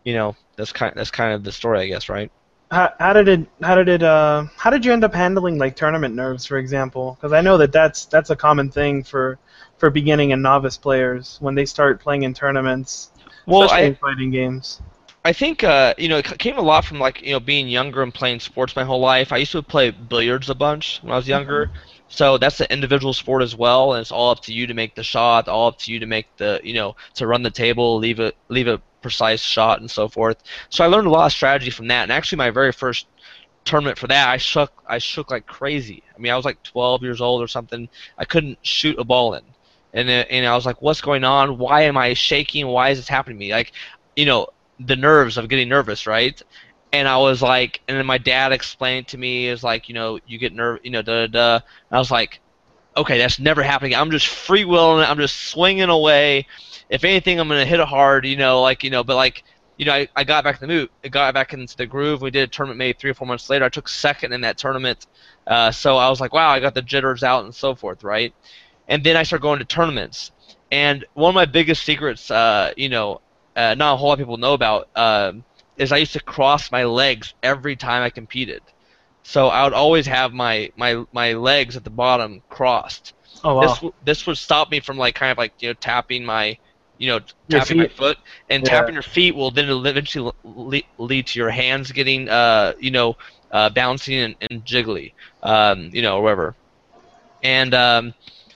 you 0.04 0.14
know 0.14 0.36
that's 0.56 0.72
kind 0.74 0.94
that's 0.96 1.12
kind 1.12 1.34
of 1.34 1.44
the 1.44 1.52
story, 1.52 1.82
I 1.82 1.88
guess, 1.88 2.10
right? 2.10 2.32
How, 2.72 2.94
how 3.00 3.14
did 3.14 3.28
it? 3.28 3.48
How 3.62 3.76
did 3.76 3.90
it? 3.90 4.02
Uh, 4.02 4.46
how 4.56 4.70
did 4.70 4.86
you 4.86 4.94
end 4.94 5.04
up 5.04 5.14
handling 5.14 5.58
like 5.58 5.76
tournament 5.76 6.16
nerves, 6.16 6.46
for 6.46 6.58
example? 6.58 7.18
Because 7.20 7.34
I 7.34 7.42
know 7.42 7.58
that 7.58 7.74
that's 7.74 8.06
that's 8.06 8.30
a 8.30 8.36
common 8.36 8.72
thing 8.72 9.04
for 9.04 9.38
for 9.78 9.90
beginning 9.90 10.32
and 10.32 10.42
novice 10.42 10.78
players 10.78 11.38
when 11.42 11.56
they 11.56 11.66
start 11.66 12.00
playing 12.00 12.24
in 12.24 12.34
tournaments, 12.34 13.12
Well, 13.46 13.64
especially 13.64 13.84
I, 13.84 13.88
in 13.88 13.96
fighting 13.96 14.32
games. 14.32 14.82
I 15.24 15.34
think 15.34 15.64
uh, 15.64 15.94
you 15.98 16.10
know 16.10 16.18
it 16.18 16.40
came 16.40 16.58
a 16.58 16.62
lot 16.62 16.86
from 16.86 17.00
like 17.00 17.22
you 17.22 17.32
know 17.32 17.40
being 17.40 17.68
younger 17.68 18.02
and 18.02 18.14
playing 18.14 18.40
sports 18.40 18.76
my 18.76 18.84
whole 18.84 19.00
life. 19.00 19.32
I 19.32 19.38
used 19.38 19.52
to 19.52 19.62
play 19.62 19.92
billiards 19.92 20.50
a 20.50 20.56
bunch 20.56 21.00
when 21.04 21.14
I 21.14 21.16
was 21.16 21.28
younger, 21.28 21.70
so 22.08 22.38
that's 22.40 22.60
an 22.60 22.68
individual 22.72 23.14
sport 23.14 23.44
as 23.44 23.56
well, 23.56 23.94
and 23.94 24.02
it's 24.02 24.12
all 24.12 24.32
up 24.32 24.42
to 24.44 24.54
you 24.54 24.66
to 24.68 24.74
make 24.74 24.96
the 24.96 25.04
shot, 25.04 25.48
all 25.48 25.68
up 25.68 25.78
to 25.80 25.92
you 25.92 26.00
to 26.00 26.08
make 26.08 26.36
the 26.38 26.60
you 26.64 26.74
know 26.74 26.96
to 27.16 27.28
run 27.28 27.44
the 27.44 27.52
table, 27.52 27.98
leave 27.98 28.20
a 28.20 28.34
leave 28.50 28.68
a 28.68 28.82
precise 29.02 29.42
shot, 29.42 29.80
and 29.80 29.92
so 29.92 30.08
forth. 30.08 30.42
So 30.70 30.84
I 30.84 30.88
learned 30.88 31.08
a 31.08 31.12
lot 31.12 31.28
of 31.28 31.34
strategy 31.34 31.70
from 31.70 31.88
that, 31.90 32.04
and 32.04 32.12
actually 32.12 32.38
my 32.38 32.50
very 32.50 32.72
first 32.72 33.06
tournament 33.64 34.00
for 34.00 34.08
that, 34.08 34.28
I 34.28 34.38
shook 34.38 34.72
I 34.88 34.98
shook 34.98 35.30
like 35.30 35.46
crazy. 35.46 36.04
I 36.16 36.20
mean 36.20 36.32
I 36.32 36.36
was 36.36 36.46
like 36.46 36.64
12 36.64 37.04
years 37.04 37.22
old 37.22 37.44
or 37.44 37.48
something. 37.48 37.90
I 38.18 38.26
couldn't 38.26 38.58
shoot 38.64 38.98
a 38.98 39.04
ball 39.04 39.36
in, 39.36 39.44
and 39.94 40.10
uh, 40.10 40.26
and 40.32 40.48
I 40.48 40.56
was 40.56 40.66
like, 40.66 40.82
what's 40.82 41.02
going 41.02 41.24
on? 41.24 41.60
Why 41.60 41.84
am 41.84 41.96
I 41.98 42.14
shaking? 42.16 42.66
Why 42.68 42.90
is 42.90 42.98
this 42.98 43.08
happening 43.08 43.38
to 43.38 43.40
me? 43.40 43.52
Like, 43.52 43.74
you 44.16 44.26
know 44.26 44.48
the 44.86 44.96
nerves 44.96 45.38
of 45.38 45.50
getting 45.50 45.70
nervous, 45.70 46.08
right? 46.08 46.42
And 46.94 47.08
I 47.08 47.18
was 47.18 47.42
like, 47.42 47.82
and 47.88 47.98
then 47.98 48.06
my 48.06 48.18
dad 48.18 48.52
explained 48.52 49.08
to 49.10 49.18
me 49.18 49.48
is 49.48 49.64
like, 49.64 49.88
you 49.88 49.96
know, 49.96 50.20
you 50.28 50.38
get 50.38 50.54
nerve, 50.54 50.80
you 50.84 50.92
know, 50.92 51.02
da 51.02 51.26
da 51.26 51.28
da. 51.28 51.56
And 51.56 51.64
I 51.96 52.00
was 52.00 52.12
like, 52.12 52.40
okay, 52.98 53.18
that's 53.18 53.40
never 53.40 53.64
happening. 53.64 53.96
I'm 53.96 54.12
just 54.12 54.28
freewheeling 54.28 55.04
it. 55.04 55.10
I'm 55.10 55.18
just 55.18 55.50
swinging 55.50 55.90
away. 55.90 56.48
If 56.90 57.04
anything, 57.04 57.40
I'm 57.40 57.48
gonna 57.48 57.66
hit 57.66 57.80
it 57.80 57.88
hard, 57.88 58.26
you 58.26 58.36
know, 58.36 58.62
like 58.62 58.84
you 58.84 58.90
know, 58.90 59.04
but 59.04 59.16
like, 59.16 59.44
you 59.78 59.86
know, 59.86 59.94
I, 59.94 60.08
I 60.16 60.24
got 60.26 60.44
back 60.44 60.62
in 60.62 60.68
the 60.68 60.74
mood. 60.74 60.90
I 61.04 61.08
got 61.08 61.34
back 61.34 61.54
into 61.54 61.78
the 61.78 61.86
groove. 61.86 62.22
We 62.22 62.32
did 62.32 62.44
a 62.44 62.52
tournament 62.52 62.78
maybe 62.78 62.98
three 63.00 63.12
or 63.12 63.14
four 63.14 63.28
months 63.28 63.50
later. 63.50 63.66
I 63.66 63.70
took 63.70 63.88
second 63.88 64.34
in 64.34 64.42
that 64.42 64.58
tournament. 64.58 65.08
Uh, 65.48 65.72
so 65.72 65.98
I 65.98 66.10
was 66.10 66.20
like, 66.20 66.34
wow, 66.34 66.50
I 66.50 66.60
got 66.60 66.76
the 66.76 66.82
jitters 66.82 67.24
out 67.24 67.46
and 67.46 67.56
so 67.56 67.74
forth, 67.74 68.04
right? 68.04 68.34
And 68.88 69.04
then 69.04 69.16
I 69.16 69.24
started 69.24 69.42
going 69.42 69.60
to 69.60 69.66
tournaments. 69.66 70.32
And 70.72 71.06
one 71.14 71.30
of 71.30 71.36
my 71.36 71.46
biggest 71.46 71.84
secrets, 71.84 72.30
uh, 72.30 72.74
you 72.78 72.90
know, 72.90 73.22
uh, 73.56 73.76
not 73.76 73.94
a 73.94 73.98
whole 73.98 74.10
lot 74.10 74.14
of 74.14 74.20
people 74.20 74.38
know 74.38 74.54
about, 74.54 74.86
um, 74.96 75.44
is 75.78 75.92
I 75.92 75.98
used 75.98 76.14
to 76.14 76.24
cross 76.24 76.72
my 76.72 76.84
legs 76.86 77.34
every 77.44 77.76
time 77.76 78.04
I 78.04 78.10
competed. 78.10 78.62
So 79.24 79.48
I 79.48 79.64
would 79.64 79.74
always 79.74 80.06
have 80.08 80.34
my, 80.34 80.70
my, 80.76 81.04
my 81.12 81.34
legs 81.34 81.76
at 81.76 81.84
the 81.84 81.90
bottom 81.90 82.42
crossed. 82.50 83.14
Oh 83.44 83.56
wow. 83.56 83.76
This 83.76 83.84
this 84.02 84.26
would 84.28 84.38
stop 84.38 84.70
me 84.72 84.80
from 84.80 84.98
like 84.98 85.16
kind 85.16 85.32
of 85.32 85.38
like 85.38 85.54
you 85.60 85.70
know 85.70 85.74
tapping 85.76 86.26
my, 86.26 86.58
you 86.98 87.08
know 87.10 87.20
tapping 87.50 87.78
my 87.78 87.88
foot 87.88 88.18
and 88.50 88.64
Yeah. 88.64 88.66
tapping 88.66 88.94
your 88.96 89.04
feet 89.04 89.36
will 89.36 89.52
then 89.52 89.70
eventually 89.70 90.32
lead, 90.44 90.86
lead 90.98 91.28
to 91.28 91.40
your 91.40 91.50
hands 91.50 91.92
getting 91.92 92.30
uh 92.30 92.74
you 92.80 92.92
know 92.92 93.16
uh, 93.52 93.70
bouncing 93.70 94.18
and, 94.20 94.36
and 94.50 94.64
jiggly 94.64 95.14
um 95.44 95.90
you 95.94 96.02
know 96.02 96.18
or 96.18 96.24
whatever. 96.24 96.56
And 97.44 97.74
um, 97.74 98.14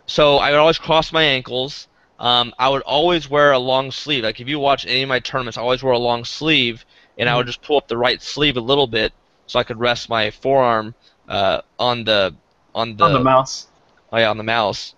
so 0.08 0.38
I 0.38 0.51
would 0.51 0.60
always 0.60 0.77
cross 0.79 1.12
my 1.12 1.23
ankles. 1.23 1.88
Um, 2.19 2.54
I 2.58 2.69
would 2.69 2.82
always 2.84 3.30
wear 3.30 3.51
a 3.51 3.60
long 3.60 3.91
sleeve. 3.91 4.23
Like 4.23 4.39
if 4.39 4.47
you 4.47 4.60
watch 4.60 4.86
any 4.86 5.04
of 5.04 5.10
my 5.10 5.19
tournaments, 5.19 5.58
I 5.58 5.62
always 5.62 5.84
wear 5.84 5.93
a 5.93 5.97
long 5.99 6.23
sleeve, 6.25 6.86
and 7.17 7.30
I 7.30 7.36
would 7.36 7.47
just 7.47 7.62
pull 7.62 7.78
up 7.78 7.88
the 7.88 7.97
right 7.97 8.21
sleeve 8.21 8.58
a 8.58 8.62
little 8.62 8.88
bit 8.88 9.13
so 9.47 9.60
I 9.60 9.63
could 9.63 9.80
rest 9.80 10.10
my 10.10 10.32
forearm 10.32 10.95
uh, 11.28 11.62
on 11.80 12.04
the 12.06 12.36
on 12.73 12.95
the, 12.97 13.06
on 13.06 13.13
the 13.13 13.19
mouse. 13.19 13.67
oh 14.12 14.17
yeah 14.17 14.30
on 14.30 14.38
the 14.38 14.43
mouse. 14.43 14.95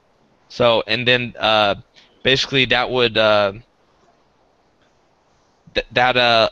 So 0.49 0.83
and 0.87 1.07
then 1.07 1.33
uh, 1.39 1.75
basically 2.23 2.65
that 2.65 2.89
would 2.89 3.17
uh, 3.17 3.53
th- 5.73 5.87
that 5.91 6.17
uh 6.17 6.49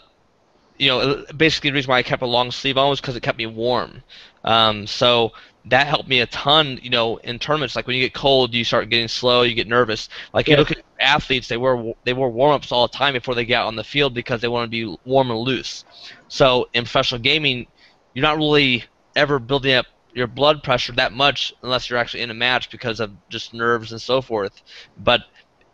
you 0.77 0.89
know 0.89 1.25
basically 1.35 1.69
the 1.71 1.75
reason 1.75 1.89
why 1.89 1.99
I 1.99 2.03
kept 2.03 2.21
a 2.21 2.27
long 2.27 2.51
sleeve 2.51 2.77
on 2.77 2.89
was 2.89 3.01
because 3.01 3.15
it 3.15 3.23
kept 3.23 3.37
me 3.37 3.45
warm. 3.45 4.03
Um, 4.43 4.87
so 4.87 5.33
that 5.65 5.87
helped 5.87 6.09
me 6.09 6.19
a 6.21 6.27
ton, 6.27 6.79
you 6.81 6.89
know, 6.89 7.17
in 7.17 7.39
tournaments. 7.39 7.75
Like 7.75 7.87
when 7.87 7.95
you 7.95 8.03
get 8.03 8.13
cold, 8.13 8.53
you 8.53 8.63
start 8.63 8.89
getting 8.89 9.07
slow, 9.07 9.43
you 9.43 9.55
get 9.55 9.67
nervous. 9.67 10.09
Like 10.33 10.49
you 10.49 10.55
Yeah. 10.55 10.57
look 10.57 10.71
at 10.71 10.77
athletes, 10.99 11.47
they 11.47 11.57
wear 11.57 11.93
they 12.03 12.13
wear 12.13 12.29
warm 12.29 12.53
ups 12.53 12.71
all 12.71 12.87
the 12.87 12.97
time 12.97 13.13
before 13.13 13.35
they 13.35 13.45
get 13.45 13.61
out 13.61 13.67
on 13.67 13.75
the 13.75 13.83
field 13.83 14.13
because 14.13 14.41
they 14.41 14.47
want 14.47 14.65
to 14.65 14.69
be 14.71 14.97
warm 15.05 15.31
and 15.31 15.39
loose. 15.39 15.83
So 16.27 16.67
in 16.73 16.83
professional 16.83 17.21
gaming, 17.21 17.67
you're 18.13 18.23
not 18.23 18.37
really 18.37 18.83
ever 19.15 19.39
building 19.39 19.73
up 19.75 19.85
your 20.13 20.27
blood 20.27 20.63
pressure 20.63 20.93
that 20.93 21.13
much 21.13 21.53
unless 21.63 21.89
you're 21.89 21.99
actually 21.99 22.21
in 22.23 22.31
a 22.31 22.35
match 22.35 22.69
because 22.71 22.99
of 22.99 23.11
just 23.29 23.53
nerves 23.53 23.91
and 23.91 24.01
so 24.01 24.21
forth. 24.21 24.61
But 24.97 25.21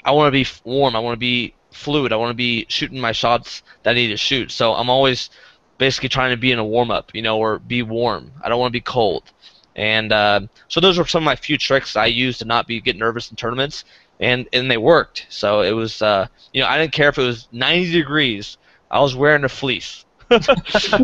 I 0.05 0.11
want 0.11 0.27
to 0.27 0.31
be 0.31 0.47
warm. 0.63 0.95
I 0.95 0.99
want 0.99 1.15
to 1.15 1.19
be 1.19 1.55
fluid. 1.71 2.11
I 2.13 2.17
want 2.17 2.31
to 2.31 2.35
be 2.35 2.65
shooting 2.69 2.99
my 2.99 3.11
shots 3.11 3.61
that 3.83 3.91
I 3.91 3.93
need 3.93 4.07
to 4.09 4.17
shoot. 4.17 4.51
So 4.51 4.73
I'm 4.73 4.89
always 4.89 5.29
basically 5.77 6.09
trying 6.09 6.31
to 6.31 6.37
be 6.37 6.51
in 6.51 6.59
a 6.59 6.65
warm 6.65 6.91
up, 6.91 7.11
you 7.13 7.21
know, 7.21 7.37
or 7.39 7.59
be 7.59 7.81
warm. 7.83 8.33
I 8.43 8.49
don't 8.49 8.59
want 8.59 8.71
to 8.71 8.77
be 8.77 8.81
cold. 8.81 9.31
And 9.75 10.11
uh, 10.11 10.41
so 10.67 10.79
those 10.79 10.97
were 10.97 11.05
some 11.05 11.23
of 11.23 11.25
my 11.25 11.35
few 11.35 11.57
tricks 11.57 11.95
I 11.95 12.07
used 12.07 12.39
to 12.39 12.45
not 12.45 12.67
be 12.67 12.81
get 12.81 12.97
nervous 12.97 13.29
in 13.31 13.37
tournaments, 13.37 13.83
and 14.19 14.47
and 14.53 14.69
they 14.69 14.77
worked. 14.77 15.27
So 15.29 15.61
it 15.61 15.71
was, 15.71 16.01
uh, 16.01 16.27
you 16.53 16.61
know, 16.61 16.67
I 16.67 16.77
didn't 16.77 16.93
care 16.93 17.09
if 17.09 17.17
it 17.17 17.23
was 17.23 17.47
90 17.51 17.91
degrees. 17.91 18.57
I 18.89 18.99
was 18.99 19.15
wearing 19.15 19.43
a 19.45 19.49
fleece. 19.49 20.05
so, 20.41 20.97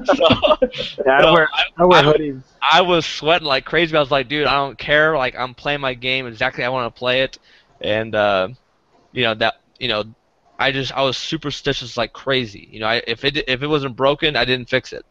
Yeah, 1.06 1.20
I 1.22 1.32
wear 1.32 1.48
I 1.78 1.86
wear 1.86 2.00
I- 2.00 2.04
hoodies. 2.04 2.44
I 2.62 2.82
was 2.82 3.06
sweating 3.06 3.48
like 3.48 3.66
crazy. 3.66 3.96
I 3.96 4.00
was 4.00 4.12
like, 4.12 4.28
dude, 4.28 4.48
I 4.48 4.54
don't 4.56 4.78
care. 4.78 5.16
Like 5.18 5.36
I'm 5.38 5.54
playing 5.54 5.82
my 5.82 5.94
game 5.94 6.28
exactly 6.28 6.64
how 6.64 6.72
I 6.72 6.74
want 6.74 6.94
to 6.94 7.00
play 7.00 7.22
it, 7.22 7.38
and 7.82 8.14
uh, 8.16 8.50
you 9.12 9.24
know 9.24 9.34
that 9.36 9.56
you 9.80 9.88
know, 9.88 10.04
I 10.60 10.72
just 10.72 10.92
I 10.94 11.02
was 11.04 11.18
superstitious 11.18 11.98
like 11.98 12.14
crazy. 12.14 12.68
You 12.72 12.80
know, 12.82 12.88
I, 12.88 13.02
if 13.08 13.24
it 13.24 13.38
if 13.48 13.62
it 13.64 13.68
wasn't 13.68 13.96
broken, 13.96 14.36
I 14.36 14.46
didn't 14.46 14.70
fix 14.70 14.92
it. 14.94 15.06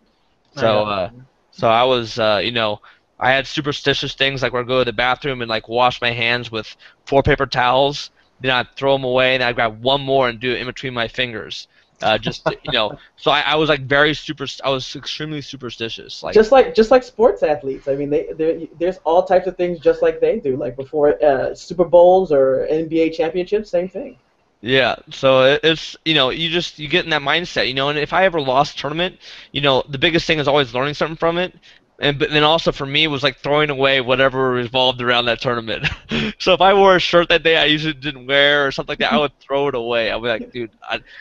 So 0.57 0.85
uh, 0.85 1.11
so 1.51 1.69
I 1.69 1.85
was 1.85 2.19
uh, 2.19 2.41
you 2.43 2.53
know. 2.53 2.81
I 3.19 3.31
had 3.33 3.47
superstitious 3.47 4.15
things 4.15 4.43
like 4.43 4.53
where 4.53 4.63
I'd 4.63 4.69
go 4.69 4.81
to 4.81 4.85
the 4.85 4.93
bathroom 4.93 5.41
and 5.43 5.49
like 5.49 5.69
wash 5.69 6.01
my 6.01 6.11
hands 6.13 6.51
with 6.51 6.77
four 7.07 7.23
paper 7.23 7.47
towels. 7.47 8.11
Then 8.41 8.51
I'd 8.53 8.75
throw 8.77 8.93
them 8.95 9.05
away, 9.05 9.35
and 9.35 9.43
I'd 9.43 9.55
grab 9.55 9.83
one 9.83 10.03
more 10.03 10.29
and 10.29 10.39
do 10.39 10.53
it 10.53 10.61
in 10.61 10.67
between 10.67 10.93
my 10.95 11.09
fingers. 11.09 11.69
Uh, 12.03 12.19
just 12.19 12.45
to- 12.45 12.59
you 12.63 12.73
know, 12.73 12.93
so 13.17 13.31
I, 13.31 13.41
I 13.41 13.55
was 13.57 13.69
like 13.71 13.81
very 13.83 14.13
super. 14.13 14.47
I 14.63 14.69
was 14.71 14.95
extremely 14.95 15.41
superstitious. 15.41 16.23
Like 16.23 16.35
just 16.35 16.53
like 16.53 16.75
just 16.75 16.91
like 16.91 17.03
sports 17.03 17.43
athletes. 17.43 17.89
I 17.89 17.95
mean, 17.95 18.11
they 18.11 18.29
there- 18.37 18.61
there's 18.79 18.99
all 19.05 19.23
types 19.25 19.47
of 19.47 19.57
things 19.57 19.81
just 19.81 20.03
like 20.03 20.21
they 20.21 20.39
do. 20.39 20.57
Like 20.57 20.77
before 20.77 21.23
uh, 21.25 21.55
Super 21.55 21.85
Bowls 21.87 22.33
or 22.33 22.67
NBA 22.69 23.11
championships, 23.11 23.71
same 23.71 23.89
thing. 23.89 24.19
Yeah, 24.61 24.97
so 25.11 25.45
it- 25.45 25.61
it's 25.65 25.97
you 26.05 26.15
know 26.15 26.31
you 26.31 26.51
just 26.51 26.79
you 26.79 26.89
get 26.89 27.05
in 27.05 27.11
that 27.11 27.23
mindset, 27.23 27.69
you 27.69 27.75
know. 27.75 27.89
And 27.89 27.99
if 27.99 28.13
I 28.13 28.25
ever 28.25 28.41
lost 28.41 28.77
a 28.77 28.81
tournament, 28.81 29.19
you 29.53 29.61
know 29.63 29.83
the 29.89 29.99
biggest 29.99 30.27
thing 30.27 30.39
is 30.39 30.49
always 30.49 30.75
learning 30.75 30.95
something 30.95 31.17
from 31.17 31.39
it, 31.39 31.55
and 31.99 32.19
but 32.19 32.31
then 32.31 32.43
also 32.45 32.73
for 32.73 32.85
me 32.87 33.05
it 33.05 33.09
was 33.09 33.23
like 33.23 33.39
throwing 33.39 33.71
away 33.71 34.01
whatever 34.01 34.51
revolved 34.51 35.01
around 35.01 35.27
that 35.27 35.41
tournament. 35.41 35.87
so 36.39 36.53
if 36.53 36.61
I 36.61 36.75
wore 36.75 36.97
a 36.97 37.01
shirt 37.01 37.29
that 37.31 37.43
day 37.43 37.57
I 37.57 37.65
usually 37.65 37.95
didn't 37.95 38.27
wear 38.27 38.67
or 38.67 38.73
something 38.73 38.93
like 38.93 38.99
that, 38.99 39.13
I 39.13 39.19
would 39.19 39.39
throw 39.41 39.69
it 39.69 39.75
away. 39.75 40.11
I'd 40.11 40.23
be 40.23 40.29
like, 40.29 40.53
dude, 40.53 40.71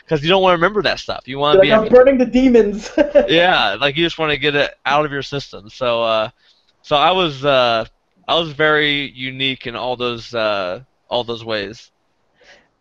because 0.04 0.22
you 0.22 0.28
don't 0.28 0.42
want 0.42 0.52
to 0.52 0.56
remember 0.56 0.82
that 0.82 0.98
stuff. 0.98 1.22
You 1.26 1.38
want 1.38 1.56
to 1.56 1.58
Like 1.58 1.68
be 1.68 1.72
I'm 1.72 1.88
burning 1.88 2.18
the 2.18 2.26
demons. 2.26 2.90
yeah, 3.28 3.76
like 3.80 3.96
you 3.96 4.04
just 4.04 4.18
want 4.18 4.32
to 4.32 4.38
get 4.38 4.54
it 4.54 4.74
out 4.84 5.04
of 5.06 5.12
your 5.12 5.22
system. 5.22 5.70
So 5.70 6.02
uh, 6.02 6.30
so 6.82 6.96
I 6.96 7.12
was 7.12 7.44
uh, 7.44 7.86
I 8.28 8.34
was 8.38 8.52
very 8.52 9.10
unique 9.12 9.66
in 9.66 9.76
all 9.76 9.96
those 9.96 10.34
uh, 10.34 10.82
all 11.08 11.24
those 11.24 11.44
ways. 11.44 11.90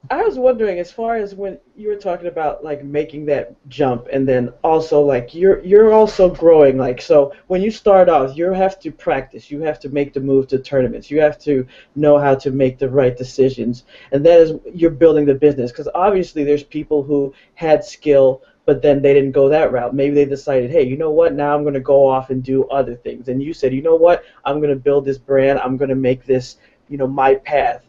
I 0.09 0.21
was 0.21 0.37
wondering, 0.37 0.79
as 0.79 0.91
far 0.91 1.15
as 1.15 1.33
when 1.35 1.57
you 1.75 1.89
were 1.89 1.95
talking 1.95 2.27
about 2.27 2.63
like 2.63 2.83
making 2.83 3.25
that 3.25 3.55
jump, 3.69 4.07
and 4.11 4.27
then 4.27 4.49
also 4.63 5.01
like 5.01 5.33
you're 5.33 5.63
you're 5.63 5.93
also 5.93 6.29
growing. 6.29 6.77
Like 6.77 7.01
so, 7.01 7.33
when 7.47 7.61
you 7.61 7.71
start 7.71 8.09
off, 8.09 8.37
you 8.37 8.51
have 8.51 8.79
to 8.81 8.91
practice. 8.91 9.49
You 9.49 9.61
have 9.61 9.79
to 9.81 9.89
make 9.89 10.13
the 10.13 10.19
move 10.19 10.47
to 10.49 10.59
tournaments. 10.59 11.09
You 11.09 11.21
have 11.21 11.39
to 11.39 11.65
know 11.95 12.17
how 12.17 12.35
to 12.35 12.51
make 12.51 12.77
the 12.77 12.89
right 12.89 13.17
decisions, 13.17 13.83
and 14.11 14.25
that 14.25 14.39
is 14.39 14.53
you're 14.73 14.91
building 14.91 15.25
the 15.25 15.35
business. 15.35 15.71
Because 15.71 15.89
obviously, 15.95 16.43
there's 16.43 16.63
people 16.63 17.01
who 17.01 17.33
had 17.53 17.83
skill, 17.83 18.41
but 18.65 18.81
then 18.81 19.01
they 19.01 19.13
didn't 19.13 19.31
go 19.31 19.49
that 19.49 19.71
route. 19.71 19.95
Maybe 19.95 20.15
they 20.15 20.25
decided, 20.25 20.71
hey, 20.71 20.83
you 20.83 20.97
know 20.97 21.11
what? 21.11 21.33
Now 21.33 21.55
I'm 21.55 21.63
going 21.63 21.73
to 21.73 21.79
go 21.79 22.07
off 22.07 22.29
and 22.31 22.43
do 22.43 22.65
other 22.65 22.95
things. 22.95 23.27
And 23.29 23.41
you 23.41 23.53
said, 23.53 23.73
you 23.73 23.81
know 23.81 23.95
what? 23.95 24.23
I'm 24.43 24.59
going 24.59 24.73
to 24.73 24.75
build 24.75 25.05
this 25.05 25.17
brand. 25.17 25.59
I'm 25.59 25.77
going 25.77 25.89
to 25.89 25.95
make 25.95 26.25
this, 26.25 26.57
you 26.89 26.97
know, 26.97 27.07
my 27.07 27.35
path 27.35 27.84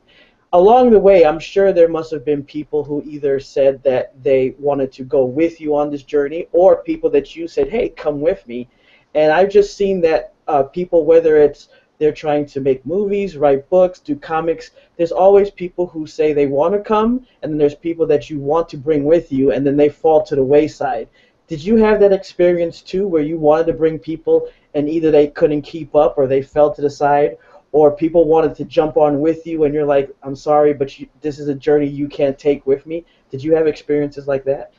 along 0.57 0.91
the 0.91 0.99
way, 0.99 1.27
I'm 1.27 1.39
sure 1.39 1.71
there 1.71 1.89
must 1.89 2.11
have 2.13 2.25
been 2.25 2.43
people 2.43 2.83
who 2.83 3.03
either 3.05 3.39
said 3.39 3.83
that 3.83 4.05
they 4.23 4.55
wanted 4.59 4.91
to 4.93 5.05
go 5.05 5.23
with 5.27 5.61
you 5.61 5.77
on 5.77 5.91
this 5.91 6.03
journey, 6.03 6.49
or 6.53 6.83
people 6.83 7.11
that 7.11 7.37
you 7.37 7.47
said, 7.47 7.69
"Hey, 7.69 7.91
come 7.91 8.23
with 8.23 8.47
me." 8.47 8.67
And 9.15 9.31
I've 9.33 9.51
just 9.51 9.77
seen 9.77 10.01
that 10.01 10.33
uh, 10.49 10.63
people, 10.63 11.05
whether 11.05 11.37
it's 11.37 11.69
they're 11.99 12.21
trying 12.25 12.47
to 12.47 12.61
make 12.61 12.87
movies, 12.87 13.37
write 13.37 13.69
books, 13.69 13.99
do 14.01 14.17
comics, 14.17 14.71
there's 14.97 15.13
always 15.13 15.51
people 15.51 15.87
who 15.87 16.07
say 16.07 16.33
they 16.33 16.47
want 16.47 16.73
to 16.75 16.81
come, 16.81 17.27
and 17.43 17.53
then 17.53 17.59
there's 17.59 17.75
people 17.75 18.07
that 18.07 18.31
you 18.31 18.39
want 18.39 18.69
to 18.71 18.79
bring 18.79 19.05
with 19.05 19.31
you, 19.31 19.53
and 19.53 19.67
then 19.67 19.77
they 19.77 19.91
fall 19.91 20.23
to 20.23 20.37
the 20.37 20.51
wayside. 20.57 21.09
Did 21.49 21.63
you 21.63 21.77
have 21.77 22.01
that 22.01 22.13
experience 22.13 22.81
too, 22.81 23.07
where 23.07 23.23
you 23.23 23.39
wanted 23.39 23.67
to 23.67 23.73
bring 23.83 23.99
people, 23.99 24.49
and 24.75 24.89
either 24.89 25.11
they 25.11 25.29
couldn't 25.29 25.63
keep 25.63 25.95
up, 25.95 26.17
or 26.17 26.27
they 26.27 26.43
fell 26.43 26.75
to 26.75 26.83
the 26.83 26.91
side, 26.91 27.37
or 27.77 27.97
people 27.97 28.27
wanted 28.29 28.55
to 28.57 28.65
jump 28.65 28.97
on 28.97 29.21
with 29.21 29.47
you 29.47 29.65
and 29.65 29.75
you're 29.75 29.87
like 29.97 30.15
i'm 30.23 30.37
sorry 30.37 30.73
but 30.75 30.99
you, 30.99 31.07
this 31.23 31.39
is 31.39 31.49
a 31.49 31.55
journey 31.55 31.87
you 31.89 32.09
can't 32.09 32.39
take 32.39 32.67
with 32.67 32.87
me 32.87 33.05
did 33.31 33.45
you 33.45 33.55
have 33.55 33.67
experiences 33.67 34.27
like 34.29 34.45
that 34.45 34.75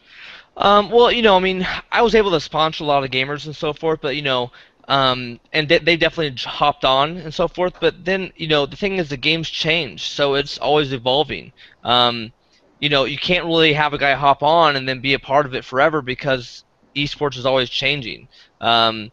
Um, 0.57 0.91
well, 0.91 1.11
you 1.11 1.21
know, 1.21 1.35
I 1.37 1.39
mean, 1.39 1.67
I 1.91 2.01
was 2.01 2.15
able 2.15 2.31
to 2.31 2.41
sponsor 2.41 2.83
a 2.83 2.87
lot 2.87 3.03
of 3.03 3.11
gamers 3.11 3.45
and 3.45 3.55
so 3.55 3.73
forth, 3.73 3.99
but 4.01 4.15
you 4.15 4.23
know, 4.23 4.51
um, 4.87 5.39
and 5.53 5.69
they, 5.69 5.79
they 5.79 5.97
definitely 5.97 6.35
hopped 6.49 6.85
on 6.85 7.17
and 7.17 7.33
so 7.33 7.47
forth. 7.47 7.73
But 7.79 8.05
then, 8.05 8.31
you 8.35 8.47
know, 8.47 8.65
the 8.65 8.77
thing 8.77 8.97
is, 8.97 9.09
the 9.09 9.17
game's 9.17 9.49
change, 9.49 10.09
so 10.09 10.35
it's 10.35 10.57
always 10.57 10.93
evolving. 10.93 11.53
Um, 11.83 12.33
you 12.79 12.89
know, 12.89 13.05
you 13.05 13.17
can't 13.17 13.45
really 13.45 13.73
have 13.73 13.93
a 13.93 13.97
guy 13.99 14.13
hop 14.15 14.43
on 14.43 14.75
and 14.75 14.87
then 14.87 15.01
be 15.01 15.13
a 15.13 15.19
part 15.19 15.45
of 15.45 15.55
it 15.55 15.65
forever 15.65 16.01
because 16.01 16.63
esports 16.95 17.37
is 17.37 17.45
always 17.45 17.69
changing. 17.69 18.27
Um, 18.61 19.11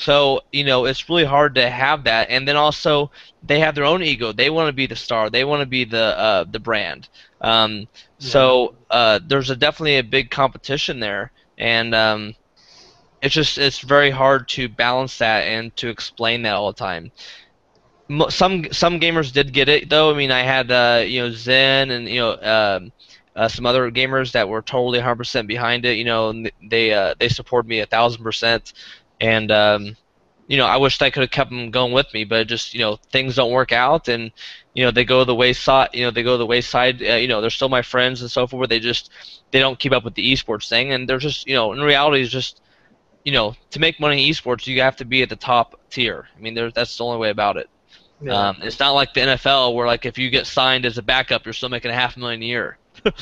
so 0.00 0.40
you 0.50 0.64
know, 0.64 0.86
it's 0.86 1.08
really 1.08 1.24
hard 1.24 1.54
to 1.56 1.68
have 1.68 2.04
that. 2.04 2.30
And 2.30 2.48
then 2.48 2.56
also, 2.56 3.10
they 3.42 3.60
have 3.60 3.74
their 3.74 3.84
own 3.84 4.02
ego. 4.02 4.32
They 4.32 4.48
want 4.50 4.68
to 4.68 4.72
be 4.72 4.86
the 4.86 4.96
star. 4.96 5.28
They 5.30 5.44
want 5.44 5.60
to 5.60 5.66
be 5.66 5.84
the 5.84 6.18
uh, 6.18 6.44
the 6.50 6.58
brand. 6.58 7.08
Um, 7.40 7.86
so 8.18 8.74
uh, 8.90 9.20
there's 9.26 9.50
a 9.50 9.56
definitely 9.56 9.98
a 9.98 10.02
big 10.02 10.30
competition 10.30 11.00
there, 11.00 11.32
and 11.58 11.94
um, 11.94 12.34
it's 13.22 13.34
just 13.34 13.58
it's 13.58 13.80
very 13.80 14.10
hard 14.10 14.48
to 14.50 14.68
balance 14.68 15.18
that 15.18 15.42
and 15.42 15.76
to 15.76 15.88
explain 15.88 16.42
that 16.42 16.54
all 16.54 16.72
the 16.72 16.78
time. 16.78 17.12
Some 18.30 18.72
some 18.72 19.00
gamers 19.00 19.32
did 19.32 19.52
get 19.52 19.68
it 19.68 19.88
though. 19.88 20.10
I 20.10 20.16
mean, 20.16 20.30
I 20.32 20.42
had 20.42 20.70
uh, 20.70 21.04
you 21.06 21.20
know 21.22 21.30
Zen 21.30 21.90
and 21.90 22.08
you 22.08 22.20
know 22.20 22.32
um, 22.42 22.92
uh, 23.36 23.48
some 23.48 23.66
other 23.66 23.90
gamers 23.90 24.32
that 24.32 24.48
were 24.48 24.62
totally 24.62 24.98
100% 24.98 25.46
behind 25.46 25.84
it. 25.84 25.96
You 25.96 26.04
know, 26.04 26.30
and 26.30 26.50
they 26.60 26.92
uh, 26.92 27.14
they 27.18 27.28
supported 27.28 27.68
me 27.68 27.80
a 27.80 27.86
thousand 27.86 28.24
percent, 28.24 28.72
and 29.20 29.50
um, 29.50 29.96
you 30.46 30.56
know 30.56 30.66
I 30.66 30.76
wish 30.76 31.00
I 31.00 31.10
could 31.10 31.22
have 31.22 31.30
kept 31.30 31.50
them 31.50 31.70
going 31.70 31.92
with 31.92 32.06
me, 32.14 32.24
but 32.24 32.40
it 32.40 32.44
just 32.48 32.74
you 32.74 32.80
know 32.80 32.98
things 33.12 33.36
don't 33.36 33.52
work 33.52 33.72
out 33.72 34.08
and 34.08 34.30
you 34.74 34.84
know 34.84 34.90
they 34.90 35.04
go 35.04 35.24
the 35.24 35.34
wayside 35.34 35.90
you 35.92 36.04
know 36.04 36.10
they 36.10 36.22
go 36.22 36.36
the 36.38 36.46
wayside 36.46 37.02
uh, 37.02 37.14
you 37.14 37.28
know 37.28 37.40
they're 37.40 37.50
still 37.50 37.68
my 37.68 37.82
friends 37.82 38.20
and 38.22 38.30
so 38.30 38.46
forth 38.46 38.68
they 38.68 38.80
just 38.80 39.10
they 39.52 39.58
don't 39.60 39.78
keep 39.78 39.92
up 39.92 40.04
with 40.04 40.14
the 40.14 40.32
esports 40.32 40.68
thing 40.68 40.92
and 40.92 41.08
they're 41.08 41.18
just 41.18 41.46
you 41.46 41.54
know 41.54 41.72
in 41.72 41.80
reality 41.80 42.22
it's 42.22 42.30
just 42.32 42.60
you 43.24 43.32
know 43.32 43.54
to 43.70 43.78
make 43.80 44.00
money 44.00 44.26
in 44.26 44.32
esports 44.32 44.66
you 44.66 44.80
have 44.80 44.96
to 44.96 45.04
be 45.04 45.22
at 45.22 45.28
the 45.28 45.36
top 45.36 45.74
tier 45.90 46.26
i 46.36 46.40
mean 46.40 46.54
there 46.54 46.70
that's 46.72 46.96
the 46.96 47.04
only 47.04 47.18
way 47.18 47.30
about 47.30 47.56
it 47.56 47.68
Yeah. 48.20 48.48
um, 48.48 48.56
it's 48.62 48.78
not 48.78 48.92
like 48.92 49.12
the 49.14 49.20
nfl 49.20 49.74
where 49.74 49.86
like 49.86 50.04
if 50.06 50.18
you 50.18 50.30
get 50.30 50.46
signed 50.46 50.84
as 50.86 50.98
a 50.98 51.02
backup 51.02 51.44
you're 51.44 51.52
still 51.52 51.68
making 51.68 51.90
a 51.90 51.94
half 51.94 52.16
million 52.16 52.42
a 52.42 52.46
year 52.46 52.78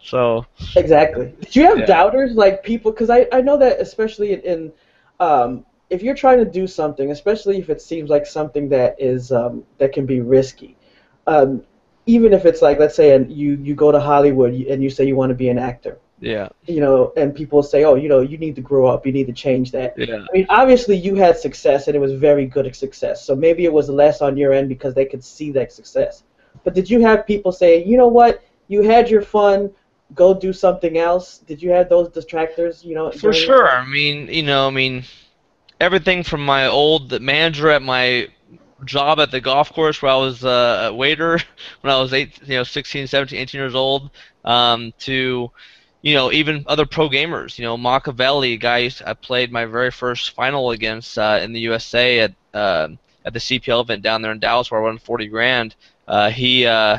so 0.00 0.44
exactly 0.76 1.32
did 1.40 1.56
you 1.56 1.64
have 1.64 1.84
Yeah. 1.84 1.86
doubters 1.86 2.34
like 2.34 2.62
people 2.62 2.90
because 2.92 3.10
I, 3.10 3.26
I 3.32 3.40
know 3.40 3.56
that 3.58 3.80
especially 3.80 4.32
in, 4.32 4.40
in 4.40 4.72
um, 5.20 5.64
if 5.90 6.02
you're 6.02 6.14
trying 6.14 6.38
to 6.38 6.44
do 6.44 6.66
something 6.66 7.10
especially 7.10 7.58
if 7.58 7.70
it 7.70 7.80
seems 7.80 8.10
like 8.10 8.26
something 8.26 8.68
that 8.68 8.96
is 8.98 9.32
um, 9.32 9.64
that 9.78 9.92
can 9.92 10.06
be 10.06 10.20
risky 10.20 10.76
um, 11.26 11.62
even 12.06 12.32
if 12.32 12.44
it's 12.44 12.62
like 12.62 12.78
let's 12.78 12.96
say 12.96 13.14
and 13.14 13.30
you 13.30 13.54
you 13.62 13.74
go 13.74 13.92
to 13.92 14.00
hollywood 14.00 14.52
and 14.54 14.82
you 14.82 14.90
say 14.90 15.04
you 15.04 15.16
want 15.16 15.30
to 15.30 15.34
be 15.34 15.48
an 15.48 15.58
actor 15.58 15.98
yeah 16.20 16.48
you 16.66 16.80
know 16.80 17.12
and 17.16 17.34
people 17.34 17.62
say 17.62 17.84
oh 17.84 17.94
you 17.94 18.08
know 18.08 18.20
you 18.20 18.36
need 18.36 18.54
to 18.54 18.60
grow 18.60 18.86
up 18.86 19.06
you 19.06 19.12
need 19.12 19.26
to 19.26 19.32
change 19.32 19.70
that 19.70 19.94
yeah 19.96 20.26
I 20.28 20.32
mean, 20.32 20.46
obviously 20.50 20.96
you 20.96 21.14
had 21.14 21.38
success 21.38 21.86
and 21.86 21.96
it 21.96 21.98
was 21.98 22.12
very 22.12 22.46
good 22.46 22.74
success. 22.76 23.24
So 23.24 23.34
maybe 23.34 23.64
it 23.64 23.72
was 23.72 23.88
less 23.88 24.20
on 24.20 24.36
your 24.36 24.52
end 24.52 24.68
because 24.68 24.94
they 24.94 25.06
could 25.06 25.24
see 25.24 25.50
that 25.52 25.72
success. 25.72 26.24
But 26.62 26.74
did 26.74 26.90
you 26.90 27.00
have 27.00 27.26
people 27.26 27.52
say, 27.52 27.82
you 27.84 27.96
know 27.96 28.08
what, 28.08 28.42
you 28.68 28.82
had 28.82 29.08
your 29.08 29.22
fun, 29.22 29.70
go 30.14 30.34
do 30.34 30.52
something 30.52 30.98
else? 30.98 31.38
Did 31.38 31.62
you 31.62 31.70
have 31.70 31.88
those 31.88 32.08
distractors? 32.08 32.84
You 32.84 32.94
know, 32.94 33.10
For 33.10 33.32
sure. 33.32 33.70
I 33.70 33.86
mean, 33.86 34.28
you 34.28 34.42
know, 34.42 34.66
I 34.66 34.70
mean, 34.70 35.04
everything 35.80 36.22
from 36.22 36.44
my 36.44 36.66
old 36.66 37.20
manager 37.20 37.70
at 37.70 37.82
my 37.82 38.28
job 38.84 39.20
at 39.20 39.30
the 39.30 39.40
golf 39.40 39.72
course 39.72 40.00
where 40.00 40.12
I 40.12 40.16
was 40.16 40.44
uh, 40.44 40.88
a 40.90 40.94
waiter 40.94 41.38
when 41.80 41.92
I 41.92 42.00
was 42.00 42.12
eight, 42.12 42.40
you 42.44 42.56
know, 42.56 42.64
16, 42.64 43.06
17, 43.06 43.38
18 43.38 43.58
years 43.58 43.74
old, 43.74 44.10
um, 44.44 44.92
to, 45.00 45.50
you 46.02 46.14
know, 46.14 46.32
even 46.32 46.64
other 46.66 46.86
pro 46.86 47.08
gamers. 47.08 47.58
You 47.58 47.64
know, 47.64 47.76
Machiavelli, 47.76 48.56
guys, 48.56 49.02
I 49.04 49.14
played 49.14 49.52
my 49.52 49.66
very 49.66 49.90
first 49.90 50.30
final 50.30 50.70
against 50.70 51.18
uh, 51.18 51.40
in 51.42 51.52
the 51.52 51.60
USA 51.60 52.20
at 52.20 52.34
uh, 52.54 52.88
at 53.24 53.34
the 53.34 53.38
CPL 53.38 53.82
event 53.82 54.02
down 54.02 54.22
there 54.22 54.32
in 54.32 54.38
Dallas 54.38 54.70
where 54.70 54.80
I 54.80 54.84
won 54.84 54.98
40 54.98 55.26
grand. 55.26 55.74
Uh, 56.08 56.30
he, 56.30 56.66
uh, 56.66 56.98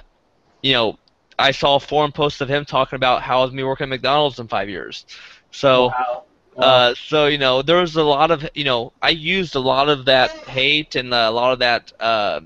you 0.61 0.73
know, 0.73 0.97
I 1.37 1.51
saw 1.51 1.75
a 1.75 1.79
forum 1.79 2.11
post 2.11 2.41
of 2.41 2.49
him 2.49 2.65
talking 2.65 2.95
about 2.97 3.21
how 3.23 3.43
is 3.43 3.51
me 3.51 3.63
working 3.63 3.85
at 3.85 3.89
McDonald's 3.89 4.39
in 4.39 4.47
five 4.47 4.69
years. 4.69 5.05
So 5.51 5.95
Wow. 5.97 6.23
Uh, 6.59 6.93
so 6.95 7.27
you 7.27 7.37
know, 7.37 7.61
there 7.61 7.77
was 7.77 7.95
a 7.95 8.03
lot 8.03 8.31
of 8.31 8.47
you 8.53 8.63
know, 8.63 8.93
I 9.01 9.09
used 9.09 9.55
a 9.55 9.59
lot 9.59 9.89
of 9.89 10.05
that 10.05 10.31
hate 10.47 10.95
and 10.95 11.13
a 11.13 11.29
lot 11.31 11.53
of 11.53 11.59
that, 11.59 11.91
uh, 11.99 12.41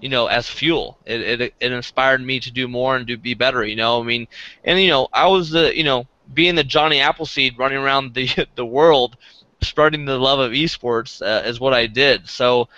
you 0.00 0.08
know, 0.08 0.26
as 0.26 0.48
fuel. 0.48 0.98
It, 1.04 1.20
it 1.40 1.54
it 1.60 1.72
inspired 1.72 2.20
me 2.22 2.40
to 2.40 2.50
do 2.50 2.68
more 2.68 2.96
and 2.96 3.06
to 3.08 3.16
be 3.16 3.34
better. 3.34 3.64
You 3.64 3.76
know, 3.76 4.00
I 4.00 4.04
mean, 4.04 4.26
and 4.64 4.80
you 4.80 4.88
know, 4.88 5.08
I 5.12 5.26
was 5.28 5.50
the 5.50 5.76
you 5.76 5.84
know, 5.84 6.06
being 6.32 6.54
the 6.54 6.64
Johnny 6.64 7.00
Appleseed 7.00 7.58
running 7.58 7.78
around 7.78 8.14
the 8.14 8.28
the 8.54 8.66
world, 8.66 9.16
spreading 9.62 10.04
the 10.04 10.18
love 10.18 10.38
of 10.38 10.52
esports 10.52 11.20
uh, 11.22 11.46
is 11.48 11.60
what 11.60 11.74
I 11.74 11.86
did. 11.86 12.28
So 12.28 12.68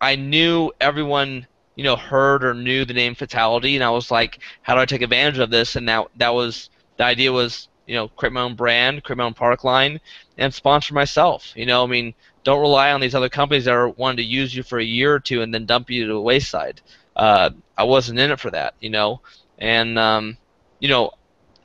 I 0.00 0.16
knew 0.16 0.72
everyone 0.80 1.46
you 1.74 1.84
know 1.84 1.96
heard 1.96 2.44
or 2.44 2.54
knew 2.54 2.84
the 2.84 2.94
name 2.94 3.14
Fatal1ty, 3.14 3.74
and 3.74 3.84
I 3.84 3.90
was 3.90 4.10
like, 4.10 4.38
how 4.62 4.74
do 4.74 4.80
I 4.80 4.86
take 4.86 5.02
advantage 5.02 5.38
of 5.38 5.50
this? 5.50 5.76
And 5.76 5.88
that 5.88 6.06
that 6.16 6.34
was 6.34 6.70
the 6.96 7.04
idea 7.04 7.32
was 7.32 7.68
you 7.86 7.94
know 7.94 8.08
create 8.08 8.32
my 8.32 8.42
own 8.42 8.54
brand, 8.56 9.02
create 9.04 9.18
my 9.18 9.24
own 9.24 9.34
product 9.34 9.64
line, 9.64 10.00
and 10.38 10.52
sponsor 10.52 10.94
myself. 10.94 11.52
You 11.56 11.66
know, 11.66 11.82
I 11.82 11.86
mean, 11.86 12.14
don't 12.44 12.60
rely 12.60 12.92
on 12.92 13.00
these 13.00 13.14
other 13.14 13.28
companies 13.28 13.64
that 13.64 13.74
are 13.74 13.88
wanting 13.88 14.18
to 14.18 14.22
use 14.24 14.54
you 14.54 14.62
for 14.62 14.78
a 14.78 14.84
year 14.84 15.14
or 15.14 15.20
two 15.20 15.42
and 15.42 15.52
then 15.52 15.66
dump 15.66 15.90
you 15.90 16.06
to 16.06 16.12
the 16.12 16.20
wayside. 16.20 16.80
Uh, 17.16 17.50
I 17.76 17.84
wasn't 17.84 18.18
in 18.18 18.30
it 18.30 18.40
for 18.40 18.50
that, 18.50 18.74
you 18.80 18.90
know, 18.90 19.20
and 19.58 19.98
um, 19.98 20.38
you 20.80 20.88
know, 20.88 21.12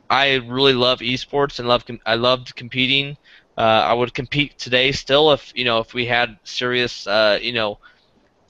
I 0.09 0.35
really 0.35 0.73
love 0.73 0.99
esports 0.99 1.59
and 1.59 1.67
love 1.67 1.85
com- 1.85 2.01
I 2.05 2.15
loved 2.15 2.55
competing. 2.55 3.17
Uh, 3.57 3.61
I 3.61 3.93
would 3.93 4.13
compete 4.13 4.57
today 4.59 4.91
still 4.91 5.31
if 5.31 5.51
you 5.55 5.65
know 5.65 5.79
if 5.79 5.93
we 5.93 6.05
had 6.05 6.37
serious 6.43 7.07
uh, 7.07 7.39
you 7.41 7.53
know 7.53 7.79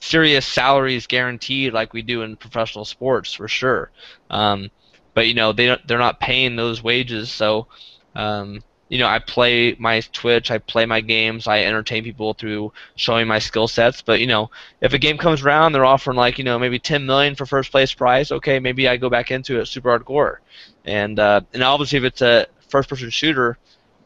serious 0.00 0.46
salaries 0.46 1.06
guaranteed 1.06 1.72
like 1.72 1.92
we 1.92 2.02
do 2.02 2.22
in 2.22 2.36
professional 2.36 2.84
sports 2.84 3.32
for 3.32 3.48
sure. 3.48 3.90
Um, 4.30 4.70
but 5.14 5.26
you 5.26 5.34
know 5.34 5.52
they 5.52 5.66
don't, 5.66 5.86
they're 5.86 5.98
not 5.98 6.20
paying 6.20 6.56
those 6.56 6.82
wages, 6.82 7.30
so 7.30 7.66
um, 8.14 8.60
you 8.88 8.98
know 8.98 9.08
I 9.08 9.18
play 9.18 9.74
my 9.78 10.00
Twitch, 10.12 10.50
I 10.50 10.58
play 10.58 10.86
my 10.86 11.00
games, 11.00 11.46
I 11.48 11.64
entertain 11.64 12.04
people 12.04 12.34
through 12.34 12.72
showing 12.94 13.26
my 13.26 13.40
skill 13.40 13.66
sets. 13.66 14.00
But 14.00 14.20
you 14.20 14.26
know 14.26 14.50
if 14.80 14.92
a 14.92 14.98
game 14.98 15.18
comes 15.18 15.42
around, 15.42 15.72
they're 15.72 15.84
offering 15.84 16.16
like 16.16 16.38
you 16.38 16.44
know 16.44 16.58
maybe 16.58 16.78
10 16.78 17.04
million 17.04 17.34
for 17.34 17.46
first 17.46 17.72
place 17.72 17.92
prize. 17.92 18.30
Okay, 18.30 18.60
maybe 18.60 18.86
I 18.86 18.96
go 18.96 19.10
back 19.10 19.30
into 19.30 19.58
it 19.58 19.66
super 19.66 19.98
hardcore, 19.98 20.36
and 20.84 21.18
uh, 21.18 21.40
and 21.52 21.62
obviously 21.62 21.98
if 21.98 22.04
it's 22.04 22.22
a 22.22 22.46
first 22.68 22.88
person 22.88 23.10
shooter, 23.10 23.58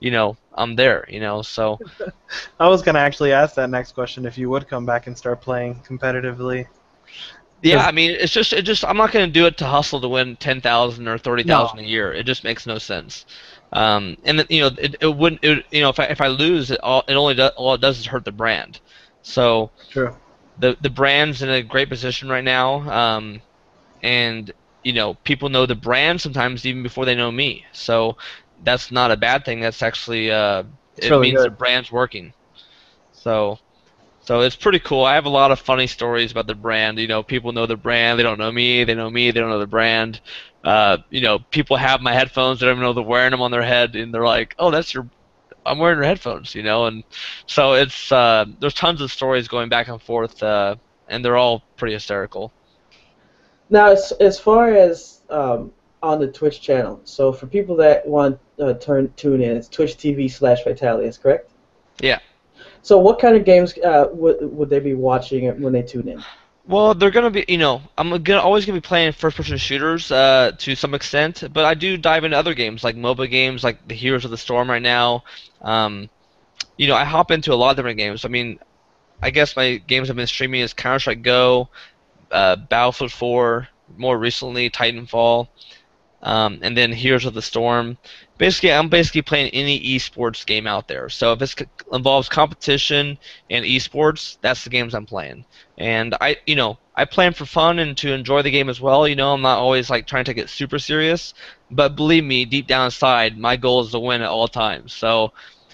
you 0.02 0.10
know 0.10 0.36
I'm 0.54 0.76
there. 0.76 1.06
You 1.08 1.20
know 1.20 1.42
so. 1.42 1.78
I 2.60 2.68
was 2.68 2.82
gonna 2.82 2.98
actually 2.98 3.32
ask 3.32 3.54
that 3.54 3.70
next 3.70 3.92
question 3.92 4.26
if 4.26 4.36
you 4.36 4.50
would 4.50 4.68
come 4.68 4.84
back 4.84 5.06
and 5.06 5.16
start 5.16 5.40
playing 5.40 5.82
competitively. 5.88 6.66
Yeah, 7.62 7.86
I 7.86 7.92
mean, 7.92 8.10
it's 8.10 8.32
just, 8.32 8.52
it 8.52 8.62
just, 8.62 8.84
I'm 8.84 8.96
not 8.96 9.12
going 9.12 9.24
to 9.24 9.32
do 9.32 9.46
it 9.46 9.56
to 9.58 9.66
hustle 9.66 10.00
to 10.00 10.08
win 10.08 10.34
ten 10.34 10.60
thousand 10.60 11.06
or 11.06 11.16
thirty 11.16 11.44
thousand 11.44 11.78
a 11.78 11.82
year. 11.84 12.12
It 12.12 12.26
just 12.26 12.42
makes 12.42 12.66
no 12.66 12.78
sense. 12.78 13.24
Um, 13.72 14.16
and 14.24 14.44
you 14.48 14.62
know, 14.62 14.70
it, 14.78 14.96
it 15.00 15.16
wouldn't, 15.16 15.44
it, 15.44 15.64
you 15.70 15.80
know, 15.80 15.88
if 15.88 16.00
I 16.00 16.06
if 16.06 16.20
I 16.20 16.26
lose, 16.26 16.72
it 16.72 16.80
all 16.80 17.04
it 17.06 17.14
only 17.14 17.34
does, 17.34 17.52
all 17.56 17.74
it 17.74 17.80
does 17.80 18.00
is 18.00 18.06
hurt 18.06 18.24
the 18.24 18.32
brand. 18.32 18.80
So 19.22 19.70
True. 19.90 20.16
the 20.58 20.76
the 20.80 20.90
brand's 20.90 21.42
in 21.42 21.50
a 21.50 21.62
great 21.62 21.88
position 21.88 22.28
right 22.28 22.42
now, 22.42 22.90
um, 22.90 23.40
and 24.02 24.50
you 24.82 24.92
know, 24.92 25.14
people 25.14 25.48
know 25.48 25.64
the 25.64 25.76
brand 25.76 26.20
sometimes 26.20 26.66
even 26.66 26.82
before 26.82 27.04
they 27.04 27.14
know 27.14 27.30
me. 27.30 27.64
So 27.72 28.16
that's 28.62 28.90
not 28.90 29.10
a 29.10 29.16
bad 29.16 29.44
thing. 29.44 29.60
That's 29.60 29.82
actually, 29.82 30.30
uh, 30.30 30.64
it 30.96 31.10
really 31.10 31.32
means 31.32 31.42
the 31.42 31.50
brand's 31.50 31.90
working. 31.90 32.32
So. 33.12 33.58
So 34.24 34.40
it's 34.42 34.54
pretty 34.54 34.78
cool. 34.78 35.04
I 35.04 35.14
have 35.14 35.24
a 35.24 35.30
lot 35.30 35.50
of 35.50 35.58
funny 35.58 35.88
stories 35.88 36.30
about 36.30 36.46
the 36.46 36.54
brand. 36.54 36.98
You 37.00 37.08
know, 37.08 37.24
people 37.24 37.50
know 37.50 37.66
the 37.66 37.76
brand. 37.76 38.20
They 38.20 38.22
don't 38.22 38.38
know 38.38 38.52
me. 38.52 38.84
They 38.84 38.94
know 38.94 39.10
me. 39.10 39.32
They 39.32 39.40
don't 39.40 39.50
know 39.50 39.58
the 39.58 39.66
brand. 39.66 40.20
Uh, 40.62 40.98
you 41.10 41.22
know, 41.22 41.40
people 41.40 41.76
have 41.76 42.00
my 42.00 42.12
headphones. 42.12 42.60
They 42.60 42.66
don't 42.66 42.76
even 42.76 42.84
know 42.84 42.92
they're 42.92 43.02
wearing 43.02 43.32
them 43.32 43.42
on 43.42 43.50
their 43.50 43.64
head, 43.64 43.96
and 43.96 44.14
they're 44.14 44.24
like, 44.24 44.54
"Oh, 44.60 44.70
that's 44.70 44.94
your." 44.94 45.08
I'm 45.66 45.78
wearing 45.78 45.98
your 45.98 46.04
headphones. 46.04 46.54
You 46.54 46.62
know, 46.62 46.86
and 46.86 47.02
so 47.46 47.72
it's 47.72 48.12
uh, 48.12 48.44
there's 48.60 48.74
tons 48.74 49.00
of 49.00 49.10
stories 49.10 49.48
going 49.48 49.68
back 49.68 49.88
and 49.88 50.00
forth, 50.00 50.40
uh, 50.40 50.76
and 51.08 51.24
they're 51.24 51.36
all 51.36 51.64
pretty 51.76 51.94
hysterical. 51.94 52.52
Now, 53.70 53.90
as, 53.90 54.12
as 54.20 54.38
far 54.38 54.70
as 54.70 55.20
um, 55.30 55.72
on 56.02 56.18
the 56.18 56.28
Twitch 56.28 56.60
channel, 56.60 57.00
so 57.04 57.32
for 57.32 57.46
people 57.46 57.76
that 57.76 58.06
want 58.06 58.38
uh, 58.58 58.74
turn 58.74 59.12
tune 59.16 59.40
in, 59.40 59.56
it's 59.56 59.68
Twitch 59.68 59.96
TV 59.96 60.30
slash 60.30 60.64
Fatal1ty, 60.64 61.20
correct? 61.22 61.50
Yeah. 62.00 62.18
So, 62.82 62.98
what 62.98 63.20
kind 63.20 63.36
of 63.36 63.44
games 63.44 63.76
uh, 63.78 64.08
would 64.12 64.38
would 64.40 64.68
they 64.68 64.80
be 64.80 64.94
watching 64.94 65.60
when 65.60 65.72
they 65.72 65.82
tune 65.82 66.08
in? 66.08 66.22
Well, 66.66 66.94
they're 66.94 67.10
gonna 67.10 67.30
be, 67.30 67.44
you 67.48 67.58
know, 67.58 67.82
I'm 67.98 68.22
gonna 68.22 68.40
always 68.40 68.66
gonna 68.66 68.76
be 68.76 68.86
playing 68.86 69.12
first-person 69.12 69.56
shooters 69.56 70.12
uh, 70.12 70.52
to 70.58 70.74
some 70.76 70.94
extent, 70.94 71.44
but 71.52 71.64
I 71.64 71.74
do 71.74 71.96
dive 71.96 72.24
into 72.24 72.36
other 72.36 72.54
games 72.54 72.84
like 72.84 72.96
MOBA 72.96 73.30
games, 73.30 73.64
like 73.64 73.86
the 73.88 73.94
Heroes 73.94 74.24
of 74.24 74.30
the 74.30 74.38
Storm 74.38 74.70
right 74.70 74.82
now. 74.82 75.24
Um, 75.60 76.08
you 76.76 76.86
know, 76.86 76.94
I 76.94 77.04
hop 77.04 77.30
into 77.30 77.52
a 77.52 77.56
lot 77.56 77.70
of 77.70 77.76
different 77.76 77.98
games. 77.98 78.24
I 78.24 78.28
mean, 78.28 78.58
I 79.20 79.30
guess 79.30 79.56
my 79.56 79.76
games 79.76 80.08
I've 80.08 80.16
been 80.16 80.26
streaming 80.26 80.60
is 80.60 80.72
Counter 80.72 81.00
Strike 81.00 81.22
Go, 81.22 81.68
uh, 82.30 82.56
Battlefield 82.56 83.12
4, 83.12 83.68
more 83.96 84.18
recently 84.18 84.70
Titanfall, 84.70 85.48
um, 86.22 86.58
and 86.62 86.76
then 86.76 86.92
Heroes 86.92 87.24
of 87.24 87.34
the 87.34 87.42
Storm. 87.42 87.98
Basically, 88.38 88.72
I'm 88.72 88.88
basically 88.88 89.22
playing 89.22 89.50
any 89.50 89.80
esports 89.80 90.44
game 90.46 90.66
out 90.66 90.88
there. 90.88 91.08
So 91.08 91.32
if 91.32 91.42
it 91.42 91.68
involves 91.92 92.28
competition 92.28 93.18
and 93.50 93.64
esports, 93.64 94.38
that's 94.40 94.64
the 94.64 94.70
games 94.70 94.94
I'm 94.94 95.06
playing. 95.06 95.44
And 95.78 96.14
I, 96.20 96.36
you 96.46 96.54
know, 96.56 96.78
I 96.94 97.04
play 97.04 97.26
'em 97.26 97.32
for 97.34 97.46
fun 97.46 97.78
and 97.78 97.96
to 97.98 98.12
enjoy 98.12 98.42
the 98.42 98.50
game 98.50 98.68
as 98.68 98.80
well. 98.80 99.06
You 99.06 99.16
know, 99.16 99.32
I'm 99.32 99.42
not 99.42 99.58
always 99.58 99.90
like 99.90 100.06
trying 100.06 100.24
to 100.26 100.38
it 100.38 100.50
super 100.50 100.78
serious, 100.78 101.34
but 101.70 101.96
believe 101.96 102.24
me, 102.24 102.44
deep 102.44 102.66
down 102.66 102.86
inside, 102.86 103.38
my 103.38 103.56
goal 103.56 103.82
is 103.82 103.90
to 103.92 103.98
win 104.00 104.22
at 104.22 104.28
all 104.28 104.48
times. 104.48 104.92
So 104.92 105.32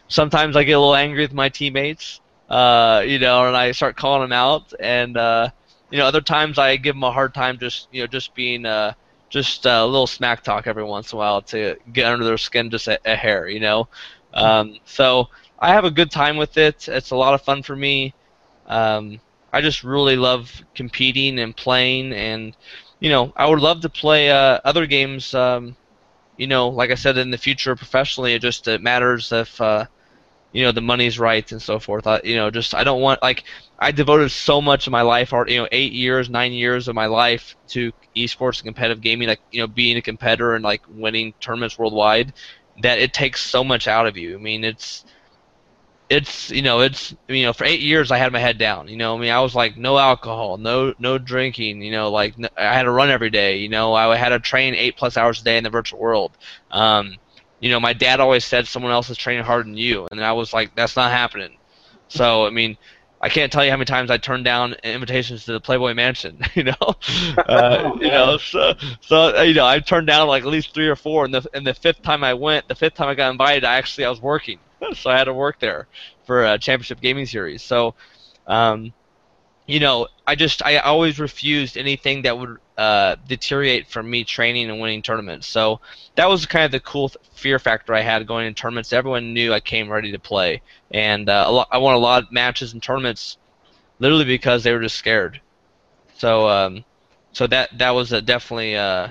sometimes 0.08 0.56
I 0.56 0.64
get 0.64 0.72
a 0.72 0.78
little 0.80 0.94
angry 0.94 1.22
with 1.22 1.32
my 1.32 1.48
teammates, 1.48 2.20
uh, 2.48 3.02
you 3.06 3.18
know, 3.18 3.46
and 3.46 3.56
I 3.56 3.72
start 3.72 3.96
calling 3.96 4.22
them 4.22 4.32
out. 4.32 4.72
And 4.80 5.16
uh, 5.16 5.50
you 5.90 5.98
know, 5.98 6.06
other 6.06 6.20
times 6.20 6.58
I 6.58 6.76
give 6.76 6.94
them 6.94 7.04
a 7.04 7.12
hard 7.12 7.34
time, 7.34 7.58
just 7.58 7.88
you 7.92 8.02
know, 8.02 8.06
just 8.06 8.34
being 8.34 8.66
uh, 8.66 8.92
just 9.28 9.66
a 9.66 9.84
little 9.84 10.06
smack 10.06 10.42
talk 10.42 10.66
every 10.66 10.84
once 10.84 11.12
in 11.12 11.16
a 11.16 11.18
while 11.18 11.42
to 11.42 11.76
get 11.92 12.06
under 12.06 12.24
their 12.24 12.38
skin 12.38 12.70
just 12.70 12.88
a, 12.88 12.98
a 13.04 13.16
hair, 13.16 13.48
you 13.48 13.60
know. 13.60 13.88
Um, 14.32 14.78
so 14.84 15.28
I 15.58 15.72
have 15.72 15.84
a 15.84 15.90
good 15.90 16.10
time 16.10 16.36
with 16.36 16.56
it. 16.56 16.88
It's 16.88 17.10
a 17.10 17.16
lot 17.16 17.34
of 17.34 17.42
fun 17.42 17.62
for 17.62 17.76
me. 17.76 18.14
Um, 18.66 19.20
I 19.52 19.60
just 19.60 19.84
really 19.84 20.16
love 20.16 20.62
competing 20.74 21.38
and 21.38 21.56
playing, 21.56 22.12
and 22.12 22.56
you 23.00 23.10
know, 23.10 23.32
I 23.36 23.46
would 23.46 23.60
love 23.60 23.80
to 23.82 23.88
play 23.88 24.30
uh, 24.30 24.60
other 24.64 24.86
games. 24.86 25.34
Um, 25.34 25.76
you 26.36 26.46
know, 26.46 26.68
like 26.68 26.90
I 26.90 26.94
said, 26.94 27.18
in 27.18 27.30
the 27.30 27.38
future 27.38 27.74
professionally, 27.76 28.34
it 28.34 28.42
just 28.42 28.68
it 28.68 28.82
matters 28.82 29.32
if 29.32 29.60
uh, 29.60 29.86
you 30.52 30.64
know 30.64 30.72
the 30.72 30.80
money's 30.80 31.18
right 31.18 31.50
and 31.52 31.60
so 31.60 31.78
forth. 31.78 32.06
I, 32.06 32.20
you 32.24 32.36
know, 32.36 32.50
just 32.50 32.74
I 32.74 32.84
don't 32.84 33.00
want 33.00 33.22
like 33.22 33.44
I 33.78 33.92
devoted 33.92 34.30
so 34.30 34.60
much 34.60 34.86
of 34.86 34.92
my 34.92 35.02
life, 35.02 35.32
or 35.32 35.46
you 35.48 35.58
know, 35.58 35.68
eight 35.72 35.92
years, 35.92 36.30
nine 36.30 36.52
years 36.52 36.88
of 36.88 36.94
my 36.94 37.06
life 37.06 37.56
to 37.68 37.92
esports 38.16 38.58
and 38.58 38.66
competitive 38.66 39.02
gaming, 39.02 39.28
like 39.28 39.40
you 39.50 39.60
know, 39.60 39.66
being 39.66 39.96
a 39.96 40.02
competitor 40.02 40.54
and 40.54 40.64
like 40.64 40.82
winning 40.88 41.34
tournaments 41.40 41.78
worldwide, 41.78 42.32
that 42.82 42.98
it 42.98 43.12
takes 43.12 43.42
so 43.42 43.62
much 43.64 43.86
out 43.88 44.06
of 44.06 44.16
you. 44.16 44.36
I 44.36 44.40
mean, 44.40 44.64
it's 44.64 45.04
it's 46.10 46.50
you 46.50 46.62
know 46.62 46.80
it's 46.80 47.14
you 47.28 47.42
know 47.44 47.52
for 47.52 47.64
eight 47.64 47.80
years 47.80 48.10
I 48.10 48.16
had 48.18 48.32
my 48.32 48.38
head 48.38 48.58
down. 48.58 48.88
You 48.88 48.96
know, 48.96 49.14
I 49.16 49.20
mean, 49.20 49.30
I 49.30 49.40
was 49.40 49.54
like 49.54 49.76
no 49.76 49.98
alcohol, 49.98 50.56
no 50.56 50.94
no 50.98 51.18
drinking. 51.18 51.82
You 51.82 51.92
know, 51.92 52.10
like 52.10 52.34
I 52.56 52.74
had 52.74 52.84
to 52.84 52.90
run 52.90 53.10
every 53.10 53.30
day. 53.30 53.58
You 53.58 53.68
know, 53.68 53.94
I 53.94 54.16
had 54.16 54.30
to 54.30 54.38
train 54.40 54.74
eight 54.74 54.96
plus 54.96 55.16
hours 55.16 55.40
a 55.40 55.44
day 55.44 55.58
in 55.58 55.64
the 55.64 55.70
virtual 55.70 56.00
world. 56.00 56.36
Um, 56.70 57.16
you 57.60 57.70
know, 57.70 57.80
my 57.80 57.92
dad 57.92 58.20
always 58.20 58.44
said 58.44 58.66
someone 58.66 58.92
else 58.92 59.10
is 59.10 59.16
training 59.16 59.44
harder 59.44 59.64
than 59.64 59.76
you, 59.76 60.06
and 60.10 60.24
I 60.24 60.32
was 60.32 60.52
like, 60.52 60.74
that's 60.74 60.96
not 60.96 61.10
happening. 61.10 61.56
So 62.08 62.46
I 62.46 62.50
mean, 62.50 62.76
I 63.20 63.28
can't 63.28 63.50
tell 63.50 63.64
you 63.64 63.70
how 63.70 63.76
many 63.76 63.86
times 63.86 64.10
I 64.10 64.16
turned 64.16 64.44
down 64.44 64.74
invitations 64.84 65.44
to 65.44 65.52
the 65.52 65.60
Playboy 65.60 65.94
Mansion. 65.94 66.40
You 66.54 66.64
know, 66.64 66.74
uh, 67.46 67.92
you 68.00 68.08
know, 68.08 68.38
so 68.38 68.74
so 69.00 69.36
uh, 69.38 69.42
you 69.42 69.54
know, 69.54 69.66
I 69.66 69.80
turned 69.80 70.06
down 70.06 70.28
like 70.28 70.42
at 70.42 70.48
least 70.48 70.74
three 70.74 70.88
or 70.88 70.96
four, 70.96 71.24
and 71.24 71.34
the 71.34 71.46
and 71.54 71.66
the 71.66 71.74
fifth 71.74 72.02
time 72.02 72.24
I 72.24 72.34
went, 72.34 72.68
the 72.68 72.74
fifth 72.74 72.94
time 72.94 73.08
I 73.08 73.14
got 73.14 73.30
invited, 73.30 73.64
I 73.64 73.76
actually 73.76 74.04
I 74.04 74.10
was 74.10 74.20
working, 74.20 74.60
so 74.94 75.10
I 75.10 75.18
had 75.18 75.24
to 75.24 75.34
work 75.34 75.58
there 75.60 75.88
for 76.24 76.44
a 76.44 76.58
championship 76.58 77.00
gaming 77.00 77.26
series. 77.26 77.62
So, 77.62 77.94
um, 78.46 78.92
you 79.66 79.80
know, 79.80 80.08
I 80.26 80.34
just 80.34 80.64
I 80.64 80.78
always 80.78 81.18
refused 81.18 81.76
anything 81.76 82.22
that 82.22 82.38
would 82.38 82.56
uh, 82.78 83.16
deteriorate 83.26 83.88
from 83.88 84.08
me 84.08 84.22
training 84.22 84.70
and 84.70 84.80
winning 84.80 85.02
tournaments. 85.02 85.48
So 85.48 85.80
that 86.14 86.28
was 86.28 86.46
kind 86.46 86.64
of 86.64 86.70
the 86.70 86.80
cool 86.80 87.10
fear 87.34 87.58
factor 87.58 87.92
I 87.92 88.02
had 88.02 88.26
going 88.26 88.46
in 88.46 88.54
tournaments. 88.54 88.92
Everyone 88.92 89.34
knew 89.34 89.52
I 89.52 89.58
came 89.58 89.90
ready 89.90 90.12
to 90.12 90.18
play, 90.18 90.62
and 90.92 91.28
uh, 91.28 91.64
I 91.72 91.78
won 91.78 91.96
a 91.96 91.98
lot 91.98 92.22
of 92.22 92.32
matches 92.32 92.72
and 92.72 92.82
tournaments, 92.82 93.36
literally 93.98 94.24
because 94.24 94.62
they 94.62 94.72
were 94.72 94.80
just 94.80 94.96
scared. 94.96 95.40
So 96.18 96.48
um, 96.48 96.84
so 97.32 97.48
that 97.48 97.76
that 97.78 97.90
was 97.90 98.10
definitely 98.10 98.76
uh, 98.76 99.08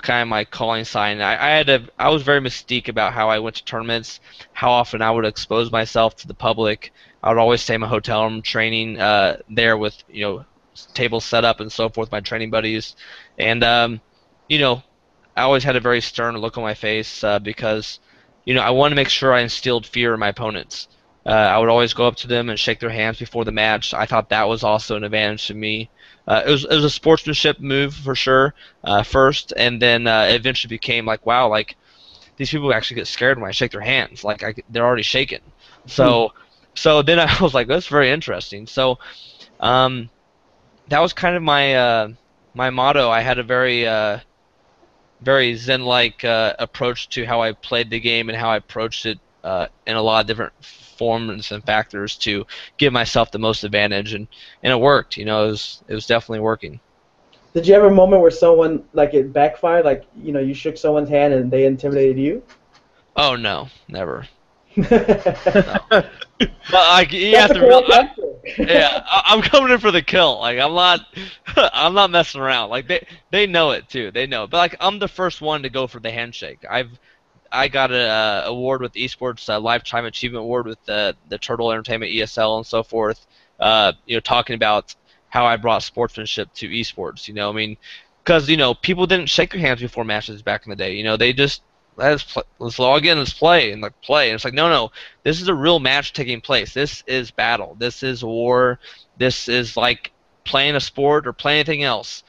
kind 0.00 0.22
of 0.22 0.28
my 0.28 0.44
calling 0.44 0.84
sign. 0.84 1.20
I, 1.20 1.32
I 1.32 1.50
had 1.50 1.68
a 1.68 1.86
I 1.98 2.08
was 2.08 2.22
very 2.22 2.40
mystique 2.40 2.88
about 2.88 3.12
how 3.12 3.28
I 3.28 3.40
went 3.40 3.56
to 3.56 3.64
tournaments, 3.64 4.20
how 4.54 4.70
often 4.70 5.02
I 5.02 5.10
would 5.10 5.26
expose 5.26 5.70
myself 5.70 6.16
to 6.16 6.28
the 6.28 6.34
public. 6.34 6.92
I 7.22 7.28
would 7.28 7.38
always 7.38 7.60
stay 7.60 7.74
in 7.74 7.82
my 7.82 7.88
hotel 7.88 8.24
room 8.24 8.40
training 8.40 8.98
uh, 9.00 9.38
there 9.50 9.76
with 9.76 10.02
you 10.08 10.22
know 10.24 10.44
tables 10.94 11.24
set 11.24 11.44
up 11.44 11.60
and 11.60 11.72
so 11.72 11.88
forth, 11.88 12.12
my 12.12 12.20
training 12.20 12.50
buddies, 12.50 12.94
and 13.38 13.62
um, 13.64 14.00
you 14.48 14.58
know 14.58 14.82
I 15.36 15.42
always 15.42 15.64
had 15.64 15.76
a 15.76 15.80
very 15.80 16.00
stern 16.00 16.36
look 16.36 16.56
on 16.56 16.64
my 16.64 16.74
face 16.74 17.22
uh, 17.22 17.38
because 17.38 18.00
you 18.46 18.54
know, 18.54 18.62
I 18.62 18.70
wanted 18.70 18.94
to 18.94 18.96
make 18.96 19.08
sure 19.10 19.34
I 19.34 19.40
instilled 19.40 19.86
fear 19.86 20.14
in 20.14 20.20
my 20.20 20.28
opponents. 20.28 20.88
Uh, 21.26 21.30
I 21.30 21.58
would 21.58 21.68
always 21.68 21.92
go 21.92 22.06
up 22.06 22.14
to 22.16 22.28
them 22.28 22.48
and 22.48 22.58
shake 22.58 22.78
their 22.78 22.88
hands 22.88 23.18
before 23.18 23.44
the 23.44 23.52
match. 23.52 23.92
I 23.92 24.06
thought 24.06 24.28
that 24.28 24.48
was 24.48 24.62
also 24.62 24.96
an 24.96 25.02
advantage 25.02 25.48
to 25.48 25.54
me. 25.54 25.90
Uh, 26.26 26.42
it 26.46 26.50
was 26.50 26.64
it 26.64 26.74
was 26.74 26.84
a 26.84 26.90
sportsmanship 26.90 27.58
move 27.60 27.92
for 27.92 28.14
sure 28.14 28.54
uh, 28.84 29.02
first, 29.02 29.52
and 29.56 29.82
then 29.82 30.06
uh, 30.06 30.26
it 30.30 30.36
eventually 30.36 30.68
became 30.68 31.04
like 31.04 31.26
wow, 31.26 31.48
like 31.48 31.76
these 32.36 32.50
people 32.50 32.72
actually 32.72 32.96
get 32.96 33.08
scared 33.08 33.38
when 33.38 33.48
I 33.48 33.52
shake 33.52 33.72
their 33.72 33.80
hands, 33.80 34.22
like 34.22 34.44
I, 34.44 34.54
they're 34.70 34.86
already 34.86 35.02
shaken. 35.02 35.40
So 35.86 36.32
so 36.76 37.02
then 37.02 37.18
I 37.18 37.36
was 37.40 37.54
like, 37.54 37.66
that's 37.66 37.88
very 37.88 38.10
interesting. 38.10 38.68
So 38.68 38.98
um, 39.58 40.08
that 40.88 41.00
was 41.00 41.12
kind 41.12 41.36
of 41.36 41.42
my 41.42 41.74
uh, 41.74 42.08
my 42.54 42.70
motto. 42.70 43.10
I 43.10 43.20
had 43.20 43.38
a 43.38 43.42
very 43.42 43.86
uh, 43.86 44.20
very 45.20 45.54
zen-like 45.54 46.24
uh, 46.24 46.54
approach 46.58 47.08
to 47.10 47.24
how 47.24 47.42
I 47.42 47.52
played 47.52 47.90
the 47.90 48.00
game 48.00 48.28
and 48.28 48.38
how 48.38 48.50
I 48.50 48.56
approached 48.56 49.06
it 49.06 49.18
uh, 49.44 49.68
in 49.86 49.96
a 49.96 50.02
lot 50.02 50.20
of 50.20 50.26
different 50.26 50.52
forms 50.62 51.52
and 51.52 51.64
factors 51.64 52.16
to 52.16 52.46
give 52.78 52.92
myself 52.92 53.30
the 53.30 53.38
most 53.38 53.64
advantage, 53.64 54.14
and, 54.14 54.26
and 54.62 54.72
it 54.72 54.76
worked. 54.76 55.16
You 55.16 55.24
know, 55.24 55.44
it 55.44 55.50
was 55.50 55.82
it 55.88 55.94
was 55.94 56.06
definitely 56.06 56.40
working. 56.40 56.80
Did 57.54 57.66
you 57.66 57.74
have 57.74 57.84
a 57.84 57.90
moment 57.90 58.20
where 58.20 58.30
someone 58.30 58.84
like 58.92 59.14
it 59.14 59.32
backfired? 59.32 59.84
Like 59.84 60.04
you 60.20 60.32
know, 60.32 60.40
you 60.40 60.54
shook 60.54 60.76
someone's 60.76 61.08
hand 61.08 61.32
and 61.34 61.50
they 61.50 61.64
intimidated 61.64 62.18
you? 62.18 62.42
Oh 63.16 63.36
no, 63.36 63.68
never. 63.88 64.28
but 64.76 66.10
like 66.72 67.12
you 67.12 67.34
have 67.36 67.54
to 67.54 67.60
real, 67.60 67.82
I, 67.88 68.10
yeah, 68.58 69.04
I, 69.06 69.34
am 69.34 69.42
coming 69.42 69.72
in 69.72 69.78
for 69.78 69.90
the 69.90 70.02
kill. 70.02 70.40
Like 70.40 70.58
I'm 70.58 70.74
not, 70.74 71.00
I'm 71.56 71.94
not 71.94 72.10
messing 72.10 72.40
around. 72.40 72.70
Like 72.70 72.88
they, 72.88 73.06
they 73.30 73.46
know 73.46 73.72
it 73.72 73.88
too. 73.88 74.10
They 74.10 74.26
know. 74.26 74.46
But 74.46 74.58
like 74.58 74.76
I'm 74.80 74.98
the 74.98 75.08
first 75.08 75.40
one 75.40 75.62
to 75.62 75.70
go 75.70 75.86
for 75.86 76.00
the 76.00 76.10
handshake. 76.10 76.64
I've, 76.68 76.90
I 77.50 77.68
got 77.68 77.90
an 77.90 78.08
uh, 78.08 78.42
award 78.46 78.82
with 78.82 78.92
esports 78.94 79.48
uh, 79.48 79.60
lifetime 79.60 80.04
achievement 80.04 80.42
award 80.42 80.66
with 80.66 80.84
the 80.84 81.16
the 81.28 81.38
Turtle 81.38 81.72
Entertainment 81.72 82.12
ESL 82.12 82.56
and 82.58 82.66
so 82.66 82.82
forth. 82.82 83.26
Uh, 83.58 83.92
you 84.04 84.16
know, 84.16 84.20
talking 84.20 84.54
about 84.54 84.94
how 85.28 85.46
I 85.46 85.56
brought 85.56 85.82
sportsmanship 85.82 86.52
to 86.54 86.68
esports. 86.68 87.28
You 87.28 87.34
know, 87.34 87.48
I 87.48 87.52
mean, 87.52 87.76
because 88.22 88.48
you 88.48 88.56
know 88.56 88.74
people 88.74 89.06
didn't 89.06 89.28
shake 89.28 89.52
hands 89.52 89.80
before 89.80 90.04
matches 90.04 90.42
back 90.42 90.66
in 90.66 90.70
the 90.70 90.76
day. 90.76 90.94
You 90.94 91.04
know, 91.04 91.16
they 91.16 91.32
just 91.32 91.62
let's 91.96 92.36
let's 92.58 92.78
log 92.78 93.06
in, 93.06 93.18
let's 93.18 93.32
play, 93.32 93.72
and 93.72 93.82
like 93.82 94.00
play. 94.02 94.28
And 94.28 94.34
it's 94.34 94.44
like, 94.44 94.54
no, 94.54 94.68
no, 94.68 94.92
this 95.22 95.40
is 95.40 95.48
a 95.48 95.54
real 95.54 95.78
match 95.78 96.12
taking 96.12 96.40
place. 96.40 96.72
This 96.72 97.02
is 97.06 97.30
battle. 97.30 97.76
This 97.78 98.02
is 98.02 98.22
war. 98.22 98.78
This 99.18 99.48
is 99.48 99.76
like 99.76 100.12
playing 100.44 100.76
a 100.76 100.80
sport 100.80 101.26
or 101.26 101.32
playing 101.32 101.60
anything 101.60 101.82
else. 101.82 102.22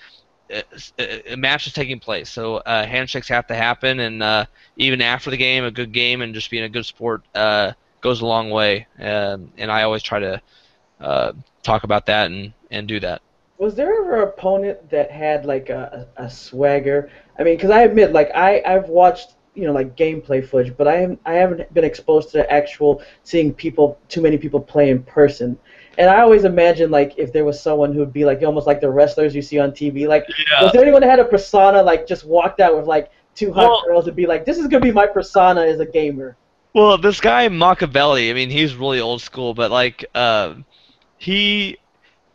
A, 0.50 1.36
match 1.36 1.68
is 1.68 1.74
taking 1.74 2.00
place, 2.00 2.30
so 2.30 2.58
uh, 2.58 2.86
handshakes 2.86 3.28
have 3.28 3.48
to 3.48 3.56
happen, 3.56 4.00
and 4.00 4.24
uh, 4.24 4.46
even 4.78 5.02
after 5.02 5.30
the 5.30 5.36
game, 5.36 5.66
a 5.66 5.72
good 5.72 5.92
game 5.92 6.22
and 6.22 6.34
just 6.34 6.50
being 6.50 6.64
a 6.64 6.70
good 6.70 6.86
sport 6.86 7.22
uh, 7.36 7.74
goes 8.00 8.22
a 8.22 8.26
long 8.26 8.50
way. 8.50 8.88
Um, 8.98 9.52
and 9.58 9.70
I 9.70 9.84
always 9.84 10.04
try 10.04 10.20
to 10.20 10.42
uh, 11.02 11.34
talk 11.64 11.84
about 11.84 12.06
that 12.06 12.32
and, 12.32 12.54
and 12.72 12.88
do 12.88 12.98
that. 13.02 13.22
Was 13.58 13.76
there 13.76 13.92
ever 13.92 14.22
an 14.22 14.30
opponent 14.30 14.90
that 14.92 15.12
had 15.12 15.46
like 15.46 15.70
a, 15.70 16.08
a 16.16 16.30
swagger? 16.30 17.10
I 17.38 17.44
mean, 17.44 17.58
because 17.58 17.72
I 17.72 17.82
admit, 17.82 18.14
like 18.14 18.32
I 18.34 18.62
I've 18.66 18.88
watched 18.88 19.34
you 19.58 19.66
know 19.66 19.74
like 19.74 19.98
gameplay 19.98 20.48
footage, 20.48 20.78
but 20.78 20.88
I 20.88 20.98
am 20.98 21.18
I 21.26 21.34
haven't 21.34 21.74
been 21.74 21.84
exposed 21.84 22.30
to 22.32 22.38
the 22.38 22.52
actual 22.52 23.02
seeing 23.24 23.54
people 23.54 24.00
too 24.08 24.22
many 24.22 24.38
people 24.38 24.60
play 24.60 24.90
in 24.90 25.04
person. 25.04 25.58
And 25.98 26.10
I 26.10 26.22
always 26.22 26.44
imagine 26.44 26.92
like 26.92 27.16
if 27.18 27.34
there 27.34 27.44
was 27.44 27.60
someone 27.60 27.94
who'd 27.94 28.14
be 28.14 28.24
like 28.24 28.44
almost 28.44 28.68
like 28.68 28.82
the 28.82 28.90
wrestlers 28.90 29.36
you 29.36 29.42
see 29.42 29.58
on 29.58 29.72
TV. 29.72 30.08
Like, 30.08 30.26
yeah. 30.30 30.64
was 30.64 30.72
there 30.72 30.84
anyone 30.84 31.02
that 31.02 31.10
had 31.10 31.20
a 31.20 31.26
persona 31.26 31.82
like 31.82 32.06
just 32.06 32.24
walked 32.24 32.60
out 32.60 32.78
with 32.78 32.86
like 32.86 33.12
two 33.34 33.52
hot 33.52 33.70
well, 33.70 33.84
girls 33.86 34.08
and 34.08 34.16
be 34.16 34.28
like, 34.28 34.46
"This 34.46 34.60
is 34.60 34.68
gonna 34.68 34.86
be 34.86 34.92
my 34.92 35.08
persona 35.08 35.62
as 35.62 35.80
a 35.80 35.86
gamer." 35.86 36.38
Well, 36.74 37.00
this 37.00 37.20
guy 37.20 37.48
Machiavelli, 37.48 38.30
I 38.30 38.34
mean, 38.34 38.52
he's 38.52 38.76
really 38.76 39.00
old 39.00 39.22
school, 39.22 39.56
but 39.56 39.72
like, 39.72 40.06
uh, 40.14 40.54
he 41.18 41.78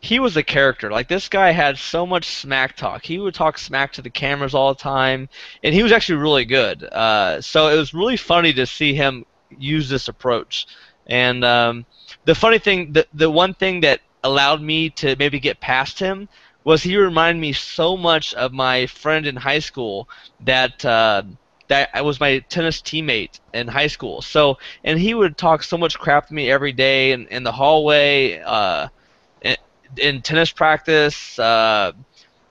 he 0.03 0.19
was 0.19 0.35
a 0.35 0.43
character. 0.43 0.91
Like 0.91 1.07
this 1.07 1.29
guy 1.29 1.51
had 1.51 1.77
so 1.77 2.05
much 2.05 2.25
smack 2.25 2.75
talk. 2.75 3.05
He 3.05 3.19
would 3.19 3.33
talk 3.33 3.57
smack 3.57 3.93
to 3.93 4.01
the 4.01 4.09
cameras 4.09 4.53
all 4.53 4.73
the 4.73 4.79
time, 4.79 5.29
and 5.63 5.73
he 5.73 5.81
was 5.81 5.93
actually 5.93 6.17
really 6.17 6.43
good. 6.43 6.83
Uh, 6.83 7.39
so 7.39 7.69
it 7.69 7.77
was 7.77 7.93
really 7.93 8.17
funny 8.17 8.51
to 8.53 8.65
see 8.65 8.93
him 8.93 9.25
use 9.57 9.87
this 9.87 10.09
approach. 10.09 10.67
And 11.07 11.45
um, 11.45 11.85
the 12.25 12.35
funny 12.35 12.59
thing, 12.59 12.91
the 12.91 13.07
the 13.13 13.31
one 13.31 13.53
thing 13.53 13.79
that 13.81 14.01
allowed 14.25 14.61
me 14.61 14.89
to 14.89 15.15
maybe 15.15 15.39
get 15.39 15.61
past 15.61 15.99
him 15.99 16.27
was 16.65 16.83
he 16.83 16.97
reminded 16.97 17.39
me 17.39 17.53
so 17.53 17.95
much 17.95 18.33
of 18.33 18.51
my 18.51 18.87
friend 18.87 19.25
in 19.25 19.37
high 19.37 19.59
school 19.59 20.09
that. 20.41 20.83
Uh, 20.83 21.23
that 21.69 21.89
I 21.93 22.01
was 22.01 22.19
my 22.19 22.39
tennis 22.49 22.81
teammate 22.81 23.39
in 23.53 23.69
high 23.69 23.87
school. 23.87 24.21
So, 24.21 24.57
and 24.83 24.99
he 24.99 25.13
would 25.13 25.37
talk 25.37 25.63
so 25.63 25.77
much 25.77 25.97
crap 25.97 26.27
to 26.27 26.33
me 26.33 26.51
every 26.51 26.73
day 26.73 27.13
in, 27.13 27.25
in 27.27 27.43
the 27.43 27.53
hallway. 27.53 28.41
Uh, 28.45 28.89
in 29.97 30.21
tennis 30.21 30.51
practice, 30.51 31.37
uh, 31.39 31.93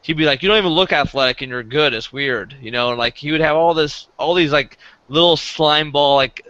he'd 0.03 0.17
be 0.17 0.25
like, 0.25 0.43
"You 0.43 0.49
don't 0.49 0.59
even 0.59 0.73
look 0.73 0.93
athletic, 0.93 1.43
and 1.43 1.51
you're 1.51 1.63
good. 1.63 1.95
It's 1.95 2.13
weird, 2.13 2.57
you 2.61 2.71
know." 2.71 2.91
Like 2.91 3.17
he 3.17 3.33
would 3.33 3.41
have 3.41 3.57
all 3.57 3.75
this, 3.75 4.09
all 4.19 4.35
these 4.35 4.53
like 4.53 4.79
little 5.09 5.37
slime 5.37 5.93
ball 5.93 6.17
like, 6.17 6.43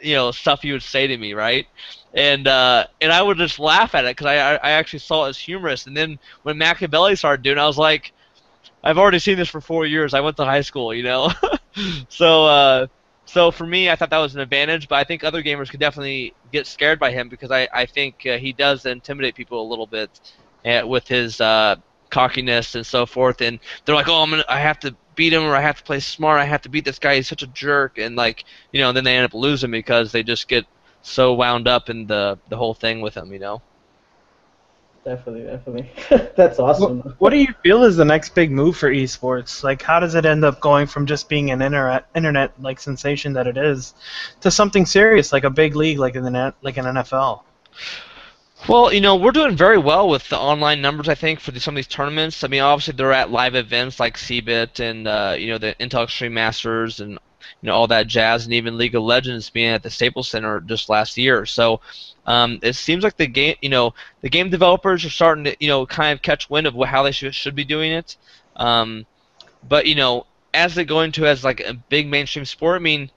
you 0.00 0.14
know, 0.14 0.30
stuff 0.32 0.62
he 0.62 0.72
would 0.72 0.82
say 0.82 1.06
to 1.06 1.16
me, 1.16 1.34
right? 1.34 1.66
And 2.14 2.46
uh, 2.48 2.86
and 3.00 3.12
I 3.12 3.22
would 3.22 3.38
just 3.38 3.58
laugh 3.58 3.94
at 3.94 4.04
it 4.04 4.16
because 4.16 4.26
I 4.26 4.56
I 4.56 4.70
actually 4.72 5.00
saw 5.00 5.26
it 5.26 5.30
as 5.30 5.38
humorous. 5.38 5.86
And 5.86 5.96
then 5.96 6.18
when 6.42 6.58
Machiavelli 6.58 7.16
started 7.16 7.42
doing, 7.42 7.58
it, 7.58 7.60
I 7.60 7.66
was 7.66 7.78
like, 7.78 8.12
I've 8.82 8.98
already 8.98 9.18
seen 9.18 9.36
this 9.36 9.48
for 9.48 9.60
four 9.60 9.86
years. 9.86 10.14
I 10.14 10.20
went 10.20 10.36
to 10.38 10.44
high 10.44 10.60
school, 10.62 10.94
you 10.94 11.02
know. 11.02 11.30
so 12.08 12.46
uh, 12.46 12.86
so 13.26 13.50
for 13.50 13.66
me, 13.66 13.90
I 13.90 13.96
thought 13.96 14.10
that 14.10 14.18
was 14.18 14.34
an 14.34 14.40
advantage, 14.40 14.88
but 14.88 14.96
I 14.96 15.04
think 15.04 15.24
other 15.24 15.42
gamers 15.42 15.68
could 15.68 15.80
definitely 15.80 16.32
get 16.52 16.66
scared 16.66 16.98
by 17.00 17.10
him 17.10 17.28
because 17.28 17.50
I, 17.50 17.68
I 17.74 17.84
think 17.84 18.24
uh, 18.24 18.38
he 18.38 18.52
does 18.52 18.86
intimidate 18.86 19.34
people 19.34 19.60
a 19.60 19.68
little 19.68 19.86
bit 19.86 20.20
uh, 20.64 20.86
with 20.86 21.08
his 21.08 21.40
uh, 21.40 21.76
cockiness 22.10 22.76
and 22.76 22.86
so 22.86 23.04
forth. 23.04 23.40
And 23.40 23.58
they're 23.84 23.96
like, 23.96 24.08
oh, 24.08 24.22
I'm 24.22 24.30
gonna, 24.30 24.44
I 24.48 24.60
have 24.60 24.78
to 24.80 24.96
beat 25.16 25.32
him 25.32 25.42
or 25.42 25.56
I 25.56 25.60
have 25.60 25.78
to 25.78 25.82
play 25.82 25.98
smart. 25.98 26.40
I 26.40 26.44
have 26.44 26.62
to 26.62 26.68
beat 26.68 26.84
this 26.84 27.00
guy. 27.00 27.16
He's 27.16 27.28
such 27.28 27.42
a 27.42 27.48
jerk. 27.48 27.98
And 27.98 28.14
like, 28.14 28.44
you 28.72 28.80
know, 28.80 28.92
then 28.92 29.02
they 29.02 29.16
end 29.16 29.24
up 29.24 29.34
losing 29.34 29.72
because 29.72 30.12
they 30.12 30.22
just 30.22 30.46
get 30.46 30.64
so 31.02 31.34
wound 31.34 31.66
up 31.66 31.90
in 31.90 32.06
the 32.06 32.38
the 32.48 32.56
whole 32.56 32.74
thing 32.74 33.00
with 33.00 33.16
him, 33.16 33.32
you 33.32 33.38
know 33.38 33.62
definitely, 35.06 35.44
definitely. 35.44 35.90
That's 36.36 36.58
awesome. 36.58 36.98
What, 36.98 37.20
what, 37.20 37.30
do 37.30 37.38
you 37.38 37.54
feel 37.62 37.84
is 37.84 37.96
the 37.96 38.04
next 38.04 38.34
big 38.34 38.50
move 38.50 38.76
for 38.76 38.90
esports? 38.90 39.62
Like, 39.62 39.80
how 39.80 40.00
does 40.00 40.14
it 40.14 40.26
end 40.26 40.44
up 40.44 40.60
going 40.60 40.86
from 40.86 41.06
just 41.06 41.28
being 41.28 41.50
an 41.50 41.62
internet 41.62 42.06
internet 42.14 42.52
like 42.60 42.80
sensation 42.80 43.32
that 43.34 43.46
it 43.46 43.56
is 43.56 43.94
to 44.40 44.50
something 44.50 44.84
serious 44.84 45.32
like 45.32 45.44
a 45.44 45.50
big 45.50 45.76
league 45.76 45.98
like 45.98 46.16
in 46.16 46.24
the 46.24 46.30
net, 46.30 46.54
like 46.60 46.76
an 46.76 46.84
NFL? 46.84 47.42
Well, 48.68 48.92
you 48.92 49.00
know, 49.00 49.14
we're 49.14 49.32
doing 49.32 49.56
very 49.56 49.78
well 49.78 50.08
with 50.08 50.28
the 50.28 50.38
online 50.38 50.82
numbers. 50.82 51.08
I 51.08 51.14
think 51.14 51.38
for 51.38 51.52
the, 51.52 51.60
some 51.60 51.74
of 51.74 51.76
these 51.76 51.86
tournaments. 51.86 52.42
I 52.42 52.48
mean, 52.48 52.62
obviously 52.62 52.94
they're 52.94 53.12
at 53.12 53.30
live 53.30 53.54
events 53.54 54.00
like 54.00 54.16
CeBIT 54.16 54.80
and 54.80 55.06
uh, 55.06 55.36
you 55.38 55.48
know 55.48 55.58
the 55.58 55.76
Intel 55.78 56.04
Extreme 56.04 56.34
Masters 56.34 57.00
and 57.00 57.18
you 57.60 57.66
know 57.66 57.74
all 57.74 57.86
that 57.88 58.06
jazz, 58.06 58.44
and 58.44 58.54
even 58.54 58.78
League 58.78 58.94
of 58.94 59.02
Legends 59.02 59.50
being 59.50 59.68
at 59.70 59.82
the 59.82 59.90
Staples 59.90 60.28
Center 60.28 60.60
just 60.60 60.88
last 60.88 61.16
year. 61.16 61.46
So 61.46 61.80
um, 62.26 62.58
it 62.62 62.74
seems 62.74 63.04
like 63.04 63.16
the 63.16 63.26
game, 63.26 63.56
you 63.62 63.68
know, 63.68 63.94
the 64.20 64.28
game 64.28 64.50
developers 64.50 65.04
are 65.04 65.10
starting 65.10 65.44
to, 65.44 65.56
you 65.60 65.68
know, 65.68 65.86
kind 65.86 66.12
of 66.12 66.22
catch 66.22 66.50
wind 66.50 66.66
of 66.66 66.74
how 66.86 67.02
they 67.02 67.12
should 67.12 67.34
should 67.34 67.54
be 67.54 67.64
doing 67.64 67.92
it. 67.92 68.16
Um, 68.56 69.06
but 69.68 69.86
you 69.86 69.94
know, 69.94 70.26
as 70.52 70.74
they 70.74 70.84
go 70.84 71.02
into 71.02 71.26
as 71.26 71.44
like 71.44 71.60
a 71.60 71.74
big 71.74 72.08
mainstream 72.08 72.44
sport, 72.44 72.80
I 72.80 72.82
mean, 72.82 73.10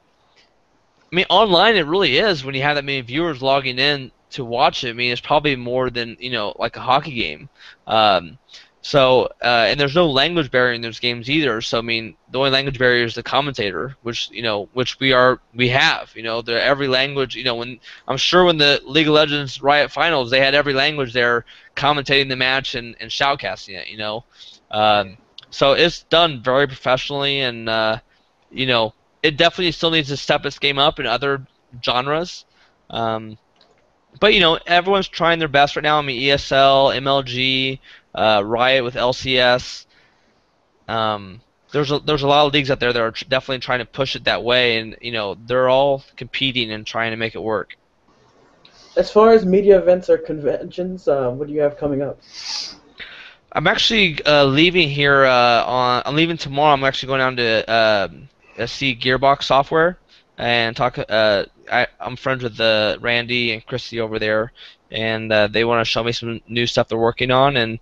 I 1.12 1.16
mean, 1.16 1.26
online 1.30 1.76
it 1.76 1.86
really 1.86 2.18
is 2.18 2.44
when 2.44 2.56
you 2.56 2.62
have 2.62 2.76
that 2.76 2.86
many 2.86 3.02
viewers 3.02 3.42
logging 3.42 3.80
in 3.80 4.12
to 4.32 4.46
watch 4.46 4.84
it. 4.84 4.90
I 4.90 4.94
mean, 4.94 5.12
it's 5.12 5.22
probably 5.22 5.56
more 5.56 5.90
than 5.90 6.18
you 6.20 6.32
know, 6.32 6.56
like 6.60 6.76
a 6.76 6.82
hockey 6.82 7.14
game. 7.14 7.50
Um, 7.88 8.38
so, 8.82 9.26
uh, 9.42 9.66
and 9.68 9.80
there's 9.80 9.96
no 9.96 10.10
language 10.10 10.52
barrier 10.52 10.74
in 10.74 10.82
those 10.82 11.00
games 11.00 11.30
either. 11.30 11.62
So, 11.62 11.80
I 11.80 11.82
mean, 11.82 12.16
the 12.32 12.40
only 12.40 12.52
language 12.52 12.80
barrier 12.80 13.04
is 13.04 13.14
the 13.14 13.24
commentator, 13.24 13.98
which 14.04 14.30
you 14.32 14.42
know, 14.42 14.70
which 14.74 15.00
we 15.00 15.12
are, 15.12 15.42
we 15.54 15.68
have. 15.70 16.12
You 16.16 16.24
know, 16.24 16.40
every 16.40 16.88
language. 16.88 17.36
You 17.36 17.44
know, 17.44 17.56
when 17.56 17.80
I'm 18.08 18.18
sure 18.18 18.46
when 18.46 18.58
the 18.58 18.82
League 18.86 19.08
of 19.08 19.14
Legends 19.14 19.62
Riot 19.62 19.92
Finals, 19.92 20.32
they 20.32 20.40
had 20.40 20.56
every 20.56 20.74
language 20.74 21.12
there 21.12 21.46
commentating 21.76 22.30
the 22.30 22.38
match 22.38 22.74
and, 22.76 22.96
and 23.02 23.12
shoutcasting 23.12 23.76
it. 23.76 23.90
You 23.90 23.98
know, 23.98 24.24
um, 24.72 25.18
so 25.50 25.74
it's 25.74 26.04
done 26.04 26.42
very 26.42 26.68
professionally, 26.68 27.42
and 27.42 27.68
uh, 27.68 28.00
you 28.50 28.66
know, 28.66 28.94
it 29.22 29.36
definitely 29.36 29.74
still 29.74 29.92
needs 29.92 30.08
to 30.08 30.18
step 30.18 30.46
its 30.46 30.58
game 30.58 30.80
up 30.80 31.00
in 31.00 31.06
other 31.06 31.46
genres. 31.84 32.46
Um, 32.90 33.38
but 34.20 34.34
you 34.34 34.40
know, 34.40 34.58
everyone's 34.66 35.08
trying 35.08 35.40
their 35.40 35.48
best 35.48 35.76
right 35.76 35.84
now. 35.84 36.00
I 36.00 36.02
mean, 36.02 36.22
ESL, 36.22 36.96
MLG 36.96 37.80
uh, 38.14 38.42
Riot 38.46 38.84
with 38.84 38.96
LCS. 38.96 39.86
Um, 40.88 41.42
there's 41.72 41.92
a, 41.92 42.00
there's 42.00 42.24
a 42.24 42.28
lot 42.28 42.48
of 42.48 42.54
leagues 42.54 42.72
out 42.72 42.80
there 42.80 42.92
that 42.92 43.02
are 43.02 43.12
tr- 43.12 43.26
definitely 43.26 43.60
trying 43.60 43.80
to 43.80 43.86
push 43.86 44.16
it 44.16 44.24
that 44.24 44.44
way, 44.44 44.80
and 44.80 44.98
you 45.02 45.12
know 45.12 45.36
they're 45.46 45.70
all 45.70 46.04
competing 46.16 46.72
and 46.72 46.86
trying 46.86 47.12
to 47.12 47.18
make 47.18 47.36
it 47.36 47.42
work. 47.42 47.78
As 48.98 49.12
far 49.12 49.32
as 49.32 49.46
media 49.46 49.80
events 49.80 50.10
or 50.10 50.18
conventions, 50.18 51.08
uh, 51.08 51.30
what 51.30 51.48
do 51.48 51.54
you 51.54 51.62
have 51.62 51.78
coming 51.78 52.02
up? 52.02 52.20
I'm 53.52 53.68
actually 53.68 54.24
uh, 54.26 54.46
leaving 54.46 54.90
here 54.90 55.26
uh, 55.26 55.64
on. 55.64 56.04
I'm 56.06 56.16
leaving 56.16 56.38
tomorrow. 56.38 56.74
I'm 56.74 56.84
actually 56.84 57.08
going 57.08 57.20
down 57.20 57.36
to 57.38 57.70
uh, 57.70 58.66
see 58.66 58.96
Gearbox 58.96 59.44
Software 59.44 60.00
and 60.38 60.76
talk. 60.76 60.98
Uh, 60.98 61.46
I, 61.72 61.88
I'm 62.00 62.16
friends 62.16 62.44
with 62.44 62.60
uh, 62.60 62.98
Randy 63.00 63.54
and 63.54 63.66
Kristy 63.66 64.00
over 64.00 64.20
there, 64.20 64.54
and 64.92 65.32
uh, 65.32 65.48
they 65.48 65.66
want 65.66 65.86
to 65.86 65.90
show 65.90 66.04
me 66.04 66.12
some 66.12 66.42
new 66.48 66.66
stuff 66.66 66.88
they're 66.88 66.98
working 66.98 67.32
on. 67.32 67.58
And 67.58 67.80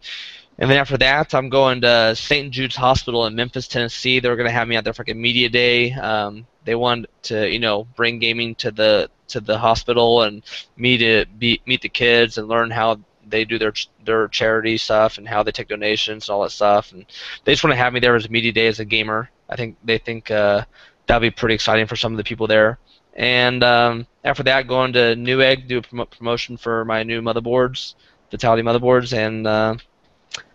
and 0.59 0.71
then 0.71 0.77
after 0.77 0.97
that, 0.97 1.35
I'm 1.35 1.49
going 1.49 1.81
to 1.81 2.15
St. 2.15 2.51
Jude's 2.51 2.75
Hospital 2.75 3.25
in 3.27 3.35
Memphis, 3.35 3.67
Tennessee. 3.67 4.19
They're 4.19 4.35
going 4.35 4.47
to 4.47 4.53
have 4.53 4.67
me 4.67 4.75
out 4.75 4.83
there 4.83 4.93
for 4.93 5.05
a 5.07 5.13
media 5.13 5.49
day. 5.49 5.93
Um, 5.93 6.47
they 6.65 6.73
want 6.73 7.05
to, 7.23 7.47
you 7.47 7.59
know, 7.59 7.87
bring 7.95 8.19
gaming 8.19 8.55
to 8.55 8.71
the 8.71 9.09
to 9.29 9.39
the 9.39 9.57
hospital 9.57 10.23
and 10.23 10.41
me 10.77 10.97
to 10.97 11.25
be, 11.37 11.61
meet 11.65 11.81
the 11.81 11.89
kids 11.89 12.37
and 12.37 12.47
learn 12.47 12.71
how 12.71 12.99
they 13.29 13.45
do 13.45 13.59
their 13.59 13.73
their 14.03 14.27
charity 14.29 14.77
stuff 14.77 15.17
and 15.17 15.27
how 15.27 15.43
they 15.43 15.51
take 15.51 15.67
donations 15.67 16.27
and 16.27 16.33
all 16.33 16.43
that 16.43 16.51
stuff. 16.51 16.91
And 16.91 17.05
they 17.43 17.51
just 17.51 17.63
want 17.63 17.73
to 17.73 17.77
have 17.77 17.93
me 17.93 17.99
there 17.99 18.15
as 18.15 18.25
a 18.25 18.29
media 18.29 18.51
day 18.51 18.67
as 18.67 18.79
a 18.79 18.85
gamer. 18.85 19.29
I 19.49 19.55
think 19.55 19.77
they 19.83 19.97
think 19.97 20.31
uh, 20.31 20.65
that'll 21.05 21.21
be 21.21 21.31
pretty 21.31 21.55
exciting 21.55 21.87
for 21.87 21.95
some 21.95 22.13
of 22.13 22.17
the 22.17 22.23
people 22.23 22.47
there. 22.47 22.79
And 23.18 23.63
um, 23.63 24.05
after 24.24 24.43
that, 24.43 24.68
going 24.68 24.93
to 24.93 25.15
Newegg, 25.15 25.68
do 25.68 25.80
a 25.80 25.82
prom- 25.82 26.07
promotion 26.07 26.55
for 26.55 26.86
my 26.86 27.01
new 27.01 27.22
motherboards, 27.22 27.95
Fatal1ty 28.32 28.61
motherboards, 28.61 29.11
and 29.11 29.47
uh, 29.47 29.76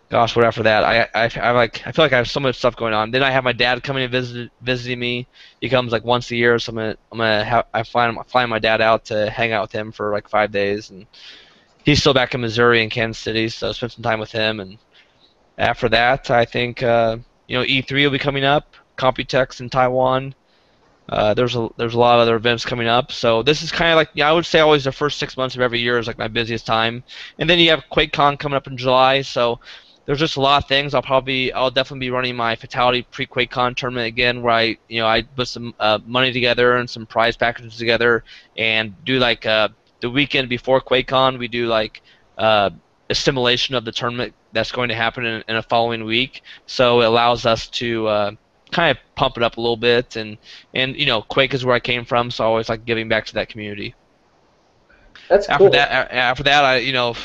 gosh, 0.09 0.33
what 0.35 0.45
after 0.45 0.63
that? 0.63 0.85
I, 0.85 1.09
I, 1.13 1.29
I 1.41 1.51
like 1.51 1.85
I 1.85 1.91
feel 1.91 2.05
like 2.05 2.13
I 2.13 2.17
have 2.17 2.29
so 2.29 2.39
much 2.39 2.55
stuff 2.55 2.77
going 2.77 2.93
on. 2.93 3.11
Then 3.11 3.21
I 3.21 3.31
have 3.31 3.43
my 3.43 3.51
dad 3.51 3.83
coming 3.83 4.03
and 4.03 4.11
visit 4.11 4.49
visiting 4.61 4.99
me. 4.99 5.27
He 5.59 5.67
comes 5.67 5.91
like 5.91 6.05
once 6.05 6.31
a 6.31 6.37
year, 6.37 6.57
so 6.57 6.69
I'm 6.69 6.75
gonna 6.77 6.95
I'm 7.11 7.17
gonna 7.17 7.43
have 7.43 7.65
I 7.73 7.83
fly 7.83 8.45
my 8.45 8.59
dad 8.59 8.79
out 8.79 9.05
to 9.05 9.29
hang 9.29 9.51
out 9.51 9.63
with 9.63 9.71
him 9.73 9.91
for 9.91 10.13
like 10.13 10.29
five 10.29 10.51
days, 10.51 10.89
and 10.89 11.05
he's 11.83 11.99
still 11.99 12.13
back 12.13 12.33
in 12.33 12.39
Missouri 12.41 12.81
in 12.81 12.89
Kansas 12.89 13.21
City, 13.21 13.49
so 13.49 13.69
I 13.69 13.71
spend 13.73 13.91
some 13.91 14.03
time 14.03 14.19
with 14.21 14.31
him. 14.31 14.61
And 14.61 14.77
after 15.57 15.89
that, 15.89 16.29
I 16.29 16.45
think 16.45 16.81
uh, 16.81 17.17
you 17.47 17.57
know 17.57 17.65
E3 17.65 17.91
will 18.03 18.11
be 18.11 18.19
coming 18.19 18.45
up, 18.45 18.75
Computex 18.97 19.59
in 19.59 19.69
Taiwan. 19.69 20.33
Uh, 21.09 21.33
there's 21.33 21.55
a 21.55 21.67
there's 21.77 21.93
a 21.95 21.99
lot 21.99 22.15
of 22.15 22.21
other 22.21 22.35
events 22.35 22.65
coming 22.65 22.87
up, 22.87 23.11
so 23.11 23.43
this 23.43 23.61
is 23.61 23.71
kind 23.71 23.91
of 23.91 23.97
like 23.97 24.09
yeah, 24.13 24.29
I 24.29 24.31
would 24.31 24.45
say 24.45 24.61
always 24.61 24.85
the 24.85 24.91
first 24.91 25.19
six 25.19 25.35
months 25.35 25.55
of 25.55 25.61
every 25.61 25.79
year 25.79 25.97
is 25.97 26.07
like 26.07 26.17
my 26.17 26.29
busiest 26.29 26.65
time, 26.65 27.03
and 27.39 27.49
then 27.49 27.59
you 27.59 27.69
have 27.71 27.83
QuakeCon 27.91 28.39
coming 28.39 28.55
up 28.55 28.67
in 28.67 28.77
July, 28.77 29.21
so 29.21 29.59
there's 30.05 30.19
just 30.19 30.37
a 30.37 30.41
lot 30.41 30.63
of 30.63 30.67
things. 30.67 30.93
I'll 30.93 31.01
probably 31.01 31.51
I'll 31.51 31.71
definitely 31.71 32.07
be 32.07 32.11
running 32.11 32.35
my 32.35 32.55
Fatal1ty 32.55 33.05
pre 33.11 33.25
QuakeCon 33.27 33.75
tournament 33.75 34.07
again, 34.07 34.41
where 34.41 34.53
I 34.53 34.77
you 34.87 35.01
know 35.01 35.07
I 35.07 35.23
put 35.23 35.49
some 35.49 35.73
uh, 35.79 35.99
money 36.05 36.31
together 36.31 36.77
and 36.77 36.89
some 36.89 37.05
prize 37.05 37.35
packages 37.35 37.77
together, 37.77 38.23
and 38.55 38.95
do 39.03 39.19
like 39.19 39.45
uh, 39.45 39.69
the 39.99 40.09
weekend 40.09 40.47
before 40.49 40.81
QuakeCon, 40.81 41.37
we 41.37 41.49
do 41.49 41.67
like 41.67 42.01
uh, 42.37 42.69
a 43.09 43.15
simulation 43.15 43.75
of 43.75 43.85
the 43.85 43.91
tournament 43.91 44.33
that's 44.53 44.71
going 44.71 44.89
to 44.89 44.95
happen 44.95 45.25
in, 45.25 45.43
in 45.47 45.55
a 45.55 45.63
following 45.63 46.05
week. 46.05 46.43
So 46.65 47.01
it 47.01 47.05
allows 47.05 47.45
us 47.45 47.67
to 47.69 48.07
uh, 48.07 48.31
kind 48.73 48.91
of 48.97 49.03
pump 49.15 49.37
it 49.37 49.43
up 49.43 49.57
a 49.57 49.61
little 49.61 49.77
bit, 49.77 50.15
and 50.17 50.37
and 50.73 50.95
you 50.95 51.05
know, 51.05 51.21
Quake 51.23 51.53
is 51.53 51.65
where 51.65 51.75
I 51.75 51.79
came 51.79 52.05
from, 52.05 52.31
so 52.31 52.43
I 52.43 52.47
always 52.47 52.69
like 52.69 52.85
giving 52.85 53.09
back 53.09 53.25
to 53.27 53.33
that 53.35 53.49
community. 53.49 53.95
That's 55.29 55.47
After 55.47 55.69
cool. 55.69 55.71
that, 55.71 56.11
after 56.11 56.43
that, 56.43 56.63
I 56.63 56.77
you 56.77 56.93
know. 56.93 57.15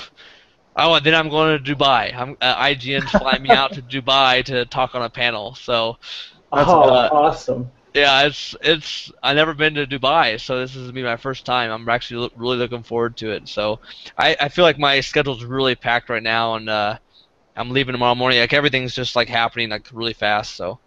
Oh, 0.77 0.95
and 0.95 1.05
then 1.05 1.15
I'm 1.15 1.29
going 1.29 1.63
to 1.63 1.75
Dubai. 1.77 2.15
I'm, 2.15 2.37
uh, 2.41 2.55
IGN's 2.57 3.13
flying 3.13 3.43
me 3.43 3.53
out 3.53 3.73
to 3.75 3.83
Dubai 3.83 4.45
to 4.47 4.65
talk 4.67 4.95
on 4.95 5.03
a 5.03 5.11
panel. 5.11 5.55
So, 5.57 5.97
that's, 6.55 6.75
oh, 6.75 6.83
uh, 6.83 7.11
awesome. 7.11 7.73
yeah, 7.95 8.27
it's 8.27 8.55
it's. 8.63 9.11
I've 9.23 9.37
never 9.37 9.55
been 9.55 9.75
to 9.75 9.87
Dubai, 9.87 10.41
so 10.41 10.61
this 10.61 10.77
is 10.77 10.83
gonna 10.85 10.93
be 10.93 11.03
my 11.03 11.17
first 11.17 11.47
time. 11.47 11.71
I'm 11.71 11.89
actually 11.89 12.23
lo- 12.23 12.31
really 12.37 12.59
looking 12.59 12.83
forward 12.85 13.17
to 13.19 13.33
it. 13.33 13.49
So, 13.49 13.81
I, 14.19 14.37
I 14.41 14.49
feel 14.49 14.65
like 14.65 14.79
my 14.79 15.01
schedule's 15.01 15.45
really 15.45 15.75
packed 15.77 16.11
right 16.11 16.23
now, 16.23 16.55
and 16.57 16.69
uh, 16.69 16.99
I'm 17.57 17.71
leaving 17.71 17.93
tomorrow 17.95 18.15
morning. 18.17 18.41
Like 18.41 18.53
everything's 18.55 18.95
just 18.95 19.17
like 19.17 19.29
happening 19.29 19.71
like 19.71 19.89
really 19.93 20.15
fast. 20.15 20.57
So, 20.57 20.81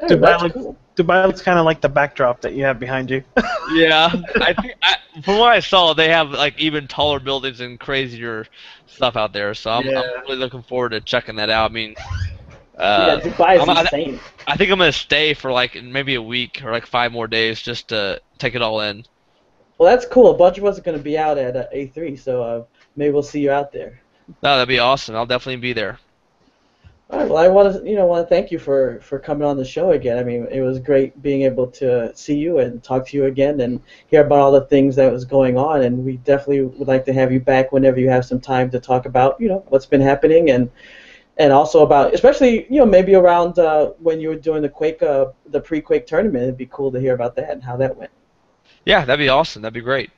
Hey, 0.00 0.06
Dubai 0.08 0.40
looks- 0.42 0.54
cool. 0.54 0.76
Dubai 0.96 1.26
looks 1.26 1.42
kind 1.42 1.58
of 1.58 1.66
like 1.66 1.80
the 1.82 1.88
backdrop 1.90 2.40
that 2.40 2.54
you 2.54 2.64
have 2.64 2.78
behind 2.78 3.10
you. 3.10 3.22
yeah, 3.74 4.10
I 4.36 4.54
think 4.54 4.74
I, 4.82 4.96
from 5.22 5.38
what 5.38 5.52
I 5.52 5.60
saw, 5.60 5.92
they 5.92 6.08
have 6.08 6.30
like 6.30 6.58
even 6.58 6.88
taller 6.88 7.20
buildings 7.20 7.60
and 7.60 7.78
crazier 7.78 8.46
stuff 8.86 9.14
out 9.16 9.32
there. 9.34 9.52
So 9.52 9.70
I'm, 9.70 9.86
Yeah. 9.86 10.00
I'm 10.00 10.22
really 10.22 10.36
looking 10.36 10.62
forward 10.62 10.90
to 10.90 11.00
checking 11.02 11.36
that 11.36 11.50
out. 11.50 11.70
I 11.70 11.74
mean, 11.74 11.94
yeah, 12.78 12.82
uh, 12.82 13.20
Dubai 13.20 13.56
is 13.56 13.60
I'm- 13.68 13.70
I- 13.70 13.80
insane. 13.82 14.20
I 14.46 14.56
think 14.56 14.70
I'm 14.70 14.78
gonna 14.78 14.90
stay 14.92 15.34
for 15.34 15.52
like 15.52 15.82
maybe 15.82 16.14
a 16.14 16.22
week 16.22 16.62
or 16.64 16.72
like 16.72 16.86
five 16.86 17.12
more 17.12 17.26
days 17.26 17.60
just 17.60 17.88
to 17.88 18.20
take 18.38 18.54
it 18.54 18.62
all 18.62 18.80
in. 18.80 19.04
Well, 19.78 19.90
that's 19.94 20.06
cool. 20.06 20.30
A 20.30 20.34
bunch 20.34 20.56
of 20.56 20.64
us 20.64 20.78
are 20.78 20.82
going 20.82 20.96
to 20.96 21.04
be 21.04 21.18
out 21.18 21.36
at 21.36 21.54
uh, 21.54 21.66
E3, 21.74 22.18
so 22.18 22.42
uh, 22.42 22.64
maybe 22.96 23.12
we'll 23.12 23.22
see 23.22 23.40
you 23.40 23.50
out 23.50 23.72
there. 23.72 24.00
No, 24.42 24.54
that'd 24.56 24.66
be 24.68 24.78
awesome. 24.78 25.14
I'll 25.14 25.26
definitely 25.26 25.60
be 25.60 25.74
there. 25.74 25.98
All 27.08 27.20
right. 27.20 27.28
Well, 27.28 27.38
I 27.38 27.46
want 27.46 27.72
to, 27.72 27.88
you 27.88 27.94
know, 27.94 28.04
want 28.06 28.26
to 28.26 28.34
thank 28.34 28.50
you 28.50 28.58
for 28.58 28.98
for 29.00 29.20
coming 29.20 29.46
on 29.46 29.56
the 29.56 29.64
show 29.64 29.92
again. 29.92 30.18
I 30.18 30.24
mean, 30.24 30.48
it 30.50 30.60
was 30.60 30.80
great 30.80 31.22
being 31.22 31.42
able 31.42 31.68
to 31.68 32.10
see 32.16 32.36
you 32.36 32.58
and 32.58 32.82
talk 32.82 33.06
to 33.06 33.16
you 33.16 33.26
again 33.26 33.60
and 33.60 33.80
hear 34.08 34.26
about 34.26 34.40
all 34.40 34.50
the 34.50 34.62
things 34.62 34.96
that 34.96 35.12
was 35.12 35.24
going 35.24 35.56
on. 35.56 35.82
And 35.82 36.04
we 36.04 36.16
definitely 36.18 36.62
would 36.62 36.88
like 36.88 37.04
to 37.04 37.12
have 37.12 37.30
you 37.30 37.38
back 37.38 37.70
whenever 37.70 38.00
you 38.00 38.10
have 38.10 38.24
some 38.24 38.40
time 38.40 38.70
to 38.70 38.80
talk 38.80 39.06
about, 39.06 39.40
you 39.40 39.46
know, 39.46 39.64
what's 39.68 39.86
been 39.86 40.00
happening 40.00 40.50
and 40.50 40.68
and 41.36 41.52
also 41.52 41.84
about, 41.84 42.12
especially, 42.12 42.64
you 42.64 42.80
know, 42.80 42.86
maybe 42.86 43.14
around 43.14 43.58
uh, 43.60 43.90
when 43.98 44.20
you 44.20 44.30
were 44.30 44.36
doing 44.36 44.62
the 44.62 44.68
Quake, 44.68 45.02
uh, 45.02 45.26
the 45.46 45.60
pre-Quake 45.60 46.06
tournament. 46.06 46.44
It'd 46.44 46.56
be 46.56 46.68
cool 46.72 46.90
to 46.90 46.98
hear 46.98 47.14
about 47.14 47.36
that 47.36 47.50
and 47.50 47.62
how 47.62 47.76
that 47.76 47.96
went. 47.96 48.10
Yeah, 48.84 49.04
that'd 49.04 49.22
be 49.22 49.28
awesome. 49.28 49.62
That'd 49.62 49.74
be 49.74 49.80
great. 49.80 50.10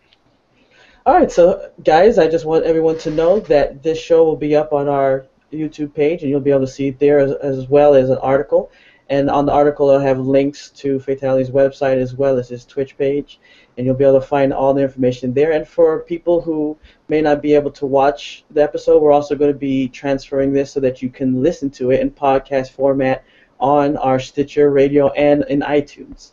All 1.04 1.14
right, 1.14 1.30
so 1.30 1.70
guys, 1.84 2.18
I 2.18 2.28
just 2.28 2.44
want 2.44 2.64
everyone 2.64 2.98
to 2.98 3.10
know 3.10 3.40
that 3.40 3.82
this 3.82 3.98
show 3.98 4.24
will 4.24 4.36
be 4.36 4.54
up 4.54 4.72
on 4.72 4.88
our 4.88 5.26
YouTube 5.52 5.94
page, 5.94 6.22
and 6.22 6.30
you'll 6.30 6.40
be 6.40 6.50
able 6.50 6.60
to 6.60 6.66
see 6.66 6.88
it 6.88 6.98
there 6.98 7.18
as, 7.18 7.32
as 7.32 7.68
well 7.68 7.94
as 7.94 8.10
an 8.10 8.18
article. 8.18 8.70
And 9.10 9.30
on 9.30 9.46
the 9.46 9.52
article, 9.52 9.90
I'll 9.90 10.00
have 10.00 10.18
links 10.18 10.68
to 10.70 10.98
Fatal1ty's 10.98 11.50
website 11.50 11.96
as 11.96 12.14
well 12.14 12.38
as 12.38 12.48
his 12.50 12.66
Twitch 12.66 12.98
page, 12.98 13.40
and 13.76 13.86
you'll 13.86 13.94
be 13.94 14.04
able 14.04 14.20
to 14.20 14.26
find 14.26 14.52
all 14.52 14.74
the 14.74 14.82
information 14.82 15.32
there. 15.32 15.52
And 15.52 15.66
for 15.66 16.00
people 16.00 16.42
who 16.42 16.76
may 17.08 17.22
not 17.22 17.40
be 17.40 17.54
able 17.54 17.70
to 17.72 17.86
watch 17.86 18.44
the 18.50 18.62
episode, 18.62 19.00
we're 19.00 19.12
also 19.12 19.34
going 19.34 19.52
to 19.52 19.58
be 19.58 19.88
transferring 19.88 20.52
this 20.52 20.72
so 20.72 20.80
that 20.80 21.00
you 21.00 21.08
can 21.08 21.42
listen 21.42 21.70
to 21.70 21.90
it 21.90 22.00
in 22.00 22.10
podcast 22.10 22.72
format 22.72 23.24
on 23.60 23.96
our 23.96 24.20
Stitcher 24.20 24.70
radio 24.70 25.10
and 25.12 25.44
in 25.48 25.60
iTunes. 25.60 26.32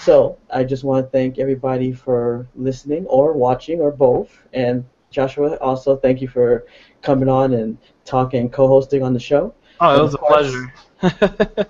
So 0.00 0.38
I 0.52 0.64
just 0.64 0.84
want 0.84 1.06
to 1.06 1.10
thank 1.10 1.38
everybody 1.38 1.92
for 1.92 2.48
listening 2.54 3.06
or 3.06 3.34
watching 3.34 3.80
or 3.80 3.90
both. 3.90 4.40
And 4.52 4.84
Joshua, 5.10 5.56
also 5.56 5.96
thank 5.96 6.20
you 6.20 6.28
for 6.28 6.66
coming 7.06 7.28
on 7.28 7.54
and 7.54 7.78
talking 8.04 8.40
and 8.40 8.52
co-hosting 8.52 9.02
on 9.02 9.14
the 9.14 9.20
show. 9.20 9.54
Oh, 9.80 9.96
it 9.96 10.02
was 10.02 10.14
a 10.14 10.18
pleasure. 10.18 10.74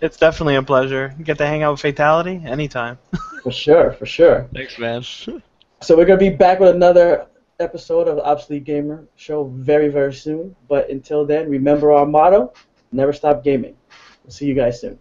it's 0.00 0.16
definitely 0.16 0.56
a 0.56 0.62
pleasure. 0.62 1.14
Get 1.22 1.38
to 1.38 1.46
hang 1.46 1.62
out 1.62 1.72
with 1.72 1.96
Fatal1ty 1.96 2.44
anytime. 2.44 2.98
For 3.42 3.52
sure, 3.52 3.92
for 3.92 4.06
sure. 4.06 4.48
Thanks, 4.54 4.78
man. 4.78 5.02
So 5.02 5.96
we're 5.96 6.06
gonna 6.06 6.18
be 6.18 6.30
back 6.30 6.60
with 6.60 6.74
another 6.74 7.26
episode 7.60 8.08
of 8.08 8.16
the 8.16 8.24
Obsolete 8.24 8.64
Gamer 8.64 9.06
Show 9.16 9.44
very, 9.44 9.88
very 9.88 10.14
soon. 10.14 10.56
But 10.66 10.88
until 10.88 11.26
then, 11.26 11.50
remember 11.50 11.92
our 11.92 12.06
motto: 12.06 12.54
never 12.90 13.12
stop 13.12 13.44
gaming. 13.44 13.76
We'll 14.22 14.30
see 14.30 14.46
you 14.46 14.54
guys 14.54 14.80
soon. 14.80 14.98